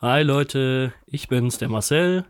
Hi 0.00 0.22
Leute, 0.22 0.92
ich 1.06 1.26
bin's, 1.26 1.58
der 1.58 1.68
Marcel. 1.68 2.24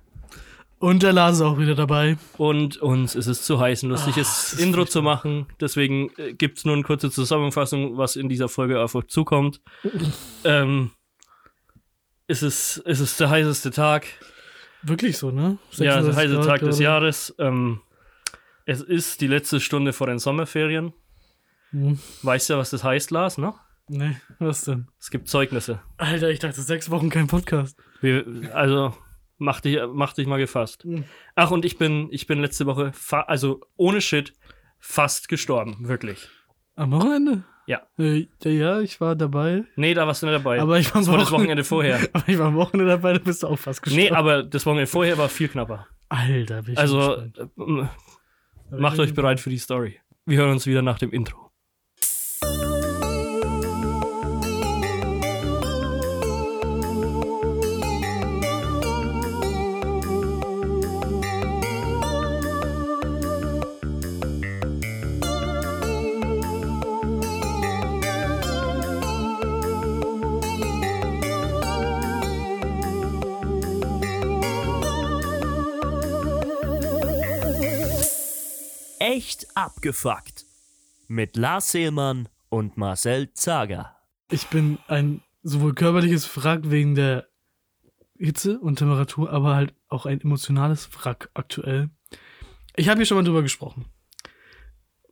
Und 0.78 1.02
der 1.02 1.12
Lars 1.12 1.36
ist 1.36 1.42
auch 1.42 1.58
wieder 1.58 1.74
dabei. 1.74 2.16
Und 2.38 2.78
uns 2.78 3.14
ist 3.14 3.26
es 3.26 3.42
zu 3.42 3.60
heiß, 3.60 3.82
ein 3.82 3.90
lustiges 3.90 4.26
Ah, 4.26 4.30
das 4.30 4.52
ist 4.54 4.60
Intro 4.60 4.86
zu 4.86 5.02
machen. 5.02 5.48
Deswegen 5.60 6.10
äh, 6.16 6.32
gibt's 6.32 6.64
nur 6.64 6.74
eine 6.74 6.82
kurze 6.82 7.10
Zusammenfassung, 7.10 7.98
was 7.98 8.16
in 8.16 8.30
dieser 8.30 8.48
Folge 8.48 8.80
auf 8.80 8.94
euch 8.94 9.08
zukommt. 9.08 9.60
ähm, 10.44 10.92
es, 12.26 12.42
ist, 12.42 12.82
es 12.86 13.00
ist 13.00 13.20
der 13.20 13.28
heißeste 13.28 13.70
Tag. 13.70 14.06
Wirklich 14.82 15.18
so, 15.18 15.30
ne? 15.30 15.58
Ja, 15.72 16.00
der 16.00 16.14
36 16.14 16.16
heiße 16.16 16.48
Tag 16.48 16.60
des. 16.60 16.78
Jahres. 16.78 17.34
Ähm, 17.38 17.82
es 18.64 18.80
ist 18.80 19.20
die 19.20 19.26
letzte 19.26 19.60
Stunde 19.60 19.92
vor 19.92 20.06
den 20.06 20.18
Sommerferien. 20.18 20.94
Hm. 21.72 21.98
Weißt 22.22 22.48
ja, 22.48 22.56
was 22.56 22.70
das 22.70 22.82
heißt, 22.82 23.10
Lars, 23.10 23.36
ne? 23.36 23.52
Nee, 23.88 24.16
was 24.38 24.64
denn? 24.64 24.88
Es 25.00 25.10
gibt 25.10 25.28
Zeugnisse. 25.28 25.80
Alter, 25.96 26.30
ich 26.30 26.38
dachte 26.38 26.60
sechs 26.60 26.90
Wochen 26.90 27.08
kein 27.10 27.26
Podcast. 27.26 27.78
Wir, 28.00 28.24
also, 28.54 28.94
mach 29.38 29.60
dich, 29.60 29.78
mach 29.92 30.12
dich 30.12 30.26
mal 30.26 30.38
gefasst. 30.38 30.84
Hm. 30.84 31.04
Ach, 31.34 31.50
und 31.50 31.64
ich 31.64 31.78
bin, 31.78 32.08
ich 32.10 32.26
bin 32.26 32.40
letzte 32.40 32.66
Woche, 32.66 32.92
also 33.26 33.60
ohne 33.76 34.00
Shit, 34.00 34.34
fast 34.78 35.28
gestorben. 35.28 35.76
Wirklich. 35.88 36.28
Am 36.76 36.92
Wochenende? 36.92 37.44
Ja. 37.66 37.82
Äh, 37.98 38.26
ja, 38.44 38.50
ja, 38.50 38.80
ich 38.80 39.00
war 39.00 39.14
dabei. 39.16 39.64
Nee, 39.76 39.92
da 39.94 40.06
warst 40.06 40.22
du 40.22 40.26
nicht 40.26 40.36
dabei. 40.38 40.60
Aber 40.60 40.78
ich 40.78 40.88
war 40.88 40.96
am 40.96 41.02
das 41.02 41.10
war 41.10 41.18
das 41.18 41.30
Wochenende- 41.32 41.64
vorher. 41.64 41.98
Aber 42.12 42.28
ich 42.28 42.38
war 42.38 42.46
am 42.46 42.54
Wochenende 42.56 42.90
dabei, 42.92 43.12
da 43.14 43.18
bist 43.18 43.42
du 43.42 43.48
auch 43.48 43.58
fast 43.58 43.82
gestorben. 43.82 44.04
Nee, 44.08 44.10
aber 44.16 44.42
das 44.42 44.64
Wochenende 44.64 44.86
vorher 44.86 45.18
war 45.18 45.28
viel 45.28 45.48
knapper. 45.48 45.86
Alter, 46.08 46.62
bin 46.62 46.72
ich 46.74 46.78
Also, 46.78 46.98
gespannt. 46.98 47.38
äh, 47.38 47.62
m- 47.62 47.88
macht 48.70 48.98
euch 48.98 49.12
bereit 49.12 49.40
für 49.40 49.50
die 49.50 49.58
Story. 49.58 50.00
Wir 50.24 50.38
hören 50.38 50.52
uns 50.52 50.66
wieder 50.66 50.80
nach 50.82 50.98
dem 50.98 51.10
Intro. 51.10 51.47
Abgefuckt. 79.78 80.44
Mit 81.06 81.36
Lars 81.36 81.70
Seelmann 81.70 82.28
und 82.48 82.76
Marcel 82.76 83.32
Zager. 83.32 83.94
Ich 84.28 84.48
bin 84.48 84.78
ein 84.88 85.22
sowohl 85.44 85.72
körperliches 85.72 86.36
Wrack 86.36 86.62
wegen 86.64 86.96
der 86.96 87.28
Hitze 88.18 88.58
und 88.58 88.80
Temperatur, 88.80 89.30
aber 89.30 89.54
halt 89.54 89.74
auch 89.86 90.04
ein 90.04 90.20
emotionales 90.20 90.88
Wrack 90.92 91.30
aktuell. 91.34 91.90
Ich 92.74 92.88
habe 92.88 92.98
hier 92.98 93.06
schon 93.06 93.18
mal 93.18 93.22
drüber 93.22 93.42
gesprochen. 93.42 93.84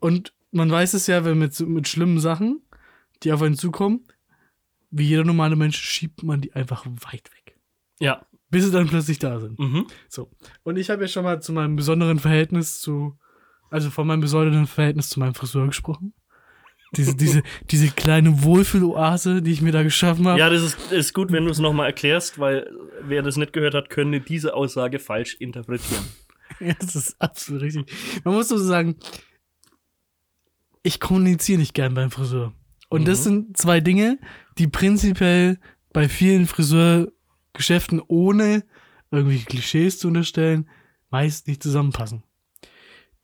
Und 0.00 0.34
man 0.50 0.68
weiß 0.68 0.94
es 0.94 1.06
ja, 1.06 1.24
wenn 1.24 1.38
mit, 1.38 1.58
mit 1.60 1.86
schlimmen 1.86 2.18
Sachen, 2.18 2.60
die 3.22 3.30
auf 3.32 3.42
einen 3.42 3.56
zukommen, 3.56 4.08
wie 4.90 5.04
jeder 5.06 5.22
normale 5.22 5.54
Mensch, 5.54 5.78
schiebt 5.78 6.24
man 6.24 6.40
die 6.40 6.54
einfach 6.54 6.84
weit 6.86 7.30
weg. 7.36 7.56
Ja. 8.00 8.26
Bis 8.50 8.64
sie 8.64 8.72
dann 8.72 8.88
plötzlich 8.88 9.20
da 9.20 9.38
sind. 9.38 9.60
Mhm. 9.60 9.86
So. 10.08 10.28
Und 10.64 10.76
ich 10.76 10.90
habe 10.90 11.02
ja 11.02 11.08
schon 11.08 11.22
mal 11.22 11.40
zu 11.40 11.52
meinem 11.52 11.76
besonderen 11.76 12.18
Verhältnis 12.18 12.80
zu, 12.80 13.16
also 13.70 13.90
von 13.90 14.06
meinem 14.06 14.20
besonderen 14.20 14.66
Verhältnis 14.66 15.08
zu 15.08 15.20
meinem 15.20 15.34
Friseur 15.34 15.66
gesprochen. 15.66 16.12
Diese, 16.94 17.14
diese, 17.16 17.42
diese 17.70 17.88
kleine 17.88 18.42
Wohlfühloase, 18.44 19.42
die 19.42 19.50
ich 19.50 19.60
mir 19.60 19.72
da 19.72 19.82
geschaffen 19.82 20.26
habe. 20.28 20.38
Ja, 20.38 20.48
das 20.48 20.62
ist, 20.62 20.92
ist 20.92 21.12
gut, 21.14 21.32
wenn 21.32 21.44
du 21.44 21.50
es 21.50 21.58
nochmal 21.58 21.86
erklärst, 21.86 22.38
weil 22.38 22.70
wer 23.02 23.22
das 23.22 23.36
nicht 23.36 23.52
gehört 23.52 23.74
hat, 23.74 23.90
könnte 23.90 24.20
diese 24.20 24.54
Aussage 24.54 24.98
falsch 24.98 25.34
interpretieren. 25.34 26.04
Ja, 26.60 26.72
das 26.78 26.94
ist 26.94 27.16
absolut 27.20 27.60
richtig. 27.62 27.92
Man 28.24 28.32
muss 28.32 28.48
so 28.48 28.56
sagen, 28.56 28.96
ich 30.82 31.00
kommuniziere 31.00 31.58
nicht 31.58 31.74
gern 31.74 31.92
beim 31.94 32.10
Friseur. 32.10 32.52
Und 32.88 33.08
das 33.08 33.18
Mhm. 33.20 33.24
sind 33.24 33.56
zwei 33.56 33.80
Dinge, 33.80 34.18
die 34.56 34.68
prinzipiell 34.68 35.58
bei 35.92 36.08
vielen 36.08 36.46
Friseurgeschäften, 36.46 38.00
ohne 38.06 38.64
irgendwie 39.10 39.40
Klischees 39.40 39.98
zu 39.98 40.08
unterstellen, 40.08 40.68
meist 41.10 41.48
nicht 41.48 41.62
zusammenpassen. 41.62 42.22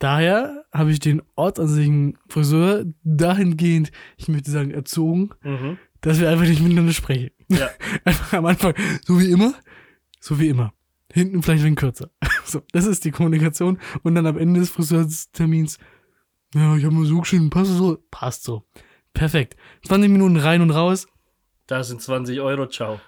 Daher 0.03 0.65
habe 0.73 0.91
ich 0.91 0.99
den 0.99 1.23
ortsansässigen 1.37 2.19
Friseur 2.29 2.85
dahingehend, 3.05 3.93
ich 4.17 4.27
möchte 4.27 4.51
sagen, 4.51 4.73
erzogen, 4.73 5.31
Mhm. 5.45 5.79
dass 6.01 6.19
wir 6.19 6.29
einfach 6.29 6.45
nicht 6.47 6.61
miteinander 6.61 6.93
sprechen. 6.93 7.31
Ja. 7.49 7.69
Einfach 8.05 8.33
am 8.39 8.47
Anfang, 8.47 8.75
so 9.05 9.21
wie 9.21 9.31
immer, 9.31 9.55
so 10.19 10.41
wie 10.41 10.49
immer. 10.49 10.73
Hinten 11.13 11.41
vielleicht 11.43 11.65
ein 11.65 11.77
kürzer. 11.77 12.11
So, 12.45 12.63
das 12.73 12.87
ist 12.87 13.05
die 13.05 13.13
Kommunikation. 13.13 13.79
Und 14.03 14.17
dann 14.17 14.27
am 14.27 14.37
Ende 14.37 14.59
des 14.59 14.71
Friseurtermins, 14.71 15.79
ja, 16.55 16.75
ich 16.77 16.85
habe 16.85 16.95
mal 16.97 17.05
so 17.07 17.21
geschrieben, 17.21 17.49
passt 17.51 17.71
so? 17.71 17.99
Passt 18.11 18.43
so. 18.43 18.65
Perfekt. 19.15 19.57
20 19.87 20.11
Minuten 20.11 20.37
rein 20.37 20.61
und 20.63 20.73
raus. 20.73 21.07
Da 21.69 21.85
sind 21.85 22.03
20 22.03 22.41
Euro, 22.41 22.67
ciao. 22.67 23.01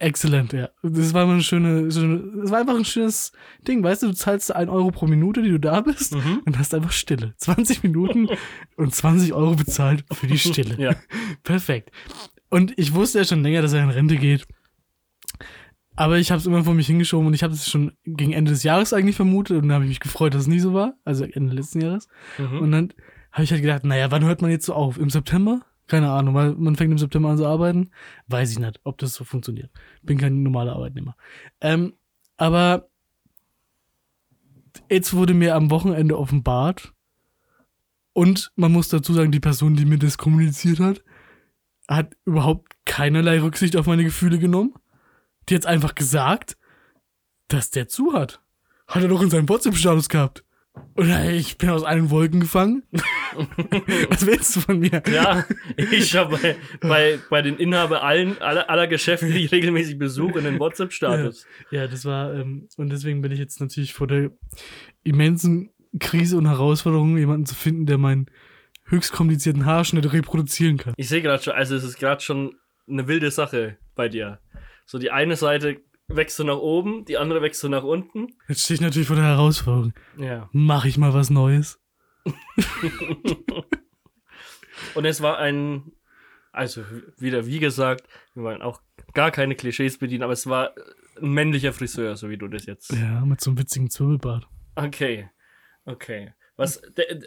Exzellent, 0.00 0.52
ja. 0.54 0.70
Das 0.82 1.12
war 1.14 1.26
mal 1.26 1.34
eine 1.34 1.42
schöne, 1.42 1.92
schöne, 1.92 2.22
das 2.40 2.50
war 2.50 2.60
einfach 2.60 2.74
ein 2.76 2.84
schönes 2.84 3.32
Ding, 3.68 3.82
weißt 3.84 4.02
du, 4.02 4.06
du 4.08 4.14
zahlst 4.14 4.54
1 4.54 4.68
Euro 4.70 4.90
pro 4.90 5.06
Minute, 5.06 5.42
die 5.42 5.50
du 5.50 5.60
da 5.60 5.80
bist 5.82 6.14
Mhm. 6.14 6.40
und 6.46 6.58
hast 6.58 6.74
einfach 6.74 6.90
Stille. 6.92 7.34
20 7.36 7.82
Minuten 7.82 8.28
und 8.76 8.94
20 8.94 9.32
Euro 9.34 9.54
bezahlt 9.54 10.04
für 10.12 10.26
die 10.26 10.38
Stille. 10.38 10.76
Ja. 10.82 10.96
Perfekt. 11.44 11.90
Und 12.48 12.72
ich 12.78 12.94
wusste 12.94 13.18
ja 13.18 13.24
schon 13.24 13.42
länger, 13.42 13.62
dass 13.62 13.72
er 13.74 13.84
in 13.84 13.90
Rente 13.90 14.16
geht. 14.16 14.46
Aber 15.96 16.16
ich 16.18 16.30
habe 16.30 16.38
es 16.40 16.46
immer 16.46 16.64
vor 16.64 16.72
mich 16.74 16.86
hingeschoben 16.86 17.26
und 17.26 17.34
ich 17.34 17.42
habe 17.42 17.52
es 17.52 17.68
schon 17.68 17.92
gegen 18.06 18.32
Ende 18.32 18.52
des 18.52 18.62
Jahres 18.62 18.92
eigentlich 18.94 19.16
vermutet 19.16 19.56
und 19.58 19.68
dann 19.68 19.74
habe 19.74 19.84
ich 19.84 19.90
mich 19.90 20.00
gefreut, 20.00 20.32
dass 20.34 20.42
es 20.42 20.48
nie 20.48 20.60
so 20.60 20.72
war. 20.72 20.94
Also 21.04 21.24
Ende 21.24 21.54
letzten 21.54 21.82
Jahres. 21.82 22.08
Mhm. 22.38 22.58
Und 22.60 22.72
dann 22.72 22.92
habe 23.32 23.44
ich 23.44 23.50
halt 23.52 23.60
gedacht, 23.60 23.84
naja, 23.84 24.10
wann 24.10 24.24
hört 24.24 24.40
man 24.40 24.50
jetzt 24.50 24.64
so 24.66 24.72
auf? 24.72 24.98
Im 24.98 25.10
September? 25.10 25.60
Keine 25.90 26.12
Ahnung, 26.12 26.34
weil 26.34 26.52
man 26.52 26.76
fängt 26.76 26.92
im 26.92 26.98
September 26.98 27.30
an 27.30 27.36
zu 27.36 27.46
arbeiten. 27.46 27.90
Weiß 28.28 28.52
ich 28.52 28.60
nicht, 28.60 28.78
ob 28.84 28.98
das 28.98 29.12
so 29.12 29.24
funktioniert. 29.24 29.72
Bin 30.02 30.18
kein 30.18 30.44
normaler 30.44 30.74
Arbeitnehmer. 30.74 31.16
Ähm, 31.60 31.94
aber 32.36 32.88
jetzt 34.88 35.14
wurde 35.14 35.34
mir 35.34 35.56
am 35.56 35.68
Wochenende 35.72 36.16
offenbart 36.16 36.94
und 38.12 38.52
man 38.54 38.70
muss 38.70 38.88
dazu 38.88 39.12
sagen, 39.12 39.32
die 39.32 39.40
Person, 39.40 39.74
die 39.74 39.84
mir 39.84 39.98
das 39.98 40.16
kommuniziert 40.16 40.78
hat, 40.78 41.02
hat 41.88 42.16
überhaupt 42.24 42.76
keinerlei 42.84 43.40
Rücksicht 43.40 43.74
auf 43.74 43.86
meine 43.86 44.04
Gefühle 44.04 44.38
genommen. 44.38 44.74
Die 45.48 45.56
hat 45.56 45.66
einfach 45.66 45.96
gesagt, 45.96 46.56
dass 47.48 47.72
der 47.72 47.88
zu 47.88 48.12
hat. 48.12 48.40
Hat 48.86 49.02
er 49.02 49.08
doch 49.08 49.22
in 49.22 49.30
seinem 49.30 49.48
WhatsApp-Status 49.48 50.08
gehabt. 50.08 50.44
Ey, 50.96 51.36
ich 51.36 51.58
bin 51.58 51.70
aus 51.70 51.84
allen 51.84 52.10
Wolken 52.10 52.40
gefangen. 52.40 52.82
Was 54.10 54.26
willst 54.26 54.56
du 54.56 54.60
von 54.60 54.80
mir? 54.80 55.02
Ja, 55.10 55.46
ich 55.76 56.16
habe 56.16 56.36
bei, 56.36 56.56
bei, 56.80 57.18
bei 57.30 57.42
den 57.42 57.56
Inhaber 57.56 58.02
allen, 58.02 58.40
aller, 58.42 58.68
aller 58.68 58.86
Geschäfte, 58.86 59.26
die 59.26 59.44
ich 59.44 59.52
regelmäßig 59.52 59.98
besuche, 59.98 60.40
einen 60.40 60.58
WhatsApp-Status. 60.58 61.46
Ja, 61.70 61.86
das 61.86 62.04
war, 62.04 62.34
ähm, 62.34 62.68
und 62.76 62.90
deswegen 62.90 63.22
bin 63.22 63.32
ich 63.32 63.38
jetzt 63.38 63.60
natürlich 63.60 63.94
vor 63.94 64.06
der 64.06 64.30
immensen 65.04 65.70
Krise 65.98 66.36
und 66.36 66.46
Herausforderung, 66.46 67.16
jemanden 67.16 67.46
zu 67.46 67.54
finden, 67.54 67.86
der 67.86 67.98
meinen 67.98 68.26
höchst 68.84 69.12
komplizierten 69.12 69.66
Haarschnitt 69.66 70.12
reproduzieren 70.12 70.76
kann. 70.76 70.94
Ich 70.96 71.08
sehe 71.08 71.22
gerade 71.22 71.42
schon, 71.42 71.54
also 71.54 71.74
es 71.76 71.84
ist 71.84 71.98
gerade 71.98 72.20
schon 72.20 72.56
eine 72.88 73.06
wilde 73.08 73.30
Sache 73.30 73.78
bei 73.94 74.08
dir. 74.08 74.40
So 74.86 74.98
die 74.98 75.10
eine 75.10 75.36
Seite 75.36 75.80
wächst 76.16 76.36
so 76.36 76.44
nach 76.44 76.56
oben, 76.58 77.04
die 77.04 77.16
andere 77.18 77.42
wächst 77.42 77.60
so 77.60 77.68
nach 77.68 77.82
unten. 77.84 78.28
Jetzt 78.48 78.64
stehe 78.64 78.76
ich 78.76 78.80
natürlich 78.80 79.06
vor 79.08 79.16
der 79.16 79.24
Herausforderung. 79.26 79.92
Ja. 80.18 80.48
Mache 80.52 80.88
ich 80.88 80.98
mal 80.98 81.14
was 81.14 81.30
Neues? 81.30 81.80
Und 84.94 85.04
es 85.04 85.20
war 85.20 85.38
ein, 85.38 85.92
also 86.52 86.82
wieder 87.18 87.46
wie 87.46 87.58
gesagt, 87.58 88.06
wir 88.34 88.42
wollen 88.44 88.62
auch 88.62 88.80
gar 89.14 89.30
keine 89.30 89.54
Klischees 89.54 89.98
bedienen, 89.98 90.22
aber 90.22 90.32
es 90.32 90.46
war 90.46 90.74
ein 91.20 91.30
männlicher 91.32 91.72
Friseur, 91.72 92.16
so 92.16 92.30
wie 92.30 92.38
du 92.38 92.48
das 92.48 92.66
jetzt. 92.66 92.92
Ja, 92.92 93.24
mit 93.24 93.40
so 93.40 93.50
einem 93.50 93.58
witzigen 93.58 93.90
Zwirbelbart. 93.90 94.48
Okay, 94.74 95.28
okay. 95.84 96.32
Was 96.56 96.80
de- 96.80 97.22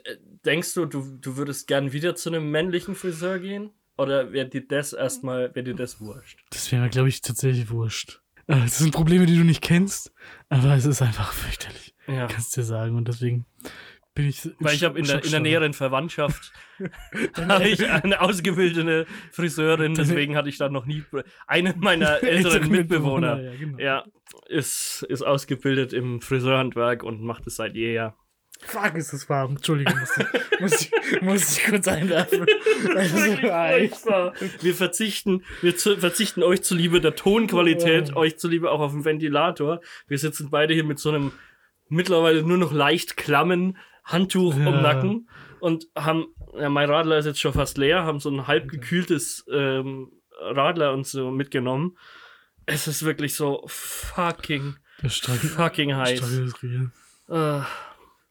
denkst 0.46 0.74
du, 0.74 0.86
du, 0.86 1.18
du 1.18 1.38
würdest 1.38 1.68
gern 1.68 1.92
wieder 1.92 2.16
zu 2.16 2.30
einem 2.30 2.52
männlichen 2.52 2.96
Friseur 2.96 3.40
gehen? 3.40 3.72
Oder 3.98 4.32
wäre 4.32 4.50
dir 4.50 4.68
das 4.68 4.94
erstmal, 4.94 5.54
wäre 5.54 5.64
dir 5.64 5.76
das 5.76 6.00
wurscht? 6.02 6.44
Das 6.50 6.72
wäre 6.72 6.82
mir, 6.82 6.90
glaube 6.90 7.10
ich, 7.10 7.22
tatsächlich 7.22 7.70
wurscht. 7.70 8.23
Äh, 8.48 8.62
Das 8.62 8.78
sind 8.78 8.92
Probleme, 8.94 9.26
die 9.26 9.38
du 9.38 9.44
nicht 9.44 9.62
kennst, 9.62 10.12
aber 10.50 10.76
es 10.76 10.86
ist 10.86 11.02
einfach 11.02 11.32
fürchterlich, 11.34 11.96
Ja. 12.08 12.28
kannst 12.28 12.56
du 12.56 12.62
dir 12.62 12.66
sagen. 12.66 12.96
Und 12.96 13.08
deswegen 13.08 13.46
bin 14.16 14.28
ich. 14.28 14.50
Weil 14.60 14.76
ich 14.76 14.84
habe 14.84 15.00
in, 15.00 15.06
der- 15.06 15.24
in 15.24 15.32
der 15.32 15.40
näheren 15.40 15.74
Verwandtschaft 15.74 16.52
habe 17.48 17.68
ich 17.68 17.90
eine 17.90 18.22
ausgebildete 18.22 19.06
Friseurin, 19.32 19.94
deswegen 19.96 20.36
hatte 20.36 20.50
ich 20.50 20.58
da 20.58 20.70
noch 20.70 20.86
nie. 20.86 21.04
Eine 21.48 21.74
meiner 21.78 22.22
älteren 22.24 22.70
Mitbewohner, 22.70 23.42
Ja, 23.42 23.56
genau. 23.56 23.78
ja, 23.80 24.04
ist, 24.48 25.04
ist 25.10 25.22
ausgebildet 25.24 25.94
im 25.94 26.22
Friseurhandwerk 26.22 27.04
und 27.04 27.22
macht 27.22 27.48
es 27.48 27.56
seit 27.56 27.76
jeher. 27.76 28.16
Fuck, 28.66 28.96
ist 28.96 29.14
das 29.14 29.30
warm. 29.30 29.52
Entschuldigung, 29.52 29.98
muss 30.00 30.18
ich, 30.18 30.60
muss 30.60 30.82
ich, 30.82 31.22
muss 31.22 31.58
ich 31.58 31.64
kurz 31.66 31.88
einwerfen. 31.88 32.46
Das 32.94 33.06
ist 33.08 33.16
Wirklich 33.16 33.52
heiß. 33.52 33.90
furchtbar. 33.92 34.34
Wir 34.62 34.76
verzichten, 34.76 35.44
wir 35.62 35.78
zu, 35.78 35.98
verzichten 35.98 36.44
euch 36.44 36.64
zuliebe 36.64 37.00
der 37.02 37.16
Tonqualität, 37.16 38.12
Oh. 38.16 38.20
euch 38.20 38.38
zuliebe 38.38 38.70
auch 38.72 38.80
auf 38.82 38.92
den 38.92 39.06
Ventilator. 39.06 39.80
Wir 40.08 40.18
sitzen 40.18 40.50
beide 40.50 40.74
hier 40.74 40.84
mit 40.84 41.00
so 41.00 41.10
einem 41.10 41.32
mittlerweile 41.90 42.44
nur 42.44 42.58
noch 42.58 42.72
leicht 42.74 43.18
klammen 43.18 43.78
Handtuch 44.04 44.56
Ja. 44.58 44.68
um 44.68 44.82
Nacken 44.82 45.30
und 45.60 45.88
haben, 45.96 46.26
ja, 46.58 46.70
mein 46.70 46.90
Radler 46.90 47.18
ist 47.20 47.26
jetzt 47.26 47.40
schon 47.40 47.54
fast 47.54 47.78
leer, 47.78 48.04
haben 48.04 48.20
so 48.20 48.30
ein 48.30 48.48
halb 48.48 48.68
gekühltes 48.70 49.46
ähm, 49.52 50.12
Radler 50.42 50.94
uns 50.94 51.12
so 51.12 51.32
mitgenommen. 51.32 51.98
Es 52.66 52.88
ist 52.88 53.04
wirklich 53.06 53.36
so 53.36 53.64
fucking, 53.68 54.76
fucking 55.08 55.96
heiß. 55.96 56.22
Äh, 57.30 57.60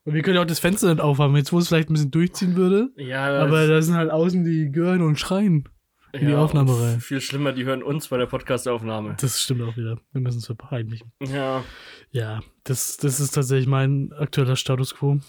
Und 0.05 0.15
wir 0.15 0.23
können 0.23 0.37
ja 0.37 0.43
auch 0.43 0.47
das 0.47 0.59
Fenster 0.59 0.89
nicht 0.89 1.01
aufhaben, 1.01 1.37
jetzt 1.37 1.53
wo 1.53 1.59
es 1.59 1.69
vielleicht 1.69 1.89
ein 1.91 1.93
bisschen 1.95 2.11
durchziehen 2.11 2.57
würde. 2.57 2.91
ja, 2.97 3.41
Aber 3.43 3.67
da 3.69 3.81
sind 3.83 3.95
halt 3.95 4.11
außen 4.11 4.45
die 4.45 4.71
Gören 4.73 5.01
und 5.03 5.19
schreien. 5.19 5.69
in 6.13 6.27
die 6.27 6.33
ja, 6.33 6.39
Aufnahmereihe. 6.43 6.99
Viel 7.01 7.21
schlimmer, 7.21 7.53
die 7.53 7.65
hören 7.65 7.83
uns 7.83 8.09
bei 8.09 8.19
der 8.19 8.27
Podcastaufnahme. 8.27 9.17
Das 9.21 9.41
stimmt 9.41 9.63
auch 9.63 9.77
wieder. 9.77 9.99
Wir 10.13 10.21
müssen 10.21 10.39
es 10.39 10.47
verheimlichen. 10.47 11.13
Ja. 11.21 11.65
Ja, 12.11 12.41
das, 12.65 12.97
das 12.97 13.21
ist 13.21 13.31
tatsächlich 13.31 13.69
mein 13.69 14.13
aktueller 14.13 14.57
Status 14.57 14.95
quo. 14.95 15.21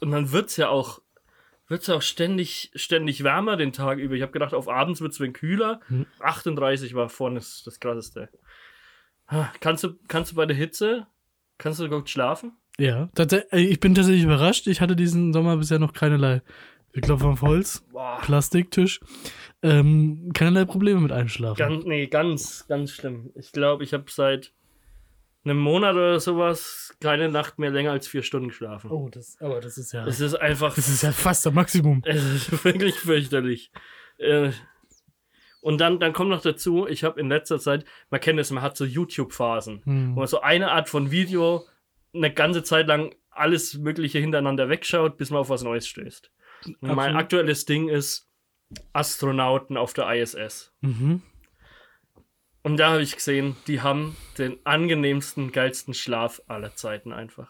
Und 0.00 0.10
dann 0.12 0.32
wird's 0.32 0.56
ja 0.56 0.68
auch, 0.68 1.00
wird's 1.66 1.88
ja 1.88 1.94
auch 1.96 2.02
ständig, 2.02 2.70
ständig 2.74 3.24
wärmer 3.24 3.56
den 3.56 3.72
Tag 3.72 3.98
über. 3.98 4.14
Ich 4.14 4.22
habe 4.22 4.32
gedacht, 4.32 4.54
auf 4.54 4.68
abends 4.68 5.00
wird's 5.00 5.20
wenn 5.20 5.32
kühler. 5.32 5.80
Hm. 5.88 6.06
38 6.20 6.94
war 6.94 7.08
vorne 7.08 7.36
das, 7.36 7.62
das 7.64 7.80
krasseste. 7.80 8.28
Ah, 9.26 9.48
Kannst 9.60 9.84
du, 9.84 9.94
kannst 10.08 10.32
du 10.32 10.36
bei 10.36 10.46
der 10.46 10.56
Hitze, 10.56 11.06
kannst 11.58 11.80
du 11.80 11.88
gut 11.88 12.08
schlafen? 12.08 12.52
Ja, 12.78 13.08
äh, 13.18 13.60
ich 13.60 13.80
bin 13.80 13.94
tatsächlich 13.94 14.24
überrascht. 14.24 14.66
Ich 14.66 14.80
hatte 14.80 14.96
diesen 14.96 15.32
Sommer 15.32 15.56
bisher 15.56 15.78
noch 15.78 15.92
keinerlei, 15.92 16.42
wir 16.92 17.02
klopfen 17.02 17.28
auf 17.28 17.42
Holz, 17.42 17.84
Boah. 17.92 18.18
Plastiktisch, 18.22 19.00
ähm, 19.62 20.30
keinerlei 20.32 20.64
Probleme 20.64 21.00
mit 21.00 21.12
Einschlafen. 21.12 21.58
Ganz, 21.58 21.84
nee, 21.84 22.06
ganz, 22.06 22.66
ganz 22.68 22.92
schlimm. 22.92 23.30
Ich 23.34 23.52
glaube, 23.52 23.84
ich 23.84 23.92
habe 23.92 24.04
seit 24.08 24.52
einem 25.44 25.58
Monat 25.58 25.94
oder 25.94 26.20
sowas 26.20 26.96
keine 27.00 27.28
Nacht 27.28 27.58
mehr 27.58 27.70
länger 27.70 27.92
als 27.92 28.06
vier 28.08 28.22
Stunden 28.22 28.48
geschlafen. 28.48 28.90
oh, 28.90 29.08
das, 29.08 29.36
aber 29.40 29.60
das 29.60 29.78
ist 29.78 29.92
ja, 29.92 30.06
Es 30.06 30.20
ist 30.20 30.34
einfach 30.34 30.74
das 30.74 30.88
ist 30.88 31.02
ja 31.02 31.12
fast 31.12 31.46
das 31.46 31.52
Maximum. 31.52 32.02
Es 32.04 32.22
ist 32.24 32.64
wirklich 32.64 32.94
fürchterlich. 32.96 33.70
Äh, 34.18 34.50
und 35.68 35.78
dann, 35.78 36.00
dann 36.00 36.12
kommt 36.14 36.30
noch 36.30 36.40
dazu, 36.40 36.86
ich 36.86 37.04
habe 37.04 37.20
in 37.20 37.28
letzter 37.28 37.58
Zeit, 37.60 37.84
man 38.10 38.20
kennt 38.20 38.40
es, 38.40 38.50
man 38.50 38.62
hat 38.62 38.76
so 38.76 38.84
YouTube-Phasen, 38.86 39.82
Hm. 39.84 40.14
wo 40.16 40.20
man 40.20 40.26
so 40.26 40.40
eine 40.40 40.70
Art 40.72 40.88
von 40.88 41.10
Video 41.10 41.66
eine 42.14 42.32
ganze 42.32 42.62
Zeit 42.62 42.86
lang 42.86 43.14
alles 43.30 43.74
Mögliche 43.74 44.18
hintereinander 44.18 44.68
wegschaut, 44.70 45.18
bis 45.18 45.30
man 45.30 45.40
auf 45.40 45.50
was 45.50 45.62
Neues 45.62 45.86
stößt. 45.86 46.30
Und 46.66 46.76
mein 46.82 46.98
Absolut. 46.98 47.16
aktuelles 47.20 47.64
Ding 47.66 47.88
ist 47.88 48.28
Astronauten 48.92 49.76
auf 49.76 49.92
der 49.92 50.10
ISS. 50.14 50.72
Mhm. 50.80 51.22
Und 52.62 52.76
da 52.78 52.90
habe 52.92 53.02
ich 53.02 53.14
gesehen, 53.14 53.56
die 53.66 53.80
haben 53.82 54.16
den 54.38 54.58
angenehmsten, 54.64 55.52
geilsten 55.52 55.94
Schlaf 55.94 56.42
aller 56.48 56.74
Zeiten 56.74 57.12
einfach. 57.12 57.48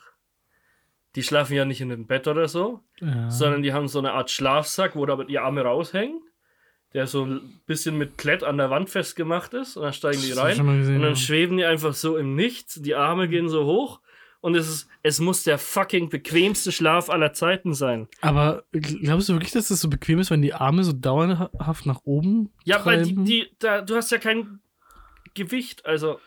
Die 1.14 1.22
schlafen 1.22 1.54
ja 1.56 1.64
nicht 1.64 1.80
in 1.80 1.90
einem 1.90 2.06
Bett 2.06 2.28
oder 2.28 2.48
so, 2.48 2.80
Ja. 3.00 3.30
sondern 3.30 3.62
die 3.62 3.72
haben 3.72 3.88
so 3.88 3.98
eine 3.98 4.12
Art 4.12 4.30
Schlafsack, 4.30 4.94
wo 4.94 5.06
da 5.06 5.14
aber 5.14 5.24
die 5.24 5.38
Arme 5.38 5.62
raushängen, 5.62 6.20
der 6.94 7.06
so 7.06 7.24
ein 7.24 7.60
bisschen 7.66 7.98
mit 7.98 8.16
Klett 8.16 8.42
an 8.42 8.56
der 8.56 8.70
Wand 8.70 8.90
festgemacht 8.90 9.52
ist 9.54 9.76
und 9.76 9.82
dann 9.82 9.92
steigen 9.92 10.22
die 10.22 10.32
rein 10.32 10.56
gesehen, 10.56 10.96
und 10.96 11.02
dann 11.02 11.10
ja. 11.10 11.16
schweben 11.16 11.58
die 11.58 11.64
einfach 11.64 11.94
so 11.94 12.16
im 12.16 12.34
Nichts, 12.34 12.80
die 12.80 12.94
Arme 12.94 13.28
gehen 13.28 13.48
so 13.48 13.64
hoch 13.66 14.00
und 14.40 14.54
es 14.54 14.68
ist, 14.68 14.88
es 15.02 15.20
muss 15.20 15.42
der 15.42 15.58
fucking 15.58 16.08
bequemste 16.08 16.72
Schlaf 16.72 17.10
aller 17.10 17.32
Zeiten 17.32 17.74
sein. 17.74 18.08
Aber 18.20 18.64
glaubst 18.72 19.28
du 19.28 19.34
wirklich, 19.34 19.52
dass 19.52 19.68
das 19.68 19.80
so 19.80 19.88
bequem 19.88 20.18
ist, 20.20 20.30
wenn 20.30 20.42
die 20.42 20.54
Arme 20.54 20.84
so 20.84 20.92
dauerhaft 20.92 21.86
nach 21.86 22.00
oben 22.04 22.50
Ja, 22.64 22.84
weil 22.84 23.02
die, 23.02 23.14
treiben? 23.14 23.24
die 23.24 23.46
da, 23.58 23.82
du 23.82 23.96
hast 23.96 24.10
ja 24.10 24.18
kein 24.18 24.60
Gewicht, 25.34 25.84
also 25.84 26.20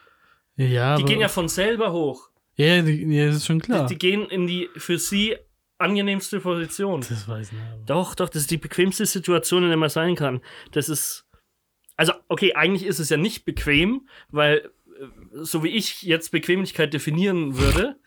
ja, 0.58 0.96
die 0.96 1.06
gehen 1.06 1.22
ja 1.22 1.30
von 1.30 1.48
selber 1.48 1.92
hoch. 1.92 2.30
ja, 2.56 2.82
die, 2.82 3.04
ja, 3.06 3.28
das 3.28 3.38
ist 3.38 3.46
schon 3.48 3.62
klar. 3.62 3.88
Die, 3.88 3.96
die 3.96 4.00
gehen 4.00 4.28
in 4.28 4.46
die 4.46 4.70
für 4.76 5.00
sie 5.00 5.38
angenehmste 5.82 6.40
Position. 6.40 7.02
das 7.02 7.28
weiß 7.28 7.48
ich 7.48 7.54
nicht. 7.54 7.66
Doch, 7.90 8.16
doch, 8.16 8.30
das 8.30 8.44
ist 8.44 8.52
die 8.52 8.58
bequemste 8.58 9.06
Situation, 9.06 9.64
in 9.64 9.70
der 9.70 9.78
man 9.78 9.90
sein 9.90 10.16
kann. 10.16 10.42
Das 10.72 10.90
ist. 10.90 11.26
Also, 11.98 12.14
okay, 12.30 12.54
eigentlich 12.56 12.86
ist 12.88 13.00
es 13.00 13.10
ja 13.10 13.18
nicht 13.18 13.46
bequem, 13.46 14.08
weil, 14.30 14.58
äh, 15.00 15.06
so 15.34 15.64
wie 15.64 15.70
ich 15.70 16.02
jetzt 16.04 16.32
Bequemlichkeit 16.32 16.94
definieren 16.94 17.58
würde, 17.58 17.98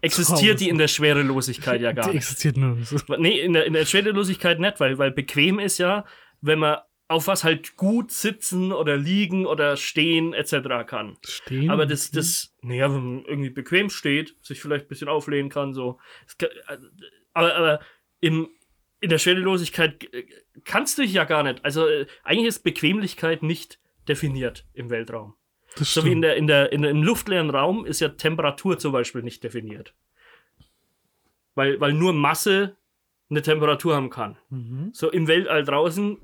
existiert 0.00 0.60
die 0.60 0.68
in 0.68 0.78
der 0.78 0.88
Schwerelosigkeit 0.88 1.80
ja 1.80 1.92
gar 1.92 2.06
Die 2.06 2.14
nicht. 2.16 2.24
existiert 2.24 2.56
nur. 2.56 2.78
Nee, 3.18 3.40
in 3.40 3.52
der, 3.52 3.66
in 3.66 3.72
der 3.72 3.84
Schwerelosigkeit 3.86 4.58
nicht, 4.60 4.80
weil, 4.80 4.98
weil 4.98 5.10
bequem 5.10 5.58
ist 5.58 5.78
ja, 5.78 6.04
wenn 6.40 6.58
man 6.58 6.78
auf 7.08 7.26
was 7.26 7.44
halt 7.44 7.76
gut 7.76 8.10
sitzen 8.10 8.72
oder 8.72 8.96
liegen 8.96 9.44
oder 9.46 9.76
stehen 9.76 10.32
etc. 10.32 10.86
kann. 10.86 11.18
Stehen. 11.26 11.70
Aber 11.70 11.86
das, 11.86 12.10
das, 12.10 12.54
naja, 12.62 12.92
wenn 12.92 13.04
man 13.16 13.24
irgendwie 13.26 13.50
bequem 13.50 13.90
steht, 13.90 14.34
sich 14.42 14.60
vielleicht 14.60 14.86
ein 14.86 14.88
bisschen 14.88 15.08
auflehnen 15.08 15.50
kann, 15.50 15.74
so. 15.74 15.98
Kann- 16.38 16.48
Aber, 17.34 17.54
aber 17.54 17.80
im, 18.20 18.48
in 19.00 19.10
der 19.10 19.18
Schwerelosigkeit 19.18 20.04
äh, 20.14 20.24
kannst 20.64 20.96
du 20.96 21.02
dich 21.02 21.12
ja 21.12 21.24
gar 21.24 21.42
nicht. 21.42 21.62
Also 21.64 21.86
äh, 21.86 22.06
eigentlich 22.22 22.48
ist 22.48 22.60
Bequemlichkeit 22.64 23.42
nicht 23.42 23.78
definiert 24.08 24.66
im 24.72 24.88
Weltraum. 24.88 25.34
So 25.76 26.04
wie 26.04 26.12
in 26.12 26.22
der, 26.22 26.36
in 26.36 26.46
der, 26.46 26.72
in, 26.72 26.84
im 26.84 27.02
luftleeren 27.02 27.50
Raum 27.50 27.84
ist 27.84 28.00
ja 28.00 28.08
Temperatur 28.10 28.78
zum 28.78 28.92
Beispiel 28.92 29.22
nicht 29.22 29.42
definiert. 29.42 29.92
Weil, 31.54 31.80
weil 31.80 31.92
nur 31.92 32.12
Masse 32.12 32.76
eine 33.28 33.42
Temperatur 33.42 33.94
haben 33.96 34.10
kann. 34.10 34.38
Mhm. 34.50 34.90
So 34.92 35.10
im 35.10 35.26
Weltall 35.26 35.64
draußen 35.64 36.18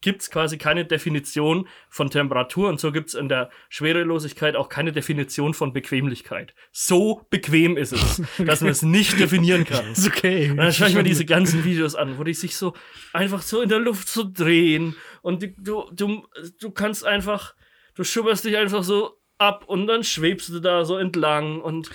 gibt 0.00 0.22
es 0.22 0.30
quasi 0.30 0.58
keine 0.58 0.84
Definition 0.84 1.68
von 1.88 2.10
Temperatur 2.10 2.68
und 2.68 2.80
so 2.80 2.92
gibt 2.92 3.08
es 3.08 3.14
in 3.14 3.28
der 3.28 3.50
Schwerelosigkeit 3.68 4.56
auch 4.56 4.68
keine 4.68 4.92
Definition 4.92 5.54
von 5.54 5.72
Bequemlichkeit. 5.72 6.54
So 6.72 7.26
bequem 7.30 7.76
ist 7.76 7.92
es, 7.92 8.22
dass 8.44 8.60
man 8.60 8.70
es 8.70 8.82
nicht 8.82 9.18
definieren 9.18 9.64
kann. 9.64 9.92
Ist 9.92 10.06
okay. 10.06 10.50
Und 10.50 10.56
dann 10.56 10.72
schaue 10.72 10.88
ich 10.88 10.94
mir 10.94 11.02
diese 11.02 11.24
ganzen 11.24 11.64
Videos 11.64 11.94
an, 11.94 12.18
wo 12.18 12.24
die 12.24 12.34
sich 12.34 12.56
so 12.56 12.74
einfach 13.12 13.42
so 13.42 13.60
in 13.60 13.68
der 13.68 13.78
Luft 13.78 14.08
so 14.08 14.24
drehen 14.30 14.96
und 15.22 15.42
die, 15.42 15.54
du, 15.56 15.90
du, 15.92 16.26
du 16.58 16.70
kannst 16.70 17.04
einfach, 17.04 17.54
du 17.94 18.04
schubberst 18.04 18.44
dich 18.44 18.56
einfach 18.56 18.82
so 18.82 19.20
ab 19.38 19.64
und 19.66 19.86
dann 19.86 20.04
schwebst 20.04 20.48
du 20.50 20.60
da 20.60 20.84
so 20.84 20.96
entlang 20.96 21.60
und 21.60 21.90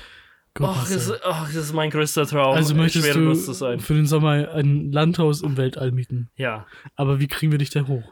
ach, 0.61 0.89
das, 0.89 1.11
ach, 1.23 1.45
das 1.47 1.55
ist 1.55 1.73
mein 1.73 1.89
größter 1.89 2.25
Traum, 2.25 2.55
also 2.55 2.73
möchtest 2.75 3.13
du 3.15 3.33
zu 3.33 3.53
sein. 3.53 3.79
für 3.79 3.93
den 3.93 4.05
Sommer 4.05 4.51
ein 4.51 4.91
Landhaus 4.91 5.41
im 5.41 5.57
Weltall 5.57 5.91
mieten. 5.91 6.29
Ja, 6.35 6.65
Aber 6.95 7.19
wie 7.19 7.27
kriegen 7.27 7.51
wir 7.51 7.59
dich 7.59 7.69
da 7.71 7.87
hoch? 7.87 8.11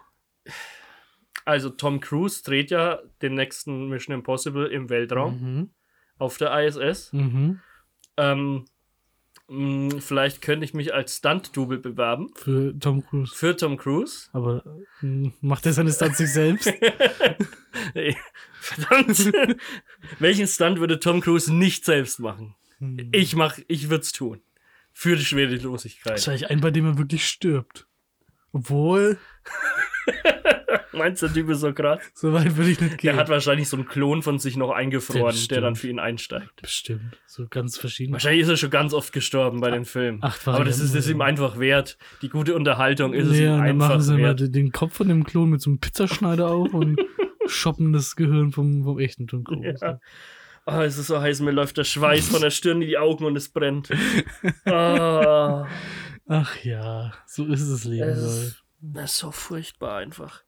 also 1.46 1.70
Tom 1.70 2.00
Cruise 2.00 2.42
dreht 2.44 2.72
ja 2.72 3.00
den 3.22 3.34
nächsten 3.34 3.88
Mission 3.90 4.14
Impossible 4.16 4.68
im 4.68 4.90
Weltraum 4.90 5.42
Mhm. 5.42 5.70
auf 6.18 6.38
der 6.38 6.58
ISS. 6.66 7.12
Mhm. 7.14 7.60
Ähm, 8.18 8.66
mh, 9.54 10.02
vielleicht 10.02 10.42
könnte 10.42 10.66
ich 10.66 10.74
mich 10.74 10.94
als 10.94 11.18
Stunt-Double 11.18 11.78
bewerben 11.80 12.30
Für 12.36 12.74
Tom 12.80 13.06
Cruise. 13.06 13.34
für 13.36 13.56
Tom 13.56 13.78
Cruise. 13.78 14.28
Aber 14.34 14.64
mh, 15.02 15.32
macht 15.42 15.66
er 15.66 15.74
seine 15.74 15.92
Stunts 15.92 16.18
sich 16.18 16.32
selbst? 16.32 16.68
Verdammt. 18.60 19.32
Welchen 20.20 20.48
Stunt 20.48 20.80
würde 20.80 21.00
Tom 21.00 21.22
Cruise 21.22 21.54
nicht 21.54 21.86
selbst 21.86 22.20
machen? 22.20 22.56
Hm. 22.80 23.10
Ich 23.12 23.36
mach, 23.36 23.58
ich 23.68 23.90
würde 23.90 24.02
es 24.04 24.12
tun. 24.12 24.42
Für 24.94 25.16
die 25.16 25.26
Schwerelosigkeit. 25.26 26.12
Wahrscheinlich 26.14 26.50
ein, 26.50 26.62
bei 26.62 26.72
dem 26.72 26.86
er 26.86 26.98
wirklich 26.98 27.28
stirbt. 27.28 27.88
Obwohl, 28.52 29.18
Meinst 30.94 31.22
du, 31.22 31.28
der 31.28 31.34
Typ 31.36 31.50
ist 31.50 31.60
so 31.62 31.74
krass? 31.74 32.00
so 32.14 32.32
weit 32.34 32.56
würde 32.56 32.72
ich 32.72 32.80
nicht 32.80 32.98
gehen. 33.00 33.12
Der 33.12 33.16
hat 33.16 33.30
wahrscheinlich 33.30 33.68
so 33.68 33.78
einen 33.78 33.86
Klon 33.88 34.22
von 34.22 34.40
sich 34.40 34.56
noch 34.58 34.72
eingefroren, 34.72 35.36
der 35.50 35.62
dann 35.62 35.76
für 35.76 35.88
ihn 35.90 36.00
einsteigt. 36.00 36.62
Bestimmt. 36.62 37.18
So 37.26 37.48
ganz 37.50 37.78
verschieden. 37.78 38.14
Wahrscheinlich 38.14 38.42
ist 38.44 38.50
er 38.50 38.58
schon 38.58 38.70
ganz 38.70 38.94
oft 38.94 39.12
gestorben 39.14 39.60
bei 39.60 39.72
den 39.72 39.86
Filmen. 39.86 40.24
Acht 40.24 40.48
Aber 40.48 40.64
das 40.64 40.80
ist 40.80 40.94
es 40.96 41.10
ihm 41.10 41.22
einfach 41.22 41.58
wert. 41.60 41.98
Die 42.22 42.30
gute 42.30 42.56
Unterhaltung 42.56 43.14
ist 43.14 43.28
es 43.28 43.38
Nee, 43.40 43.46
ihm 43.46 43.52
und 43.54 43.58
dann 43.58 43.66
einfach 43.68 43.88
machen 43.90 44.02
sie 44.02 44.14
mal 44.14 44.22
wert. 44.22 44.40
den 44.42 44.52
den 44.52 44.72
Kopf 44.72 44.94
von 44.96 45.08
dem 45.08 45.24
Klon 45.24 45.50
mit 45.50 45.62
so 45.62 45.70
einem 45.70 45.80
Pizzaschneider 45.80 46.48
auf 46.50 46.74
und 46.74 47.00
shoppen 47.48 47.92
das 47.94 48.16
Gehirn 48.16 48.52
vom, 48.52 48.84
vom 48.84 49.00
echten 49.00 49.28
Tom 49.28 49.44
Cruise. 49.44 49.78
Ja. 49.82 50.00
Oh, 50.66 50.80
es 50.80 50.98
ist 50.98 51.08
so 51.08 51.20
heiß, 51.20 51.42
mir 51.42 51.52
läuft 51.52 51.76
der 51.78 51.84
Schweiß 51.84 52.30
von 52.30 52.40
der 52.42 52.50
Stirn 52.52 52.82
in 52.82 52.88
die 52.88 52.98
Augen 52.98 53.26
und 53.26 53.36
es 53.36 53.50
brennt. 53.50 53.90
Ah, 54.66 55.68
Ach 56.28 56.58
ja, 56.64 57.12
so 57.28 57.46
ist 57.48 57.62
es 57.62 57.84
Leben. 57.84 58.08
Es 58.08 58.20
ist- 58.24 58.64
das 58.86 59.12
ist 59.14 59.18
so 59.20 59.32
furchtbar 59.32 59.98
einfach. 59.98 60.44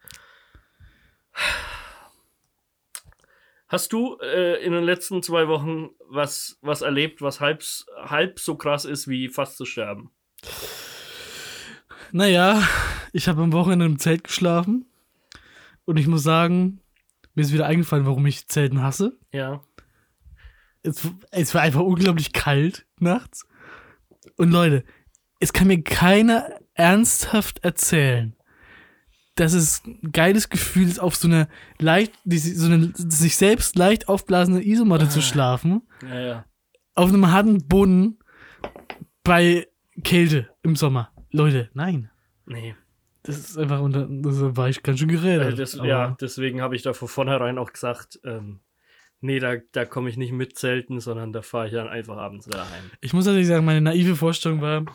Hast 3.67 3.93
du 3.93 4.17
äh, 4.21 4.63
in 4.63 4.73
den 4.73 4.83
letzten 4.83 5.23
zwei 5.23 5.47
Wochen 5.47 5.89
was, 6.07 6.57
was 6.61 6.81
erlebt, 6.81 7.21
was 7.21 7.39
halb, 7.39 7.63
halb 7.97 8.39
so 8.39 8.55
krass 8.55 8.85
ist 8.85 9.07
wie 9.07 9.27
fast 9.27 9.57
zu 9.57 9.65
sterben? 9.65 10.11
Naja, 12.11 12.61
ich 13.11 13.27
habe 13.27 13.41
am 13.41 13.53
Wochenende 13.53 13.85
im 13.85 13.99
Zelt 13.99 14.23
geschlafen 14.23 14.85
und 15.85 15.97
ich 15.97 16.07
muss 16.07 16.23
sagen, 16.23 16.79
mir 17.33 17.41
ist 17.41 17.53
wieder 17.53 17.65
eingefallen, 17.65 18.05
warum 18.05 18.25
ich 18.27 18.47
Zelten 18.47 18.81
hasse. 18.81 19.17
Ja. 19.33 19.61
es, 20.83 21.07
es 21.31 21.53
war 21.53 21.61
einfach 21.61 21.81
unglaublich 21.81 22.33
kalt 22.33 22.85
nachts. 22.99 23.45
Und 24.37 24.51
Leute, 24.51 24.83
es 25.39 25.53
kann 25.53 25.67
mir 25.67 25.81
keiner 25.81 26.59
ernsthaft 26.75 27.63
erzählen, 27.63 28.34
dass 29.35 29.53
es 29.53 29.83
ein 29.85 30.11
geiles 30.11 30.49
Gefühl 30.49 30.87
ist, 30.87 30.99
auf 30.99 31.15
so 31.15 31.27
eine 31.27 31.47
leicht, 31.79 32.13
so 32.25 32.65
eine 32.71 32.91
sich 32.95 33.35
selbst 33.35 33.75
leicht 33.75 34.07
aufblasende 34.07 34.65
Isomatte 34.65 35.09
zu 35.09 35.21
schlafen, 35.21 35.81
Ja, 36.01 36.19
ja. 36.19 36.45
auf 36.93 37.09
einem 37.09 37.31
harten 37.31 37.67
Boden 37.67 38.19
bei 39.23 39.67
Kälte 40.03 40.49
im 40.63 40.75
Sommer. 40.75 41.11
Leute, 41.31 41.69
nein. 41.73 42.09
Nee. 42.45 42.75
Das 43.23 43.37
ist 43.37 43.57
einfach 43.57 43.81
unter, 43.81 44.07
das 44.09 44.55
war 44.55 44.69
ich 44.69 44.83
ganz 44.83 44.99
schön 44.99 45.07
gerädert. 45.09 45.45
Also 45.47 45.57
das, 45.57 45.73
ja, 45.87 46.15
deswegen 46.21 46.61
habe 46.61 46.75
ich 46.75 46.83
da 46.83 46.93
von 46.93 47.07
vornherein 47.07 47.57
auch 47.57 47.73
gesagt, 47.73 48.19
ähm, 48.23 48.59
nee, 49.19 49.39
da, 49.39 49.55
da 49.71 49.83
komme 49.85 50.09
ich 50.09 50.17
nicht 50.17 50.31
mit 50.31 50.57
Zelten, 50.57 50.99
sondern 50.99 51.33
da 51.33 51.41
fahre 51.41 51.65
ich 51.67 51.73
dann 51.73 51.87
einfach 51.87 52.17
abends 52.17 52.47
wieder 52.47 52.69
heim. 52.69 52.83
Ich 53.01 53.13
muss 53.13 53.25
natürlich 53.25 53.47
sagen, 53.47 53.65
meine 53.65 53.81
naive 53.81 54.15
Vorstellung 54.15 54.61
war, 54.61 54.85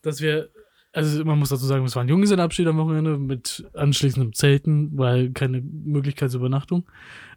dass 0.00 0.20
wir, 0.22 0.48
also 0.94 1.24
man 1.24 1.38
muss 1.38 1.50
dazu 1.50 1.66
sagen, 1.66 1.84
es 1.84 1.94
war 1.96 2.02
ein 2.04 2.08
Junggesellenabschied 2.08 2.66
am 2.66 2.78
Wochenende 2.78 3.18
mit 3.18 3.66
anschließendem 3.74 4.32
Zelten, 4.32 4.90
weil 4.96 5.30
keine 5.32 5.60
Möglichkeit 5.60 6.30
zur 6.30 6.40
Übernachtung. 6.40 6.86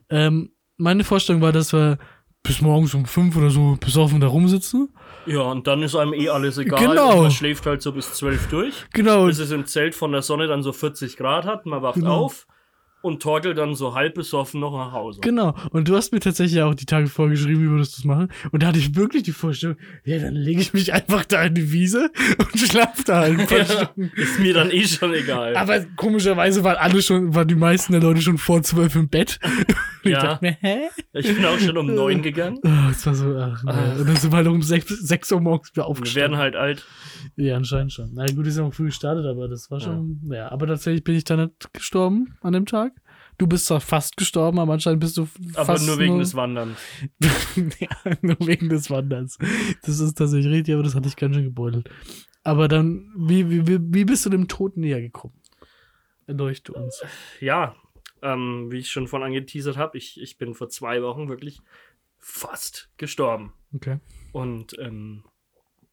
Ähm, 0.10 0.52
meine 0.78 1.04
Vorstellung 1.04 1.42
war, 1.42 1.52
dass 1.52 1.74
wir 1.74 1.98
bis 2.44 2.62
morgens 2.62 2.94
um 2.94 3.06
fünf 3.06 3.36
oder 3.36 3.50
so 3.50 3.78
besoffen 3.80 4.22
da 4.22 4.28
rumsitzen. 4.28 4.90
Ja, 5.26 5.42
und 5.42 5.68
dann 5.68 5.82
ist 5.82 5.96
einem 5.96 6.14
eh 6.14 6.30
alles 6.30 6.58
egal. 6.58 6.88
Genau. 6.88 7.24
Man 7.24 7.32
schläft 7.32 7.66
halt 7.66 7.82
so 7.82 7.92
bis 7.92 8.14
zwölf 8.14 8.48
durch. 8.48 8.86
Genau. 8.94 9.26
Bis 9.26 9.40
es 9.40 9.52
im 9.52 9.66
Zelt 9.66 9.96
von 9.96 10.12
der 10.14 10.22
Sonne 10.22 10.48
dann 10.48 10.64
so 10.64 10.72
40 10.72 11.18
Grad 11.18 11.46
hat. 11.46 11.66
Man 11.66 11.82
wacht 11.82 11.96
Genau. 11.96 12.26
auf 12.26 12.48
und 13.02 13.22
torkelt 13.22 13.58
dann 13.58 13.76
so 13.76 13.94
halb 13.96 14.16
besoffen 14.16 14.60
noch 14.60 14.72
nach 14.74 14.92
Hause. 14.92 15.22
Genau. 15.22 15.56
Und 15.72 15.88
du 15.88 15.96
hast 15.96 16.12
mir 16.12 16.20
tatsächlich 16.20 16.62
auch 16.62 16.74
die 16.76 16.86
Tage 16.86 17.08
vorgeschrieben, 17.08 17.64
wie 17.64 17.70
würdest 17.70 17.96
du 17.98 18.02
es 18.02 18.06
machen. 18.06 18.30
Und 18.52 18.64
da 18.64 18.68
hatte 18.68 18.80
ich 18.80 18.96
wirklich 18.96 19.24
die 19.24 19.32
Vorstellung, 19.32 19.78
ja, 20.04 20.18
dann 20.20 20.34
lege 20.34 20.60
ich 20.60 20.74
mich 20.74 20.94
einfach 20.94 21.24
da 21.26 21.44
in 21.44 21.54
die 21.54 21.72
Wiese 21.72 22.12
und 22.40 22.60
schlafe 22.60 23.04
da 23.06 23.20
halt 23.22 23.40
ein 23.40 23.48
paar 23.48 23.60
Ja, 23.60 23.66
Stunden. 23.66 24.12
ist 24.16 24.40
mir 24.40 24.54
dann 24.54 24.72
eh 24.72 24.84
schon 24.86 25.14
egal. 25.14 25.56
Aber 25.56 25.80
komischerweise 25.96 26.64
waren 26.64 26.78
alle 26.78 27.02
schon, 27.02 27.34
waren 27.36 27.48
die 27.48 27.56
meisten 27.56 27.94
der 27.94 28.02
Leute 28.02 28.22
schon 28.22 28.38
vor 28.38 28.62
zwölf 28.64 28.96
im 28.96 29.10
Bett. 29.10 29.40
Und 30.04 30.12
ich 30.12 30.18
Ja. 30.18 30.22
dachte 30.22 30.46
mir, 30.46 30.58
hä? 30.62 30.80
Ich 31.14 31.34
bin 31.36 31.44
auch 31.46 31.58
schon 31.60 31.76
um 31.78 31.88
neun 31.94 32.22
gegangen. 32.22 32.60
Oh, 32.64 32.90
es 32.92 33.06
war 33.06 33.14
so, 33.16 33.36
ach. 33.38 33.62
Ach. 33.66 34.00
Und 34.00 34.08
dann 34.08 34.16
sind 34.16 34.32
wir 34.32 34.38
halt 34.38 34.48
um 34.48 34.62
sechs, 34.62 34.88
sechs 34.88 35.32
Uhr 35.32 35.42
morgens 35.42 35.70
wieder 35.72 35.84
Wir 35.84 35.88
aufgestanden. 35.88 36.32
werden 36.32 36.38
halt 36.38 36.56
alt. 36.56 36.86
Ja, 37.36 37.58
anscheinend 37.58 37.92
schon. 37.94 38.12
Na 38.14 38.26
gut, 38.28 38.48
ist 38.48 38.58
ja 38.58 38.64
auch 38.64 38.74
früh 38.74 38.86
gestartet, 38.86 39.26
aber 39.26 39.48
das 39.48 39.70
war 39.70 39.80
schon, 39.82 40.22
ja. 40.32 40.50
Aber 40.52 40.66
tatsächlich 40.68 41.04
bin 41.04 41.16
ich 41.16 41.24
da 41.26 41.36
nicht 41.36 41.74
gestorben 41.74 42.36
an 42.42 42.54
dem 42.54 42.66
Tag. 42.66 42.94
Du 43.38 43.46
bist 43.46 43.68
zwar 43.68 43.82
fast 43.82 44.18
gestorben, 44.18 44.58
aber 44.60 44.74
anscheinend 44.74 45.00
bist 45.00 45.18
du 45.18 45.28
Aber 45.54 45.66
fast 45.66 45.86
nur 45.86 46.00
wegen 46.00 46.18
des 46.18 46.34
Wanderns. 46.34 46.80
ja, 47.80 48.18
nur 48.22 48.38
wegen 48.40 48.70
des 48.70 48.90
Wanderns. 48.90 49.38
Das 49.84 50.00
ist 50.00 50.18
tatsächlich 50.18 50.52
richtig, 50.52 50.74
aber 50.74 50.84
das 50.84 50.96
hatte 50.96 51.08
ich 51.08 51.16
ganz 51.16 51.36
schön 51.36 51.44
gebeutelt. 51.44 51.90
Aber 52.44 52.68
dann, 52.68 53.12
wie, 53.16 53.68
wie, 53.68 53.80
wie, 53.94 54.06
bist 54.06 54.26
du 54.26 54.30
dem 54.30 54.48
Tod 54.48 54.78
näher 54.78 55.02
gekommen? 55.02 55.36
Erleuchte 56.26 56.74
uns. 56.74 57.04
Ja, 57.40 57.76
ähm, 58.22 58.72
wie 58.72 58.78
ich 58.78 58.90
schon 58.90 59.08
von 59.08 59.22
angeteasert 59.22 59.78
habe, 59.78 59.98
ich, 59.98 60.20
ich 60.20 60.38
bin 60.38 60.56
vor 60.56 60.70
zwei 60.70 61.04
Wochen 61.04 61.30
wirklich 61.30 61.62
fast 62.18 62.90
gestorben. 62.98 63.54
Okay. 63.76 64.00
Und 64.32 64.78
ähm, 64.80 65.24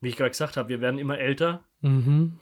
wie 0.00 0.08
ich 0.08 0.16
gerade 0.16 0.30
gesagt 0.30 0.56
habe, 0.56 0.68
wir 0.68 0.80
werden 0.80 0.98
immer 0.98 1.18
älter. 1.18 1.64
Mhm. 1.80 2.38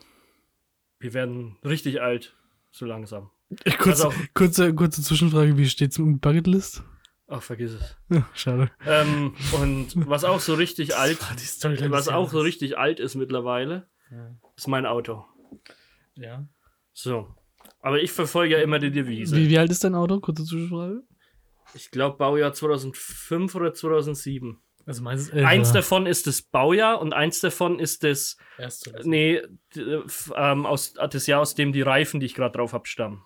Wir 0.98 1.14
werden 1.14 1.56
richtig 1.64 2.00
alt, 2.00 2.36
so 2.70 2.86
langsam. 2.86 3.30
Kurze, 3.78 4.06
Also- 4.06 4.12
kurze, 4.34 4.74
kurze 4.74 5.02
Zwischenfrage, 5.02 5.56
wie 5.56 5.68
steht's 5.68 5.98
mit 5.98 6.20
Bucketlist? 6.20 6.82
Ach, 7.28 7.42
vergiss 7.42 7.72
es. 7.72 7.96
Ja, 8.10 8.28
schade. 8.34 8.70
Ähm, 8.86 9.34
und 9.60 9.92
was 10.08 10.24
auch 10.24 10.40
so 10.40 10.54
richtig 10.54 10.96
alt, 10.96 11.18
was 11.90 12.08
auch 12.08 12.30
so 12.30 12.40
richtig 12.40 12.76
alt 12.76 13.00
ist 13.00 13.14
mittlerweile, 13.14 13.88
Ja. 14.10 14.34
ist 14.56 14.68
mein 14.68 14.86
Auto. 14.86 15.24
ja. 16.14 16.46
So. 16.92 17.34
Aber 17.80 18.00
ich 18.02 18.12
verfolge 18.12 18.54
ja 18.56 18.62
immer 18.62 18.78
die 18.78 18.90
Devise. 18.90 19.34
Wie, 19.36 19.48
wie 19.48 19.58
alt 19.58 19.70
ist 19.70 19.82
dein 19.82 19.94
Auto? 19.94 20.20
Kurze 20.20 20.44
Zwischenfrage. 20.44 21.02
Ich 21.74 21.90
glaube 21.90 22.18
Baujahr 22.18 22.52
2005 22.52 23.54
oder 23.54 23.72
2007. 23.72 24.60
Also 24.84 25.02
meins 25.02 25.32
Eins 25.32 25.72
davon 25.72 26.06
ist 26.06 26.26
das 26.26 26.42
Baujahr 26.42 27.00
und 27.00 27.12
eins 27.14 27.40
davon 27.40 27.78
ist 27.78 28.02
das, 28.04 28.36
Erste. 28.58 28.92
nee, 29.04 29.40
f- 29.74 30.32
ähm, 30.36 30.66
aus, 30.66 30.92
das 30.94 31.26
Jahr, 31.26 31.40
aus 31.40 31.54
dem 31.54 31.72
die 31.72 31.82
Reifen, 31.82 32.20
die 32.20 32.26
ich 32.26 32.34
gerade 32.34 32.58
drauf 32.58 32.72
habe, 32.72 32.86
stammen. 32.86 33.22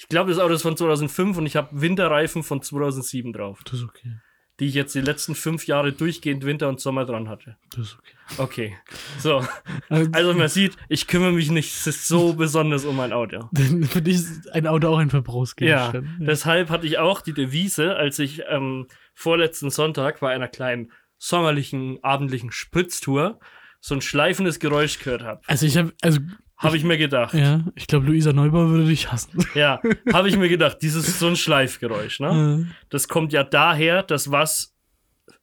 Ich 0.00 0.08
glaube, 0.08 0.30
das 0.30 0.38
Auto 0.40 0.54
ist 0.54 0.62
von 0.62 0.76
2005 0.76 1.36
und 1.36 1.46
ich 1.46 1.56
habe 1.56 1.68
Winterreifen 1.80 2.42
von 2.42 2.62
2007 2.62 3.32
drauf, 3.34 3.60
Das 3.64 3.74
ist 3.74 3.84
okay. 3.84 4.16
die 4.58 4.66
ich 4.66 4.74
jetzt 4.74 4.94
die 4.94 5.02
letzten 5.02 5.34
fünf 5.34 5.66
Jahre 5.66 5.92
durchgehend 5.92 6.44
Winter 6.44 6.68
und 6.70 6.80
Sommer 6.80 7.04
dran 7.04 7.28
hatte. 7.28 7.56
Das 7.76 7.86
ist 7.88 7.98
okay. 7.98 8.14
Okay, 8.38 8.76
so. 9.18 9.44
Also, 9.90 10.10
Also 10.12 10.34
man 10.34 10.48
sieht, 10.48 10.76
ich 10.88 11.06
kümmere 11.06 11.32
mich 11.32 11.50
nicht 11.50 11.74
so 11.74 12.32
besonders 12.32 12.84
um 12.86 12.96
mein 12.96 13.12
Auto. 13.12 13.48
für 13.90 14.00
dich 14.02 14.14
ist 14.16 14.50
ein 14.52 14.66
Auto 14.66 14.88
auch 14.88 14.98
ein 14.98 15.08
Ja, 15.08 15.10
Verbrauchsgegenstand. 15.10 16.06
deshalb 16.20 16.70
hatte 16.70 16.86
ich 16.86 16.96
auch 16.98 17.20
die 17.20 17.32
Devise, 17.34 17.94
als 17.96 18.18
ich 18.18 18.42
ähm, 18.48 18.86
vorletzten 19.14 19.70
Sonntag 19.70 20.20
bei 20.20 20.32
einer 20.32 20.48
kleinen 20.48 20.92
sommerlichen, 21.18 22.02
abendlichen 22.02 22.50
Spritztour 22.52 23.38
so 23.80 23.94
ein 23.94 24.00
schleifendes 24.00 24.58
Geräusch 24.60 24.98
gehört 24.98 25.22
habe. 25.22 25.40
Also 25.46 25.66
ich 25.66 25.76
habe, 25.76 25.92
also 26.02 26.20
Habe 26.62 26.76
ich 26.76 26.84
mir 26.84 26.98
gedacht. 26.98 27.34
ja, 27.34 27.64
ich 27.74 27.86
glaube, 27.86 28.06
Luisa 28.06 28.32
Neubauer 28.32 28.68
würde 28.70 28.84
dich 28.86 29.10
hassen. 29.10 29.44
Ja, 29.54 29.80
habe 30.12 30.28
ich 30.28 30.36
mir 30.36 30.48
gedacht, 30.48 30.78
dieses 30.82 31.18
so 31.18 31.26
ein 31.26 31.36
Schleifgeräusch, 31.36 32.20
ne? 32.20 32.66
Äh, 32.68 32.74
Das 32.90 33.08
kommt 33.08 33.32
ja 33.32 33.42
daher, 33.44 34.02
dass 34.02 34.30
was 34.30 34.74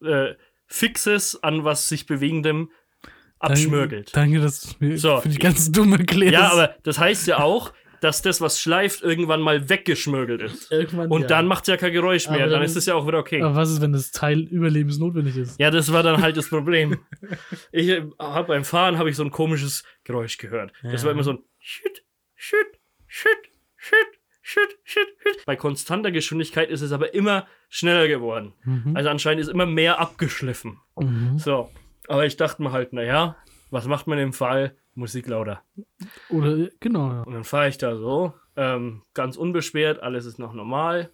äh, 0.04 0.34
Fixes 0.68 1.42
an 1.44 1.64
was 1.64 1.90
sich 1.90 2.06
bewegendem 2.06 2.70
abschmörgelt. 3.40 4.16
Danke, 4.16 4.40
dass 4.40 4.62
du 4.62 4.86
mir 4.86 4.98
So. 4.98 5.18
für 5.22 5.30
die 5.30 5.38
ganz 5.38 5.72
dumme 5.72 5.98
erklärst. 5.98 6.34
Ja, 6.34 6.52
aber 6.52 6.76
das 6.84 7.00
heißt 7.00 7.28
ja 7.28 7.40
auch, 7.40 7.74
dass 8.02 8.22
das, 8.22 8.42
was 8.42 8.60
schleift, 8.60 9.02
irgendwann 9.02 9.42
mal 9.42 9.70
weggeschmörgelt 9.70 10.42
ist. 10.42 10.72
irgendwann. 10.72 11.10
Und 11.10 11.22
ja. 11.24 11.28
dann 11.28 11.48
macht 11.48 11.64
es 11.64 11.68
ja 11.68 11.78
kein 11.78 11.94
Geräusch 11.94 12.30
mehr. 12.30 12.40
Dann 12.40 12.50
dann 12.52 12.62
ist 12.64 12.76
es 12.76 12.86
ja 12.86 12.96
auch 12.96 13.08
wieder 13.08 13.20
okay. 13.20 13.42
Aber 13.42 13.56
was 13.56 13.70
ist, 13.72 13.82
wenn 13.82 13.94
das 13.94 14.12
Teil 14.12 14.40
überlebensnotwendig 14.42 15.38
ist? 15.38 15.60
Ja, 15.60 15.72
das 15.72 15.92
war 15.92 16.04
dann 16.04 16.22
halt 16.22 16.38
das 16.38 16.50
Problem. 16.50 16.98
Ich 17.72 17.90
habe 18.20 18.48
beim 18.48 18.64
Fahren 18.64 18.98
habe 18.98 19.10
ich 19.10 19.16
so 19.16 19.24
ein 19.24 19.32
komisches 19.32 19.84
Geräusch 20.04 20.38
gehört. 20.38 20.72
Das 20.84 21.02
Ja. 21.02 21.06
war 21.08 21.12
immer 21.14 21.24
so 21.24 21.32
ein 21.32 21.40
Shit, 21.60 22.04
Shit, 22.36 22.58
Shit, 23.08 23.30
Shit, 23.76 23.96
Shit, 24.42 24.78
Shit, 24.84 25.08
Shit. 25.18 25.46
Bei 25.46 25.56
konstanter 25.56 26.12
Geschwindigkeit 26.12 26.70
ist 26.70 26.82
es 26.82 26.92
aber 26.92 27.14
immer 27.14 27.48
schneller 27.70 28.08
geworden. 28.08 28.54
Mhm. 28.64 28.96
Also 28.96 29.10
anscheinend 29.10 29.42
ist 29.42 29.50
immer 29.50 29.66
mehr 29.66 30.00
abgeschliffen. 30.00 30.80
Mhm. 30.96 31.38
So, 31.38 31.70
aber 32.08 32.26
ich 32.26 32.38
dachte 32.38 32.62
mir 32.64 32.72
halt, 32.72 32.94
naja, 32.94 33.36
was 33.72 33.86
macht 33.88 34.08
man 34.08 34.18
im 34.20 34.34
Fall? 34.34 34.76
Musik 34.98 35.28
lauter. 35.28 35.62
Oder, 36.30 36.70
genau, 36.80 37.12
ja. 37.12 37.22
Und 37.22 37.34
dann 37.34 37.44
fahre 37.44 37.70
ich 37.70 37.78
da 37.78 37.96
so, 37.96 38.34
ähm, 38.56 39.04
ganz 39.14 39.38
unbeschwert, 39.38 40.02
alles 40.02 40.26
ist 40.26 40.40
noch 40.40 40.54
normal. 40.54 41.12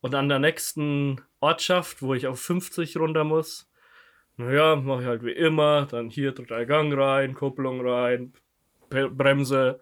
Und 0.00 0.14
an 0.14 0.30
der 0.30 0.38
nächsten 0.38 1.20
Ortschaft, 1.40 2.00
wo 2.00 2.14
ich 2.14 2.26
auf 2.26 2.40
50 2.40 2.96
runter 2.96 3.24
muss, 3.24 3.70
naja, 4.38 4.74
mache 4.76 5.02
ich 5.02 5.06
halt 5.06 5.22
wie 5.22 5.32
immer, 5.32 5.86
dann 5.90 6.08
hier 6.08 6.32
dritter 6.32 6.64
Gang 6.64 6.96
rein, 6.96 7.34
Kupplung 7.34 7.86
rein, 7.86 8.32
Bre- 8.90 9.10
Bremse, 9.10 9.80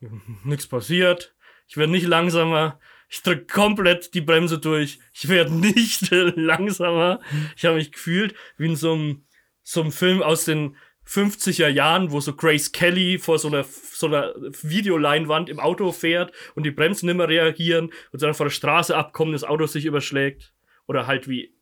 nichts 0.44 0.68
passiert. 0.68 1.34
Ich 1.66 1.76
werde 1.76 1.90
nicht 1.92 2.06
langsamer. 2.06 2.78
Ich 3.08 3.22
drücke 3.22 3.46
komplett 3.46 4.14
die 4.14 4.20
Bremse 4.20 4.58
durch. 4.60 5.00
Ich 5.12 5.28
werde 5.28 5.52
nicht 5.54 6.10
langsamer. 6.12 7.18
Ich 7.56 7.64
habe 7.64 7.76
mich 7.76 7.90
gefühlt 7.90 8.34
wie 8.56 8.66
in 8.66 8.76
so 8.76 8.92
einem, 8.92 9.24
so 9.64 9.80
einem 9.80 9.90
Film 9.90 10.22
aus 10.22 10.44
den 10.44 10.76
50er 11.06 11.68
Jahren, 11.68 12.10
wo 12.10 12.20
so 12.20 12.34
Grace 12.34 12.72
Kelly 12.72 13.18
vor 13.18 13.38
so 13.38 13.48
einer, 13.48 13.64
so 13.64 14.06
einer 14.06 14.34
Videoleinwand 14.62 15.48
im 15.48 15.58
Auto 15.58 15.92
fährt 15.92 16.32
und 16.54 16.64
die 16.64 16.70
Bremsen 16.70 17.06
nicht 17.06 17.16
mehr 17.16 17.28
reagieren 17.28 17.90
und 18.12 18.22
dann 18.22 18.34
vor 18.34 18.46
der 18.46 18.50
Straße 18.50 18.96
abkommen, 18.96 19.32
das 19.32 19.44
Auto 19.44 19.66
sich 19.66 19.84
überschlägt. 19.84 20.52
Oder 20.86 21.06
halt 21.06 21.28
wie 21.28 21.54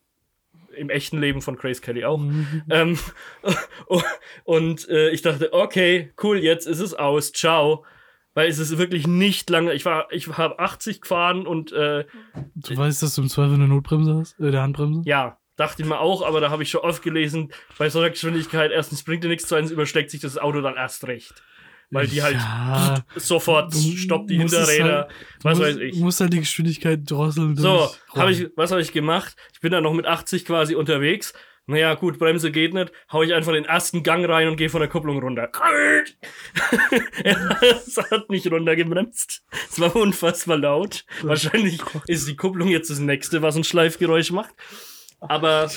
im 0.77 0.89
echten 0.91 1.21
Leben 1.21 1.43
von 1.43 1.57
Grace 1.57 1.83
Kelly 1.83 2.05
auch. 2.05 2.21
Ähm, 2.71 2.99
und 4.45 4.89
äh, 4.89 5.11
ich 5.11 5.23
dachte, 5.23 5.53
okay, 5.53 6.13
cool, 6.23 6.39
jetzt 6.39 6.67
ist 6.67 6.81
es 6.81 6.95
aus, 6.95 7.33
ciao. 7.33 7.85
Weil 8.35 8.49
es 8.49 8.59
ist 8.59 8.79
wirklich 8.79 9.09
nicht 9.09 9.51
lange. 9.51 9.73
Ich 9.75 9.85
war, 9.85 10.11
ich 10.13 10.29
habe 10.29 10.59
80 10.61 11.01
gefahren 11.01 11.47
und 11.47 11.73
äh, 11.73 12.05
Du 12.55 12.77
weißt, 12.77 13.03
dass 13.03 13.17
du 13.17 13.23
im 13.23 13.29
Zweifel 13.29 13.55
eine 13.55 13.67
Notbremse 13.67 14.15
hast? 14.15 14.39
Äh, 14.39 14.53
der 14.53 14.63
Handbremse? 14.63 15.03
ja, 15.05 15.40
dachte 15.61 15.83
ich 15.83 15.89
mir 15.89 16.01
auch, 16.01 16.23
aber 16.27 16.41
da 16.41 16.51
habe 16.51 16.63
ich 16.65 16.71
schon 16.71 16.81
oft 16.81 17.03
gelesen, 17.03 17.53
bei 17.79 17.89
so 17.89 18.01
einer 18.01 18.11
Geschwindigkeit, 18.11 18.73
erstens 18.73 19.05
bringt 19.05 19.23
dir 19.23 19.29
nichts, 19.29 19.47
zweitens 19.47 19.71
überschlägt 19.71 20.11
sich 20.11 20.21
das 20.21 20.37
Auto 20.39 20.61
dann 20.61 20.75
erst 20.77 21.07
recht. 21.07 21.35
Weil 21.93 22.07
die 22.07 22.23
halt 22.23 22.37
Ja, 22.37 23.05
sofort 23.17 23.75
stoppt 23.75 24.31
die 24.31 24.37
Hinterräder, 24.39 24.97
halt- 25.09 25.09
was 25.43 25.59
musst, 25.59 25.71
weiß 25.71 25.77
ich. 25.79 25.93
Du 25.99 26.05
musst 26.05 26.21
halt 26.21 26.33
die 26.33 26.39
Geschwindigkeit 26.41 27.01
drosseln. 27.09 27.57
So, 27.57 27.91
hab 28.15 28.29
ich, 28.29 28.47
was 28.57 28.71
habe 28.71 28.81
ich 28.81 28.93
gemacht? 28.93 29.35
Ich 29.53 29.61
bin 29.61 29.73
dann 29.73 29.83
noch 29.83 29.93
mit 29.93 30.07
80 30.07 30.45
quasi 30.45 30.75
unterwegs. 30.77 31.33
Naja, 31.67 31.95
gut, 31.95 32.19
Bremse 32.19 32.51
geht 32.51 32.75
nicht. 32.75 32.91
Hau 33.13 33.23
ich 33.23 33.33
einfach 33.35 33.53
den 33.53 33.65
ersten 33.65 34.03
Gang 34.03 34.29
rein 34.29 34.49
und 34.49 34.57
gehe 34.57 34.69
von 34.71 34.81
der 34.81 34.89
Kupplung 34.89 35.19
runter. 35.21 35.49
Es 37.23 37.97
hat 38.11 38.31
nicht 38.31 38.51
runtergebremst. 38.51 39.43
Es 39.71 39.81
war 39.81 39.95
unfassbar 39.97 40.59
laut. 40.59 41.05
Wahrscheinlich 41.23 41.81
ist 42.07 42.29
die 42.29 42.37
Kupplung 42.37 42.69
jetzt 42.69 42.91
das 42.91 42.99
nächste, 42.99 43.43
was 43.43 43.57
ein 43.57 43.65
Schleifgeräusch 43.65 44.31
macht. 44.33 44.55
Aber 45.21 45.71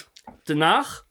danach 0.46 1.04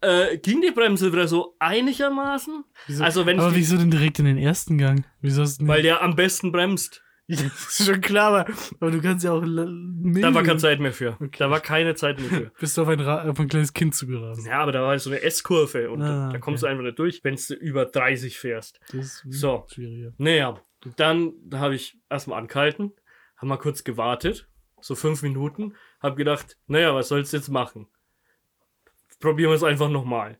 äh, 0.00 0.38
ging 0.38 0.60
die 0.60 0.70
Bremse 0.70 1.12
wieder 1.12 1.28
so 1.28 1.56
einigermaßen. 1.58 2.64
Wieso- 2.86 3.04
Also 3.04 3.26
wenn 3.26 3.38
aber 3.40 3.54
wieso 3.54 3.76
denn 3.76 3.90
direkt 3.90 4.18
in 4.18 4.24
den 4.24 4.38
ersten 4.38 4.78
Gang? 4.78 5.04
Wieso 5.20 5.42
hast 5.42 5.66
weil 5.66 5.82
der 5.82 6.02
am 6.02 6.16
besten 6.16 6.52
bremst. 6.52 7.02
das 7.28 7.42
ist 7.78 7.84
schon 7.86 8.00
klar, 8.00 8.28
aber, 8.32 8.52
aber 8.80 8.90
du 8.90 9.02
kannst 9.02 9.22
ja 9.22 9.32
auch. 9.32 9.42
Da 9.42 10.34
war 10.34 10.42
keine 10.42 10.56
Zeit 10.56 10.80
mehr 10.80 10.92
für. 10.94 11.12
Okay. 11.20 11.36
Da 11.38 11.50
war 11.50 11.60
keine 11.60 11.94
Zeit 11.94 12.18
mehr 12.18 12.30
für. 12.30 12.52
Bist 12.58 12.78
du 12.78 12.82
auf 12.82 12.88
ein, 12.88 13.00
Ra 13.00 13.28
auf 13.28 13.38
ein 13.38 13.48
kleines 13.48 13.74
Kind 13.74 13.94
zugerast. 13.94 14.46
Ja, 14.46 14.60
aber 14.60 14.72
da 14.72 14.80
war 14.82 14.98
so 14.98 15.10
eine 15.10 15.20
S-Kurve 15.20 15.90
und 15.90 16.00
da, 16.00 16.28
Ah, 16.28 16.32
da 16.32 16.38
kommst 16.38 16.64
okay. 16.64 16.70
du 16.70 16.72
einfach 16.72 16.84
nicht 16.84 16.98
durch, 16.98 17.20
wenn 17.24 17.36
du 17.36 17.54
über 17.54 17.84
30 17.84 18.38
fährst. 18.38 18.80
Das 18.92 18.96
ist 18.96 19.24
So. 19.28 19.66
schwieriger. 19.70 20.12
Naja, 20.16 20.58
dann 20.96 21.34
habe 21.52 21.74
ich 21.74 21.98
erstmal 22.08 22.38
angehalten, 22.40 22.92
habe 23.36 23.46
mal 23.48 23.58
kurz 23.58 23.84
gewartet, 23.84 24.48
so 24.80 24.94
fünf 24.94 25.20
Minuten, 25.22 25.74
habe 26.00 26.16
gedacht, 26.16 26.56
naja, 26.66 26.94
was 26.94 27.08
sollst 27.08 27.32
du 27.32 27.36
jetzt 27.36 27.48
machen? 27.48 27.86
Probieren 29.20 29.50
wir 29.50 29.56
es 29.56 29.64
einfach 29.64 29.88
nochmal. 29.88 30.38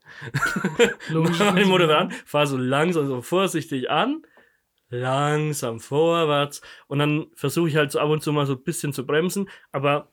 Mach 1.13 1.55
den 1.55 1.69
Motor 1.69 1.91
an, 1.97 2.11
fahr 2.25 2.47
so 2.47 2.57
langsam, 2.57 3.07
so 3.09 3.23
vorsichtig 3.23 3.91
an, 3.91 4.23
langsam 4.89 5.81
vorwärts 5.81 6.63
und 6.87 7.01
dann 7.01 7.27
versuche 7.35 7.69
ich 7.69 7.77
halt 7.77 7.91
so 7.91 7.99
ab 7.99 8.09
und 8.09 8.23
zu 8.23 8.33
mal 8.33 8.47
so 8.47 8.55
ein 8.55 8.63
bisschen 8.63 8.93
zu 8.93 9.05
bremsen, 9.05 9.49
aber 9.73 10.13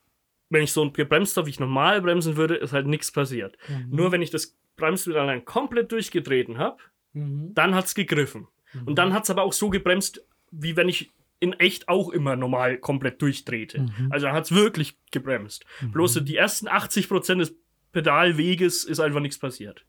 wenn 0.50 0.64
ich 0.64 0.72
so 0.72 0.90
gebremst 0.92 1.38
habe, 1.38 1.48
wie 1.48 1.52
ich 1.52 1.60
normal 1.60 2.02
bremsen 2.02 2.38
würde, 2.38 2.56
ist 2.56 2.74
halt 2.74 2.88
nichts 2.88 3.12
passiert. 3.12 3.58
Mhm. 3.68 3.88
Nur 3.96 4.12
wenn 4.12 4.22
ich 4.22 4.32
das 4.32 4.58
Bremspedal 4.78 5.28
dann 5.28 5.46
komplett 5.46 5.92
durchgetreten 5.92 6.58
habe, 6.58 6.78
Mhm. 7.16 7.54
dann 7.54 7.74
hat 7.74 7.86
es 7.86 7.96
gegriffen. 7.96 8.48
Und 8.86 8.98
dann 8.98 9.14
hat 9.14 9.24
es 9.24 9.30
aber 9.30 9.44
auch 9.44 9.54
so 9.54 9.70
gebremst, 9.70 10.22
wie 10.52 10.76
wenn 10.76 10.90
ich 10.90 11.14
in 11.46 11.54
echt 11.54 11.88
auch 11.88 12.10
immer 12.10 12.36
normal 12.36 12.78
komplett 12.78 13.22
durchtrete. 13.22 13.82
Mhm. 13.82 14.12
Also 14.12 14.30
hat 14.30 14.46
es 14.46 14.52
wirklich 14.52 14.98
gebremst. 15.12 15.66
Bloß 15.82 16.14
so 16.14 16.20
die 16.20 16.36
ersten 16.36 16.68
80% 16.68 17.38
des 17.38 17.56
Pedalweges 17.92 18.84
ist 18.84 19.00
einfach 19.00 19.22
nichts 19.22 19.38
passiert. 19.38 19.86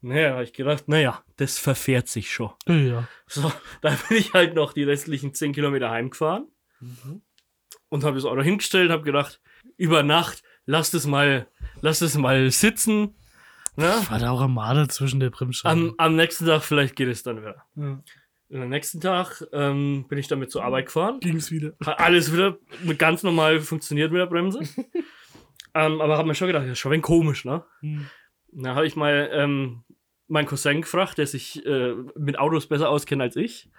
Naja, 0.00 0.32
habe 0.32 0.44
ich 0.44 0.52
gedacht, 0.52 0.88
naja, 0.88 1.22
das 1.36 1.58
verfährt 1.58 2.08
sich 2.08 2.32
schon. 2.32 2.50
Ja. 2.66 3.08
So, 3.26 3.52
da 3.82 3.96
bin 4.08 4.18
ich 4.18 4.32
halt 4.32 4.54
noch 4.54 4.72
die 4.72 4.84
restlichen 4.84 5.34
10 5.34 5.52
Kilometer 5.52 5.90
heimgefahren 5.90 6.46
und 7.88 8.04
habe 8.04 8.16
das 8.16 8.24
Auto 8.24 8.42
hingestellt, 8.42 8.90
habe 8.90 9.02
gedacht, 9.02 9.40
über 9.76 10.02
Nacht, 10.02 10.42
lass 10.66 10.90
das 10.90 11.06
mal, 11.06 11.48
lass 11.80 11.98
das 11.98 12.16
mal 12.16 12.50
sitzen. 12.50 13.14
Ne? 13.76 13.92
War 14.08 14.18
da 14.18 14.30
auch 14.30 14.40
am 14.40 14.54
Marder 14.54 14.88
zwischen 14.88 15.20
der 15.20 15.30
Bremsscheibe? 15.30 15.72
Am, 15.72 15.94
am 15.98 16.16
nächsten 16.16 16.46
Tag 16.46 16.62
vielleicht 16.62 16.96
geht 16.96 17.08
es 17.08 17.22
dann 17.22 17.40
wieder. 17.40 17.64
ja. 17.76 18.02
Und 18.50 18.62
am 18.62 18.68
nächsten 18.70 19.00
Tag 19.00 19.44
ähm, 19.52 20.06
bin 20.08 20.18
ich 20.18 20.28
damit 20.28 20.50
zur 20.50 20.64
Arbeit 20.64 20.86
gefahren. 20.86 21.20
Ging's 21.20 21.50
wieder. 21.50 21.74
Hat 21.84 22.00
alles 22.00 22.32
wieder 22.32 22.58
mit 22.82 22.98
ganz 22.98 23.22
normal 23.22 23.60
funktioniert 23.60 24.10
mit 24.10 24.20
der 24.20 24.26
Bremse. 24.26 24.60
ähm, 25.74 26.00
aber 26.00 26.16
habe 26.16 26.28
mir 26.28 26.34
schon 26.34 26.46
gedacht, 26.46 26.64
das 26.64 26.72
ist 26.72 26.78
schon 26.78 26.90
ein 26.90 26.94
wenig 26.94 27.04
komisch, 27.04 27.44
ne? 27.44 27.64
Mhm. 27.82 28.06
Da 28.52 28.74
habe 28.74 28.86
ich 28.86 28.96
mal 28.96 29.28
ähm, 29.32 29.84
meinen 30.28 30.46
Cousin 30.46 30.80
gefragt, 30.80 31.18
der 31.18 31.26
sich 31.26 31.64
äh, 31.66 31.94
mit 32.16 32.38
Autos 32.38 32.66
besser 32.66 32.88
auskennt 32.88 33.20
als 33.20 33.36
ich. 33.36 33.70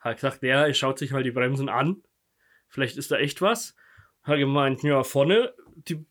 Hat 0.00 0.16
gesagt, 0.16 0.42
der 0.42 0.72
schaut 0.74 0.98
sich 0.98 1.12
halt 1.12 1.24
die 1.24 1.30
Bremsen 1.30 1.70
an. 1.70 2.02
Vielleicht 2.68 2.98
ist 2.98 3.10
da 3.10 3.16
echt 3.16 3.40
was. 3.40 3.74
Hat 4.22 4.36
gemeint, 4.36 4.82
ja, 4.82 5.02
vorne, 5.04 5.54
die, 5.86 6.04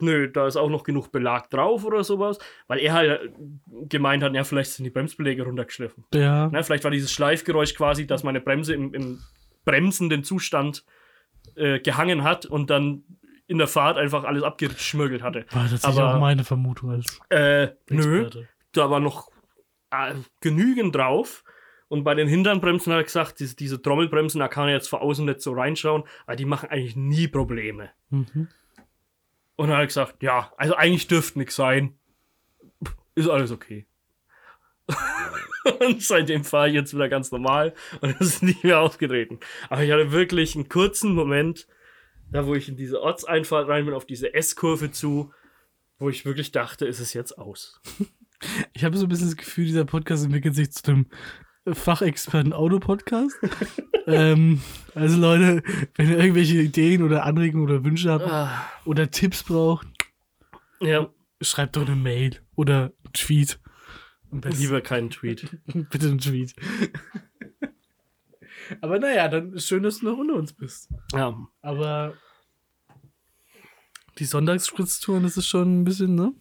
nö, 0.00 0.28
da 0.30 0.46
ist 0.46 0.56
auch 0.56 0.68
noch 0.70 0.82
genug 0.84 1.12
Belag 1.12 1.50
drauf 1.50 1.84
oder 1.84 2.02
sowas. 2.04 2.38
Weil 2.66 2.80
er 2.80 2.92
halt 2.92 3.32
gemeint 3.88 4.22
hat, 4.22 4.34
ja, 4.34 4.44
vielleicht 4.44 4.72
sind 4.72 4.84
die 4.84 4.90
Bremsbeläge 4.90 5.44
runtergeschliffen. 5.44 6.04
Ja. 6.14 6.48
Ne, 6.48 6.62
vielleicht 6.64 6.84
war 6.84 6.90
dieses 6.90 7.12
Schleifgeräusch 7.12 7.74
quasi, 7.74 8.06
dass 8.06 8.24
meine 8.24 8.40
Bremse 8.40 8.74
im, 8.74 8.92
im 8.94 9.20
bremsenden 9.64 10.24
Zustand 10.24 10.84
äh, 11.54 11.78
gehangen 11.80 12.24
hat 12.24 12.46
und 12.46 12.70
dann 12.70 13.04
in 13.46 13.58
der 13.58 13.68
Fahrt 13.68 13.98
einfach 13.98 14.24
alles 14.24 14.42
abgeschmürgelt 14.42 15.22
hatte. 15.22 15.44
War 15.50 15.68
tatsächlich 15.68 15.98
aber- 16.00 16.14
auch 16.16 16.20
meine 16.20 16.44
Vermutung 16.44 16.90
als 16.90 17.20
Äh, 17.28 17.68
nö, 17.90 18.28
da 18.72 18.90
war 18.90 19.00
noch 19.00 19.30
äh, 19.90 20.14
genügend 20.40 20.94
drauf. 20.96 21.44
Und 21.88 22.04
bei 22.04 22.14
den 22.14 22.26
Hinternbremsen 22.26 22.90
hat 22.92 23.00
er 23.00 23.04
gesagt, 23.04 23.38
diese, 23.40 23.54
diese 23.54 23.82
Trommelbremsen, 23.82 24.38
da 24.40 24.48
kann 24.48 24.66
er 24.68 24.74
jetzt 24.74 24.88
von 24.88 25.00
außen 25.00 25.26
nicht 25.26 25.42
so 25.42 25.52
reinschauen, 25.52 26.04
aber 26.24 26.36
die 26.36 26.46
machen 26.46 26.70
eigentlich 26.70 26.96
nie 26.96 27.28
Probleme. 27.28 27.90
Mhm. 28.08 28.48
Und 29.56 29.68
dann 29.68 29.76
hat 29.76 29.84
er 29.84 29.86
gesagt, 29.86 30.22
ja, 30.22 30.52
also 30.56 30.74
eigentlich 30.74 31.06
dürfte 31.08 31.38
nichts 31.38 31.56
sein. 31.56 31.98
Ist 33.14 33.28
alles 33.28 33.50
okay. 33.50 33.86
und 35.80 36.02
seitdem 36.02 36.44
fahre 36.44 36.68
ich 36.68 36.74
jetzt 36.74 36.94
wieder 36.94 37.08
ganz 37.08 37.30
normal 37.30 37.74
und 38.00 38.10
es 38.20 38.34
ist 38.34 38.42
nicht 38.42 38.64
mehr 38.64 38.80
aufgetreten. 38.80 39.38
Aber 39.68 39.82
ich 39.82 39.90
hatte 39.90 40.12
wirklich 40.12 40.54
einen 40.54 40.68
kurzen 40.68 41.14
Moment, 41.14 41.66
da 42.30 42.46
wo 42.46 42.54
ich 42.54 42.68
in 42.68 42.76
diese 42.76 43.00
Ortseinfahrt 43.00 43.68
rein 43.68 43.84
bin, 43.84 43.94
auf 43.94 44.06
diese 44.06 44.34
S-Kurve 44.34 44.90
zu, 44.90 45.32
wo 45.98 46.08
ich 46.08 46.24
wirklich 46.24 46.50
dachte, 46.52 46.86
ist 46.86 47.00
es 47.00 47.12
jetzt 47.12 47.38
aus. 47.38 47.80
Ich 48.72 48.84
habe 48.84 48.96
so 48.96 49.06
ein 49.06 49.08
bisschen 49.08 49.28
das 49.28 49.36
Gefühl, 49.36 49.66
dieser 49.66 49.84
Podcast 49.84 50.24
entwickelt 50.24 50.56
sich 50.56 50.72
zu 50.72 50.90
einem 50.90 51.06
Fachexperten-Auto-Podcast. 51.70 53.36
ähm, 54.06 54.60
also 54.94 55.18
Leute, 55.18 55.62
wenn 55.96 56.10
ihr 56.10 56.18
irgendwelche 56.18 56.60
Ideen 56.60 57.02
oder 57.02 57.24
Anregungen 57.24 57.64
oder 57.64 57.84
Wünsche 57.84 58.10
habt 58.10 58.26
Ah, 58.26 58.68
oder 58.84 59.10
Tipps 59.10 59.42
braucht, 59.44 59.86
ja, 60.80 61.08
schreibt 61.40 61.76
doch 61.76 61.86
eine 61.86 61.94
Mail 61.96 62.40
oder 62.56 62.92
einen 63.04 63.12
Tweet. 63.12 63.60
Lieber 64.30 64.80
keinen 64.80 65.10
Tweet. 65.10 65.46
Bitte 65.90 66.08
einen 66.08 66.18
Tweet. 66.18 66.54
Aber 68.80 68.98
naja, 68.98 69.28
dann 69.28 69.52
ist 69.52 69.68
schön, 69.68 69.82
dass 69.82 69.98
du 69.98 70.06
noch 70.06 70.18
unter 70.18 70.34
uns 70.34 70.52
bist. 70.52 70.88
Ja, 71.12 71.36
Aber 71.60 72.14
die 74.18 74.24
Sonntagsspritztouren, 74.24 75.22
das 75.22 75.36
ist 75.36 75.46
schon 75.46 75.80
ein 75.80 75.84
bisschen, 75.84 76.14
ne? 76.14 76.32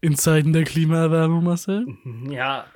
In 0.00 0.16
Zeiten 0.16 0.52
der 0.52 0.64
Klimaerwärmung, 0.64 1.42
Marcel. 1.44 1.86
ja 2.28 2.66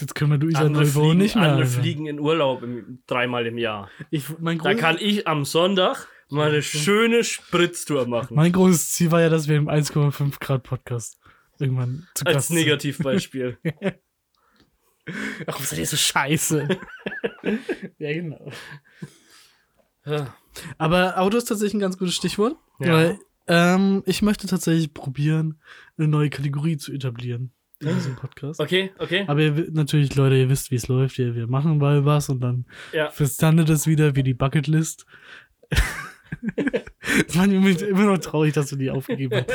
Jetzt 0.00 0.14
können 0.14 0.30
wir 0.30 0.38
durch 0.38 0.56
andere, 0.56 0.84
Neubau 0.84 1.00
fliegen, 1.00 1.18
nicht 1.18 1.34
mehr. 1.34 1.44
andere 1.44 1.66
Alter. 1.66 1.80
fliegen 1.80 2.06
in 2.06 2.20
Urlaub 2.20 2.62
im, 2.62 3.02
dreimal 3.06 3.46
im 3.46 3.58
Jahr. 3.58 3.90
Ich, 4.10 4.24
mein, 4.38 4.58
Da 4.58 4.74
kann 4.74 4.98
ich 5.00 5.26
am 5.26 5.44
Sonntag 5.44 6.08
mal 6.28 6.50
eine 6.50 6.62
schöne 6.62 7.24
Spritztour 7.24 8.06
machen. 8.06 8.34
mein 8.34 8.52
großes 8.52 8.90
Ziel 8.90 9.10
war 9.10 9.20
ja, 9.20 9.28
dass 9.28 9.48
wir 9.48 9.56
im 9.56 9.68
1,5 9.68 10.40
Grad 10.40 10.62
Podcast 10.64 11.18
irgendwann 11.58 12.06
zu 12.14 12.26
Als 12.26 12.34
Gast 12.34 12.48
sind. 12.48 12.56
Negativbeispiel. 12.58 13.58
Warum 15.46 15.64
seid 15.64 15.78
ihr 15.78 15.86
so 15.86 15.96
scheiße? 15.96 16.68
ja, 17.98 18.12
genau. 18.12 18.50
Ja. 20.04 20.34
Aber 20.78 21.18
Auto 21.18 21.36
ist 21.36 21.44
tatsächlich 21.44 21.74
ein 21.74 21.80
ganz 21.80 21.96
gutes 21.96 22.14
Stichwort. 22.14 22.56
Ja. 22.80 22.92
Weil 22.92 23.18
ähm, 23.46 24.02
ich 24.06 24.22
möchte 24.22 24.46
tatsächlich 24.46 24.92
probieren, 24.92 25.60
eine 25.96 26.08
neue 26.08 26.30
Kategorie 26.30 26.76
zu 26.76 26.92
etablieren 26.92 27.52
in 27.80 27.94
diesem 27.94 28.16
Podcast. 28.16 28.58
Okay, 28.60 28.90
okay. 28.98 29.24
Aber 29.26 29.40
ihr, 29.40 29.66
natürlich, 29.72 30.14
Leute, 30.14 30.36
ihr 30.36 30.48
wisst, 30.48 30.70
wie 30.70 30.76
es 30.76 30.88
läuft. 30.88 31.18
Wir, 31.18 31.34
wir 31.34 31.46
machen 31.46 31.78
mal 31.78 32.04
was 32.04 32.28
und 32.28 32.40
dann 32.40 32.64
Ja. 32.92 33.10
verstandet 33.10 33.68
das 33.68 33.86
wieder 33.86 34.16
wie 34.16 34.22
die 34.22 34.34
Bucketlist. 34.34 35.04
Mann, 37.34 37.50
ich 37.52 37.78
bin 37.78 37.88
immer 37.88 38.04
noch 38.06 38.18
traurig, 38.18 38.52
dass 38.54 38.68
du 38.70 38.76
die 38.76 38.90
aufgegeben 38.90 39.44
hast. 39.46 39.50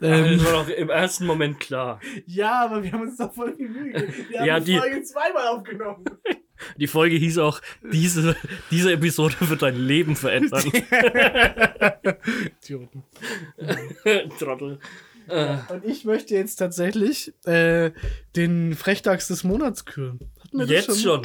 Aber 0.00 0.06
ähm, 0.16 0.38
das 0.38 0.44
war 0.44 0.52
doch 0.64 0.68
im 0.68 0.90
ersten 0.90 1.24
Moment 1.26 1.60
klar. 1.60 2.00
ja, 2.26 2.64
aber 2.64 2.82
wir 2.82 2.92
haben 2.92 3.02
uns 3.02 3.16
doch 3.16 3.32
voll 3.32 3.54
die 3.56 3.64
Mühe 3.66 3.92
gegeben. 3.92 4.12
Wir 4.30 4.44
Ja, 4.46 4.60
die- 4.60 4.76
Folge 4.76 5.02
zweimal 5.02 5.46
aufgenommen. 5.48 6.04
Die 6.78 6.86
Folge 6.86 7.16
hieß 7.16 7.36
auch, 7.36 7.60
diese, 7.92 8.34
diese 8.70 8.90
Episode 8.94 9.34
wird 9.40 9.60
dein 9.60 9.76
Leben 9.76 10.16
verändern. 10.16 10.64
Idioten. 12.62 13.02
Trottel. 14.38 14.78
Äh, 15.28 15.56
Und 15.68 15.84
ich 15.84 16.04
möchte 16.04 16.34
jetzt 16.34 16.56
tatsächlich 16.56 17.34
äh, 17.46 17.92
den 18.36 18.74
Frechdachs 18.74 19.28
des 19.28 19.44
Monats 19.44 19.84
küren. 19.84 20.20
Hatten 20.44 20.58
wir 20.58 20.66
das 20.66 20.86
jetzt 20.86 21.02
schon. 21.02 21.22